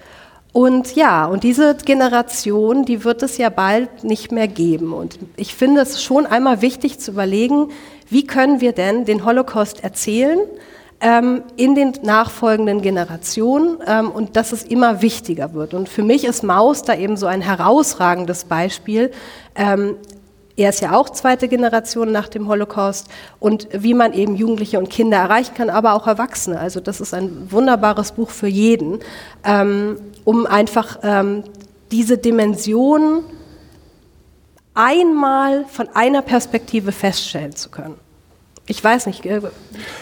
Und 0.55 0.95
ja, 0.95 1.25
und 1.25 1.43
diese 1.43 1.75
Generation, 1.75 2.85
die 2.85 3.03
wird 3.03 3.21
es 3.23 3.37
ja 3.37 3.49
bald 3.49 4.05
nicht 4.05 4.31
mehr 4.31 4.47
geben. 4.47 4.93
Und 4.93 5.19
ich 5.35 5.53
finde 5.53 5.81
es 5.81 6.01
schon 6.01 6.25
einmal 6.25 6.61
wichtig 6.61 6.97
zu 6.97 7.11
überlegen, 7.11 7.71
wie 8.09 8.25
können 8.25 8.61
wir 8.61 8.71
denn 8.71 9.03
den 9.03 9.25
Holocaust 9.25 9.83
erzählen 9.83 10.39
ähm, 11.01 11.43
in 11.57 11.75
den 11.75 11.91
nachfolgenden 12.03 12.81
Generationen 12.81 13.79
ähm, 13.85 14.09
und 14.09 14.37
dass 14.37 14.53
es 14.53 14.63
immer 14.63 15.01
wichtiger 15.01 15.53
wird. 15.53 15.73
Und 15.73 15.89
für 15.89 16.03
mich 16.03 16.23
ist 16.23 16.41
Maus 16.41 16.83
da 16.83 16.95
eben 16.95 17.17
so 17.17 17.25
ein 17.25 17.41
herausragendes 17.41 18.45
Beispiel, 18.45 19.11
ähm, 19.55 19.97
er 20.57 20.69
ist 20.69 20.81
ja 20.81 20.97
auch 20.97 21.09
zweite 21.09 21.47
Generation 21.47 22.11
nach 22.11 22.29
dem 22.29 22.47
Holocaust 22.47 23.09
und 23.39 23.67
wie 23.71 23.93
man 23.93 24.13
eben 24.13 24.35
Jugendliche 24.35 24.79
und 24.79 24.89
Kinder 24.89 25.17
erreichen 25.17 25.53
kann, 25.53 25.69
aber 25.69 25.93
auch 25.93 26.07
Erwachsene. 26.07 26.59
Also 26.59 26.79
das 26.79 27.01
ist 27.01 27.13
ein 27.13 27.51
wunderbares 27.51 28.13
Buch 28.13 28.29
für 28.29 28.47
jeden, 28.47 28.99
ähm, 29.43 29.97
um 30.23 30.45
einfach 30.45 30.99
ähm, 31.03 31.43
diese 31.91 32.17
Dimension 32.17 33.23
einmal 34.73 35.65
von 35.65 35.89
einer 35.93 36.21
Perspektive 36.21 36.91
feststellen 36.91 37.55
zu 37.55 37.69
können. 37.69 37.95
Ich 38.67 38.83
weiß 38.83 39.05
nicht, 39.07 39.25
äh, 39.25 39.41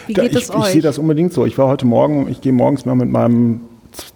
wie 0.06 0.14
geht 0.14 0.34
es 0.34 0.50
euch? 0.50 0.66
Ich 0.66 0.72
sehe 0.72 0.82
das 0.82 0.98
unbedingt 0.98 1.32
so. 1.32 1.44
Ich 1.44 1.58
war 1.58 1.66
heute 1.66 1.84
Morgen, 1.84 2.28
ich 2.28 2.40
gehe 2.40 2.52
morgens 2.52 2.84
mal 2.86 2.94
mit 2.94 3.10
meinem 3.10 3.60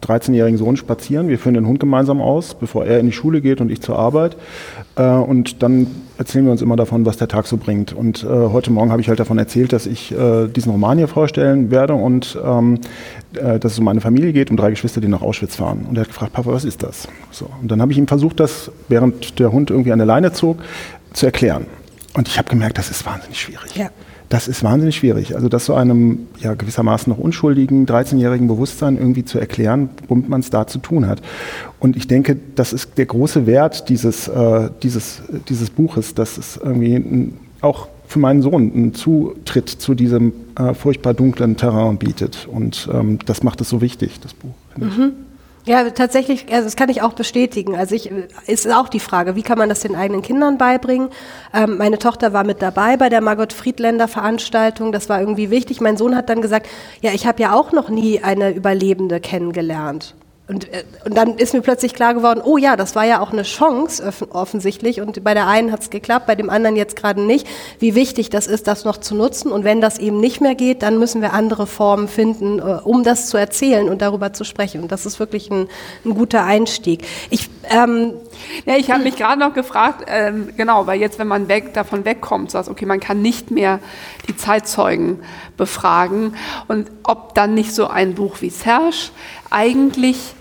13-jährigen 0.02 0.58
Sohn 0.58 0.76
spazieren. 0.76 1.28
Wir 1.28 1.38
führen 1.38 1.54
den 1.54 1.66
Hund 1.66 1.80
gemeinsam 1.80 2.20
aus, 2.20 2.54
bevor 2.54 2.84
er 2.84 2.98
in 3.00 3.06
die 3.06 3.12
Schule 3.12 3.40
geht 3.40 3.60
und 3.60 3.70
ich 3.70 3.80
zur 3.80 3.98
Arbeit. 3.98 4.36
Äh, 4.96 5.02
und 5.02 5.62
dann 5.62 5.86
erzählen 6.18 6.44
wir 6.44 6.52
uns 6.52 6.62
immer 6.62 6.76
davon, 6.76 7.06
was 7.06 7.16
der 7.16 7.28
Tag 7.28 7.46
so 7.46 7.56
bringt. 7.56 7.92
Und 7.92 8.24
äh, 8.24 8.26
heute 8.26 8.70
Morgen 8.70 8.90
habe 8.90 9.00
ich 9.00 9.08
halt 9.08 9.20
davon 9.20 9.38
erzählt, 9.38 9.72
dass 9.72 9.86
ich 9.86 10.12
äh, 10.12 10.48
diesen 10.48 10.72
Roman 10.72 10.98
hier 10.98 11.08
vorstellen 11.08 11.70
werde 11.70 11.94
und 11.94 12.38
ähm, 12.44 12.80
äh, 13.34 13.58
dass 13.58 13.72
es 13.72 13.78
um 13.78 13.88
eine 13.88 14.00
Familie 14.00 14.32
geht, 14.32 14.50
um 14.50 14.56
drei 14.56 14.70
Geschwister, 14.70 15.00
die 15.00 15.08
nach 15.08 15.22
Auschwitz 15.22 15.56
fahren. 15.56 15.86
Und 15.88 15.96
er 15.96 16.02
hat 16.02 16.08
gefragt, 16.08 16.32
Papa, 16.32 16.52
was 16.52 16.64
ist 16.64 16.82
das? 16.82 17.08
So. 17.30 17.48
Und 17.60 17.70
dann 17.70 17.80
habe 17.80 17.92
ich 17.92 17.98
ihm 17.98 18.08
versucht, 18.08 18.40
das, 18.40 18.70
während 18.88 19.38
der 19.38 19.52
Hund 19.52 19.70
irgendwie 19.70 19.92
an 19.92 19.98
der 19.98 20.06
Leine 20.06 20.32
zog, 20.32 20.58
zu 21.12 21.26
erklären. 21.26 21.66
Und 22.14 22.28
ich 22.28 22.38
habe 22.38 22.48
gemerkt, 22.48 22.78
das 22.78 22.90
ist 22.90 23.06
wahnsinnig 23.06 23.40
schwierig. 23.40 23.76
Ja. 23.76 23.90
Das 24.28 24.46
ist 24.46 24.62
wahnsinnig 24.62 24.96
schwierig. 24.96 25.34
Also 25.34 25.48
das 25.48 25.64
so 25.64 25.74
einem 25.74 26.26
ja, 26.38 26.54
gewissermaßen 26.54 27.10
noch 27.10 27.18
unschuldigen 27.18 27.86
13-jährigen 27.86 28.46
Bewusstsein 28.46 28.98
irgendwie 28.98 29.24
zu 29.24 29.38
erklären, 29.38 29.88
womit 30.06 30.28
man 30.28 30.40
es 30.40 30.50
da 30.50 30.66
zu 30.66 30.78
tun 30.78 31.06
hat. 31.06 31.22
Und 31.78 31.96
ich 31.96 32.08
denke, 32.08 32.36
das 32.54 32.72
ist 32.72 32.98
der 32.98 33.06
große 33.06 33.46
Wert 33.46 33.88
dieses, 33.88 34.28
äh, 34.28 34.68
dieses, 34.82 35.22
dieses 35.48 35.70
Buches, 35.70 36.14
dass 36.14 36.36
es 36.36 36.58
irgendwie 36.62 37.32
auch 37.62 37.88
für 38.06 38.18
meinen 38.18 38.42
Sohn 38.42 38.72
einen 38.72 38.94
Zutritt 38.94 39.68
zu 39.68 39.94
diesem 39.94 40.32
äh, 40.58 40.74
furchtbar 40.74 41.14
dunklen 41.14 41.56
Terrain 41.56 41.98
bietet. 41.98 42.48
Und 42.50 42.88
ähm, 42.92 43.18
das 43.24 43.42
macht 43.42 43.60
es 43.60 43.68
so 43.68 43.80
wichtig, 43.80 44.20
das 44.20 44.34
Buch. 44.34 44.54
Mhm. 44.76 45.12
Ja, 45.68 45.90
tatsächlich, 45.90 46.46
also 46.50 46.64
das 46.64 46.76
kann 46.76 46.88
ich 46.88 47.02
auch 47.02 47.12
bestätigen. 47.12 47.76
Also 47.76 47.94
ich, 47.94 48.10
ist 48.46 48.72
auch 48.72 48.88
die 48.88 49.00
Frage, 49.00 49.36
wie 49.36 49.42
kann 49.42 49.58
man 49.58 49.68
das 49.68 49.80
den 49.80 49.96
eigenen 49.96 50.22
Kindern 50.22 50.56
beibringen? 50.56 51.10
Ähm, 51.52 51.76
meine 51.76 51.98
Tochter 51.98 52.32
war 52.32 52.42
mit 52.42 52.62
dabei 52.62 52.96
bei 52.96 53.10
der 53.10 53.20
Margot 53.20 53.52
Friedländer 53.52 54.08
Veranstaltung. 54.08 54.92
Das 54.92 55.10
war 55.10 55.20
irgendwie 55.20 55.50
wichtig. 55.50 55.82
Mein 55.82 55.98
Sohn 55.98 56.16
hat 56.16 56.30
dann 56.30 56.40
gesagt, 56.40 56.66
ja, 57.02 57.12
ich 57.12 57.26
habe 57.26 57.42
ja 57.42 57.52
auch 57.52 57.72
noch 57.72 57.90
nie 57.90 58.22
eine 58.22 58.48
Überlebende 58.48 59.20
kennengelernt. 59.20 60.14
Und, 60.48 60.72
äh, 60.72 60.84
und 61.04 61.14
dann 61.14 61.36
ist 61.36 61.52
mir 61.52 61.60
plötzlich 61.60 61.92
klar 61.92 62.14
geworden, 62.14 62.40
oh 62.42 62.56
ja, 62.56 62.74
das 62.76 62.94
war 62.94 63.04
ja 63.04 63.20
auch 63.20 63.32
eine 63.32 63.42
Chance 63.42 64.12
offensichtlich. 64.30 65.00
Und 65.00 65.22
bei 65.22 65.34
der 65.34 65.46
einen 65.46 65.70
hat 65.70 65.82
es 65.82 65.90
geklappt, 65.90 66.26
bei 66.26 66.34
dem 66.34 66.48
anderen 66.48 66.74
jetzt 66.74 66.96
gerade 66.96 67.20
nicht. 67.20 67.46
Wie 67.78 67.94
wichtig 67.94 68.30
das 68.30 68.46
ist, 68.46 68.66
das 68.66 68.84
noch 68.86 68.96
zu 68.96 69.14
nutzen. 69.14 69.52
Und 69.52 69.64
wenn 69.64 69.82
das 69.82 69.98
eben 69.98 70.18
nicht 70.20 70.40
mehr 70.40 70.54
geht, 70.54 70.82
dann 70.82 70.98
müssen 70.98 71.20
wir 71.20 71.34
andere 71.34 71.66
Formen 71.66 72.08
finden, 72.08 72.60
äh, 72.60 72.80
um 72.82 73.04
das 73.04 73.28
zu 73.28 73.36
erzählen 73.36 73.90
und 73.90 74.00
darüber 74.00 74.32
zu 74.32 74.44
sprechen. 74.44 74.82
Und 74.82 74.90
das 74.90 75.04
ist 75.04 75.20
wirklich 75.20 75.50
ein, 75.50 75.68
ein 76.06 76.14
guter 76.14 76.44
Einstieg. 76.44 77.06
Ich, 77.28 77.50
ähm, 77.68 78.14
ja, 78.64 78.76
ich 78.76 78.90
habe 78.90 79.02
mich 79.02 79.16
gerade 79.16 79.38
noch 79.38 79.52
gefragt, 79.52 80.06
ähm, 80.08 80.54
genau, 80.56 80.86
weil 80.86 80.98
jetzt, 80.98 81.18
wenn 81.18 81.28
man 81.28 81.48
weg, 81.48 81.74
davon 81.74 82.06
wegkommt, 82.06 82.52
sagst, 82.52 82.70
okay, 82.70 82.86
man 82.86 83.00
kann 83.00 83.20
nicht 83.20 83.50
mehr 83.50 83.80
die 84.28 84.36
Zeitzeugen 84.36 85.20
befragen 85.58 86.34
und 86.68 86.90
ob 87.02 87.34
dann 87.34 87.52
nicht 87.52 87.74
so 87.74 87.88
ein 87.88 88.14
Buch 88.14 88.40
wie 88.40 88.50
Serge 88.50 89.10
eigentlich 89.50 90.34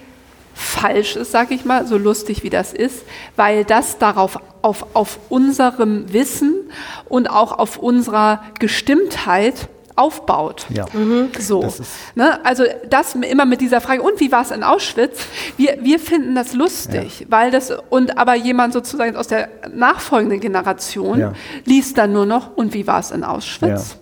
falsch 0.58 1.16
ist, 1.16 1.32
sage 1.32 1.54
ich 1.54 1.66
mal, 1.66 1.86
so 1.86 1.98
lustig 1.98 2.44
wie 2.44 2.50
das 2.50 2.74
ist, 2.74 3.04
weil 3.36 3.64
das 3.64 3.98
darauf 3.98 4.40
auf, 4.62 4.88
auf 4.94 5.20
unserem 5.30 6.12
Wissen 6.12 6.70
und 7.08 7.30
auch 7.30 7.58
auf 7.58 7.78
unserer 7.78 8.42
Gestimmtheit 8.60 9.70
aufbaut. 9.96 10.66
Ja. 10.70 10.86
Mhm. 10.94 11.30
So. 11.40 11.62
Das 11.62 11.82
ne? 12.16 12.44
Also 12.46 12.64
das 12.90 13.16
immer 13.16 13.46
mit 13.46 13.62
dieser 13.62 13.82
Frage, 13.82 14.02
und 14.02 14.20
wie 14.20 14.32
war 14.32 14.44
es 14.44 14.52
in 14.52 14.64
Auschwitz? 14.64 15.26
Wir, 15.58 15.80
wir 15.82 16.00
finden 16.00 16.36
das 16.36 16.54
lustig, 16.54 17.22
ja. 17.22 17.26
weil 17.30 17.52
das, 17.52 17.74
und 17.90 18.18
aber 18.18 18.36
jemand 18.36 18.74
sozusagen 18.74 19.16
aus 19.16 19.28
der 19.28 19.50
nachfolgenden 19.74 20.40
Generation 20.40 21.20
ja. 21.20 21.34
liest 21.66 21.98
dann 21.98 22.14
nur 22.14 22.26
noch, 22.26 22.56
und 22.56 22.74
wie 22.74 22.86
war 22.86 23.00
es 23.00 23.12
in 23.12 23.24
Auschwitz? 23.24 23.98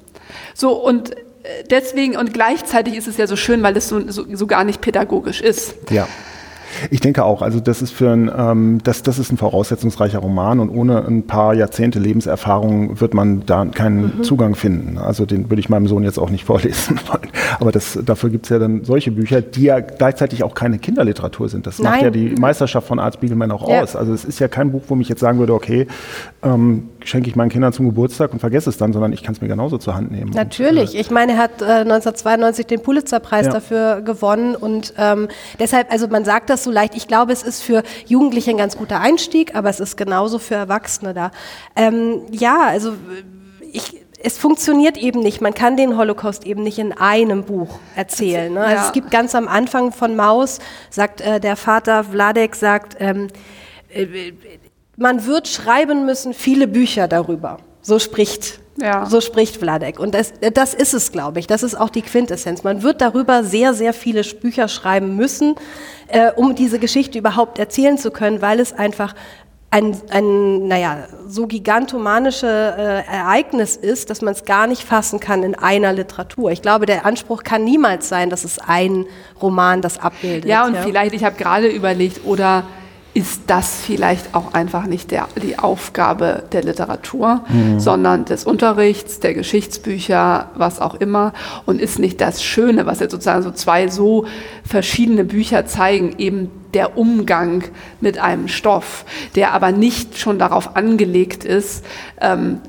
So, 0.53 0.73
und 0.73 1.15
äh, 1.15 1.63
deswegen, 1.69 2.17
und 2.17 2.33
gleichzeitig 2.33 2.95
ist 2.95 3.07
es 3.07 3.17
ja 3.17 3.27
so 3.27 3.35
schön, 3.35 3.63
weil 3.63 3.77
es 3.77 3.87
so, 3.87 4.09
so, 4.09 4.25
so 4.33 4.47
gar 4.47 4.63
nicht 4.65 4.81
pädagogisch 4.81 5.41
ist. 5.41 5.75
Ja. 5.89 6.07
Ich 6.89 6.99
denke 6.99 7.23
auch. 7.23 7.41
Also 7.41 7.59
das 7.59 7.81
ist 7.81 7.91
für 7.91 8.11
ein, 8.11 8.31
ähm, 8.35 8.79
das, 8.83 9.03
das 9.03 9.19
ist 9.19 9.31
ein 9.31 9.37
voraussetzungsreicher 9.37 10.19
Roman 10.19 10.59
und 10.59 10.69
ohne 10.69 11.05
ein 11.05 11.27
paar 11.27 11.53
Jahrzehnte 11.53 11.99
Lebenserfahrung 11.99 12.99
wird 12.99 13.13
man 13.13 13.45
da 13.45 13.65
keinen 13.65 14.17
mhm. 14.17 14.23
Zugang 14.23 14.55
finden. 14.55 14.97
Also 14.97 15.25
den 15.25 15.49
würde 15.49 15.59
ich 15.59 15.69
meinem 15.69 15.87
Sohn 15.87 16.03
jetzt 16.03 16.17
auch 16.17 16.29
nicht 16.29 16.45
vorlesen 16.45 16.99
wollen. 17.07 17.29
Aber 17.59 17.71
das, 17.71 17.99
dafür 18.05 18.29
gibt 18.29 18.45
es 18.45 18.49
ja 18.49 18.59
dann 18.59 18.83
solche 18.83 19.11
Bücher, 19.11 19.41
die 19.41 19.63
ja 19.63 19.79
gleichzeitig 19.79 20.43
auch 20.43 20.53
keine 20.53 20.79
Kinderliteratur 20.79 21.49
sind. 21.49 21.67
Das 21.67 21.79
Nein. 21.79 21.91
macht 21.91 22.01
ja 22.03 22.09
die 22.09 22.35
Meisterschaft 22.35 22.87
von 22.87 22.99
Arzt 22.99 23.17
Spiegelman 23.17 23.51
auch 23.51 23.69
ja. 23.69 23.81
aus. 23.81 23.95
Also 23.95 24.13
es 24.13 24.25
ist 24.25 24.39
ja 24.39 24.47
kein 24.47 24.71
Buch, 24.71 24.83
wo 24.87 24.95
mich 24.95 25.09
jetzt 25.09 25.21
sagen 25.21 25.39
würde, 25.39 25.53
okay, 25.53 25.87
ähm, 26.43 26.89
schenke 27.05 27.29
ich 27.29 27.35
meinen 27.35 27.49
Kindern 27.49 27.71
zum 27.73 27.85
Geburtstag 27.85 28.33
und 28.33 28.39
vergesse 28.39 28.69
es 28.69 28.77
dann, 28.77 28.93
sondern 28.93 29.13
ich 29.13 29.23
kann 29.23 29.33
es 29.33 29.41
mir 29.41 29.47
genauso 29.47 29.77
zur 29.77 29.95
Hand 29.95 30.11
nehmen. 30.11 30.31
Natürlich. 30.31 30.89
Und, 30.89 30.95
äh, 30.95 31.01
ich 31.01 31.11
meine, 31.11 31.33
er 31.33 31.37
hat 31.37 31.61
äh, 31.61 31.65
1992 31.65 32.65
den 32.65 32.81
Pulitzerpreis 32.81 33.45
ja. 33.45 33.51
dafür 33.51 34.01
gewonnen 34.01 34.55
und 34.55 34.93
ähm, 34.97 35.27
deshalb, 35.59 35.91
also 35.91 36.07
man 36.07 36.25
sagt 36.25 36.49
das 36.49 36.63
so 36.63 36.71
leicht. 36.71 36.95
Ich 36.95 37.07
glaube, 37.07 37.31
es 37.31 37.43
ist 37.43 37.61
für 37.61 37.83
Jugendliche 38.05 38.51
ein 38.51 38.57
ganz 38.57 38.77
guter 38.77 38.99
Einstieg, 38.99 39.55
aber 39.55 39.69
es 39.69 39.79
ist 39.79 39.97
genauso 39.97 40.39
für 40.39 40.55
Erwachsene 40.55 41.13
da. 41.13 41.31
Ähm, 41.75 42.21
ja, 42.31 42.67
also 42.67 42.93
ich, 43.71 44.01
es 44.21 44.37
funktioniert 44.37 44.97
eben 44.97 45.19
nicht. 45.19 45.41
Man 45.41 45.53
kann 45.53 45.77
den 45.77 45.97
Holocaust 45.97 46.45
eben 46.45 46.63
nicht 46.63 46.79
in 46.79 46.93
einem 46.93 47.43
Buch 47.43 47.79
erzählen. 47.95 48.53
Ne? 48.53 48.61
Also 48.61 48.75
ja. 48.75 48.85
es 48.87 48.91
gibt 48.91 49.11
ganz 49.11 49.35
am 49.35 49.47
Anfang 49.47 49.91
von 49.91 50.15
Maus, 50.15 50.59
sagt 50.89 51.21
äh, 51.21 51.39
der 51.39 51.55
Vater 51.55 52.03
Vladek, 52.03 52.55
sagt, 52.55 52.97
ähm, 52.99 53.27
äh, 53.89 54.07
man 54.97 55.25
wird 55.25 55.47
schreiben 55.47 56.05
müssen 56.05 56.33
viele 56.33 56.67
Bücher 56.67 57.07
darüber. 57.07 57.57
So 57.81 57.99
spricht 57.99 58.59
ja. 58.77 59.05
So 59.05 59.21
spricht 59.21 59.57
Vladek. 59.57 59.99
Und 59.99 60.13
das, 60.13 60.33
das 60.53 60.73
ist 60.73 60.93
es, 60.93 61.11
glaube 61.11 61.39
ich. 61.39 61.47
Das 61.47 61.63
ist 61.63 61.75
auch 61.75 61.89
die 61.89 62.01
Quintessenz. 62.01 62.63
Man 62.63 62.83
wird 62.83 62.99
darüber 62.99 63.43
sehr, 63.43 63.73
sehr 63.73 63.93
viele 63.93 64.21
Bücher 64.23 64.67
schreiben 64.67 65.15
müssen, 65.15 65.55
äh, 66.07 66.31
um 66.33 66.55
diese 66.55 66.77
Geschichte 66.77 67.17
überhaupt 67.17 67.57
erzählen 67.57 67.97
zu 67.97 68.11
können, 68.11 68.41
weil 68.41 68.59
es 68.59 68.73
einfach 68.73 69.15
ein, 69.71 69.97
ein 70.09 70.67
naja, 70.67 71.07
so 71.27 71.47
gigantomanische 71.47 72.47
äh, 72.47 73.13
Ereignis 73.13 73.75
ist, 73.75 74.09
dass 74.09 74.21
man 74.21 74.33
es 74.33 74.45
gar 74.45 74.67
nicht 74.67 74.83
fassen 74.83 75.19
kann 75.19 75.43
in 75.43 75.55
einer 75.55 75.93
Literatur. 75.93 76.51
Ich 76.51 76.61
glaube, 76.61 76.85
der 76.85 77.05
Anspruch 77.05 77.43
kann 77.43 77.63
niemals 77.63 78.09
sein, 78.09 78.29
dass 78.29 78.43
es 78.43 78.59
ein 78.59 79.05
Roman 79.41 79.81
das 79.81 79.99
abbildet. 79.99 80.49
Ja, 80.49 80.65
und 80.65 80.75
ja. 80.75 80.81
vielleicht, 80.81 81.13
ich 81.13 81.23
habe 81.23 81.35
gerade 81.37 81.67
überlegt, 81.67 82.25
oder 82.25 82.65
ist 83.15 83.43
das 83.47 83.77
vielleicht 83.81 84.35
auch 84.35 84.53
einfach 84.53 84.87
nicht 84.87 85.09
der, 85.09 85.29
die 85.41 85.57
Aufgabe 85.57 86.43
der 86.51 86.63
Literatur, 86.63 87.45
mhm. 87.47 87.79
sondern 87.79 88.25
des 88.25 88.43
Unterrichts, 88.43 89.21
der 89.21 89.33
Geschichtsbücher, 89.33 90.51
was 90.55 90.81
auch 90.81 90.95
immer. 90.95 91.31
Und 91.65 91.79
ist 91.79 91.97
nicht 91.97 92.19
das 92.19 92.43
Schöne, 92.43 92.85
was 92.85 92.99
jetzt 92.99 93.11
sozusagen 93.11 93.41
so 93.41 93.51
zwei 93.51 93.87
so 93.87 94.25
verschiedene 94.65 95.23
Bücher 95.23 95.65
zeigen, 95.65 96.15
eben 96.17 96.51
der 96.73 96.97
Umgang 96.97 97.63
mit 98.01 98.17
einem 98.17 98.49
Stoff, 98.49 99.05
der 99.35 99.53
aber 99.53 99.71
nicht 99.71 100.17
schon 100.17 100.37
darauf 100.37 100.75
angelegt 100.75 101.45
ist, 101.45 101.85
ähm, 102.19 102.59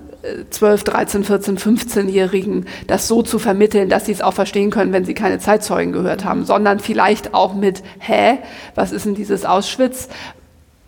12, 0.50 0.84
13, 0.84 1.24
14, 1.24 1.58
15-Jährigen 1.58 2.66
das 2.86 3.08
so 3.08 3.22
zu 3.22 3.38
vermitteln, 3.38 3.88
dass 3.88 4.06
sie 4.06 4.12
es 4.12 4.22
auch 4.22 4.34
verstehen 4.34 4.70
können, 4.70 4.92
wenn 4.92 5.04
sie 5.04 5.14
keine 5.14 5.38
Zeitzeugen 5.38 5.92
gehört 5.92 6.24
haben, 6.24 6.44
sondern 6.44 6.80
vielleicht 6.80 7.34
auch 7.34 7.54
mit, 7.54 7.82
hä, 7.98 8.38
was 8.74 8.92
ist 8.92 9.06
denn 9.06 9.14
dieses 9.14 9.44
Auschwitz? 9.44 10.08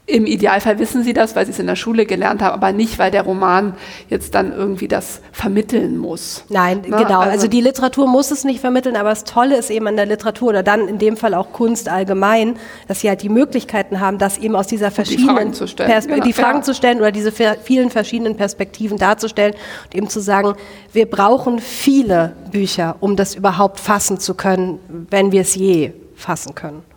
Im 0.09 0.25
Idealfall 0.25 0.79
wissen 0.79 1.05
sie 1.05 1.13
das, 1.13 1.37
weil 1.37 1.45
sie 1.45 1.53
es 1.53 1.59
in 1.59 1.67
der 1.67 1.77
Schule 1.77 2.07
gelernt 2.07 2.41
haben, 2.41 2.55
aber 2.55 2.73
nicht, 2.73 2.99
weil 2.99 3.11
der 3.11 3.25
Roman 3.25 3.75
jetzt 4.09 4.35
dann 4.35 4.53
irgendwie 4.53 4.89
das 4.89 5.21
vermitteln 5.33 5.99
muss. 5.99 6.45
Nein, 6.49 6.81
Na, 6.89 7.03
genau. 7.03 7.21
Also, 7.21 7.33
also, 7.33 7.47
die 7.49 7.61
Literatur 7.61 8.07
muss 8.07 8.31
es 8.31 8.43
nicht 8.45 8.61
vermitteln, 8.61 8.97
aber 8.97 9.11
das 9.11 9.25
Tolle 9.25 9.59
ist 9.59 9.69
eben 9.69 9.87
an 9.87 9.97
der 9.97 10.07
Literatur 10.07 10.49
oder 10.49 10.63
dann 10.63 10.89
in 10.89 10.99
dem 10.99 11.19
Fall 11.19 11.35
auch 11.35 11.53
Kunst 11.53 11.91
allgemein, 11.91 12.57
dass 12.87 13.03
sie 13.03 13.11
halt 13.11 13.23
die 13.23 13.29
Möglichkeiten 13.29 14.01
haben, 14.01 14.17
das 14.17 14.39
eben 14.39 14.57
aus 14.57 14.67
dieser 14.67 14.91
verschiedenen 14.91 15.29
die 15.29 15.35
Fragen 15.35 15.53
zu 15.53 15.69
stellen, 15.69 16.03
genau. 16.07 16.25
die 16.25 16.33
Fragen 16.33 16.59
ja. 16.59 16.63
zu 16.63 16.75
stellen 16.75 16.99
oder 17.01 17.13
diese 17.13 17.31
vielen 17.31 17.91
verschiedenen 17.91 18.35
Perspektiven 18.35 18.97
darzustellen 18.97 19.53
und 19.85 19.95
eben 19.95 20.09
zu 20.09 20.21
sagen, 20.21 20.55
wir 20.95 21.05
brauchen 21.05 21.59
viele 21.59 22.33
Bücher, 22.51 22.97
um 23.01 23.15
das 23.15 23.35
überhaupt 23.35 23.79
fassen 23.79 24.19
zu 24.19 24.33
können, 24.33 24.79
wenn 25.11 25.33
wir 25.33 25.43
es 25.43 25.55
je 25.55 25.93
fassen 26.17 26.55
können. 26.55 26.88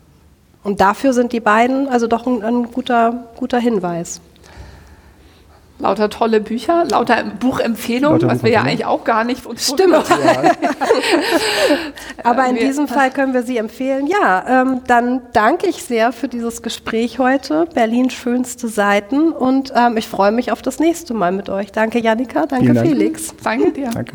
Und 0.63 0.81
dafür 0.81 1.13
sind 1.13 1.33
die 1.33 1.39
beiden 1.39 1.87
also 1.87 2.07
doch 2.07 2.27
ein, 2.27 2.43
ein 2.43 2.71
guter, 2.71 3.27
guter 3.37 3.59
Hinweis. 3.59 4.21
Lauter 5.81 6.11
tolle 6.11 6.41
Bücher, 6.41 6.85
lauter 6.85 7.23
Buchempfehlungen, 7.23 8.21
lauter 8.21 8.35
was 8.35 8.43
wir 8.43 8.51
ja 8.51 8.61
eigentlich 8.61 8.85
auch 8.85 9.03
gar 9.03 9.23
nicht 9.23 9.47
uns 9.47 9.67
Stimmt. 9.67 9.93
Ja. 9.93 10.51
Aber 12.23 12.45
in 12.45 12.55
diesem 12.55 12.87
Fall 12.87 13.09
können 13.09 13.33
wir 13.33 13.41
Sie 13.41 13.57
empfehlen. 13.57 14.05
Ja, 14.05 14.61
ähm, 14.61 14.81
dann 14.85 15.21
danke 15.33 15.65
ich 15.67 15.83
sehr 15.83 16.11
für 16.11 16.27
dieses 16.27 16.61
Gespräch 16.61 17.17
heute. 17.17 17.65
Berlins 17.73 18.13
schönste 18.13 18.67
Seiten. 18.67 19.31
Und 19.31 19.73
ähm, 19.75 19.97
ich 19.97 20.07
freue 20.07 20.31
mich 20.31 20.51
auf 20.51 20.61
das 20.61 20.77
nächste 20.77 21.15
Mal 21.15 21.31
mit 21.31 21.49
euch. 21.49 21.71
Danke, 21.71 21.99
Janika. 21.99 22.45
Danke, 22.45 22.73
Dank. 22.73 22.87
Felix. 22.87 23.33
Danke 23.43 23.71
dir. 23.71 23.89
Danke. 23.89 24.13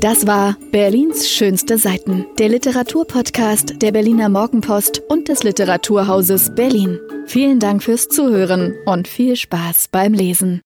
Das 0.00 0.26
war 0.26 0.56
Berlins 0.70 1.28
schönste 1.28 1.78
Seiten, 1.78 2.26
der 2.38 2.48
Literaturpodcast 2.48 3.82
der 3.82 3.92
Berliner 3.92 4.28
Morgenpost 4.28 5.02
und 5.08 5.28
des 5.28 5.42
Literaturhauses 5.42 6.54
Berlin. 6.54 7.00
Vielen 7.26 7.58
Dank 7.58 7.82
fürs 7.82 8.08
Zuhören 8.08 8.74
und 8.84 9.08
viel 9.08 9.36
Spaß 9.36 9.88
beim 9.90 10.12
Lesen. 10.12 10.62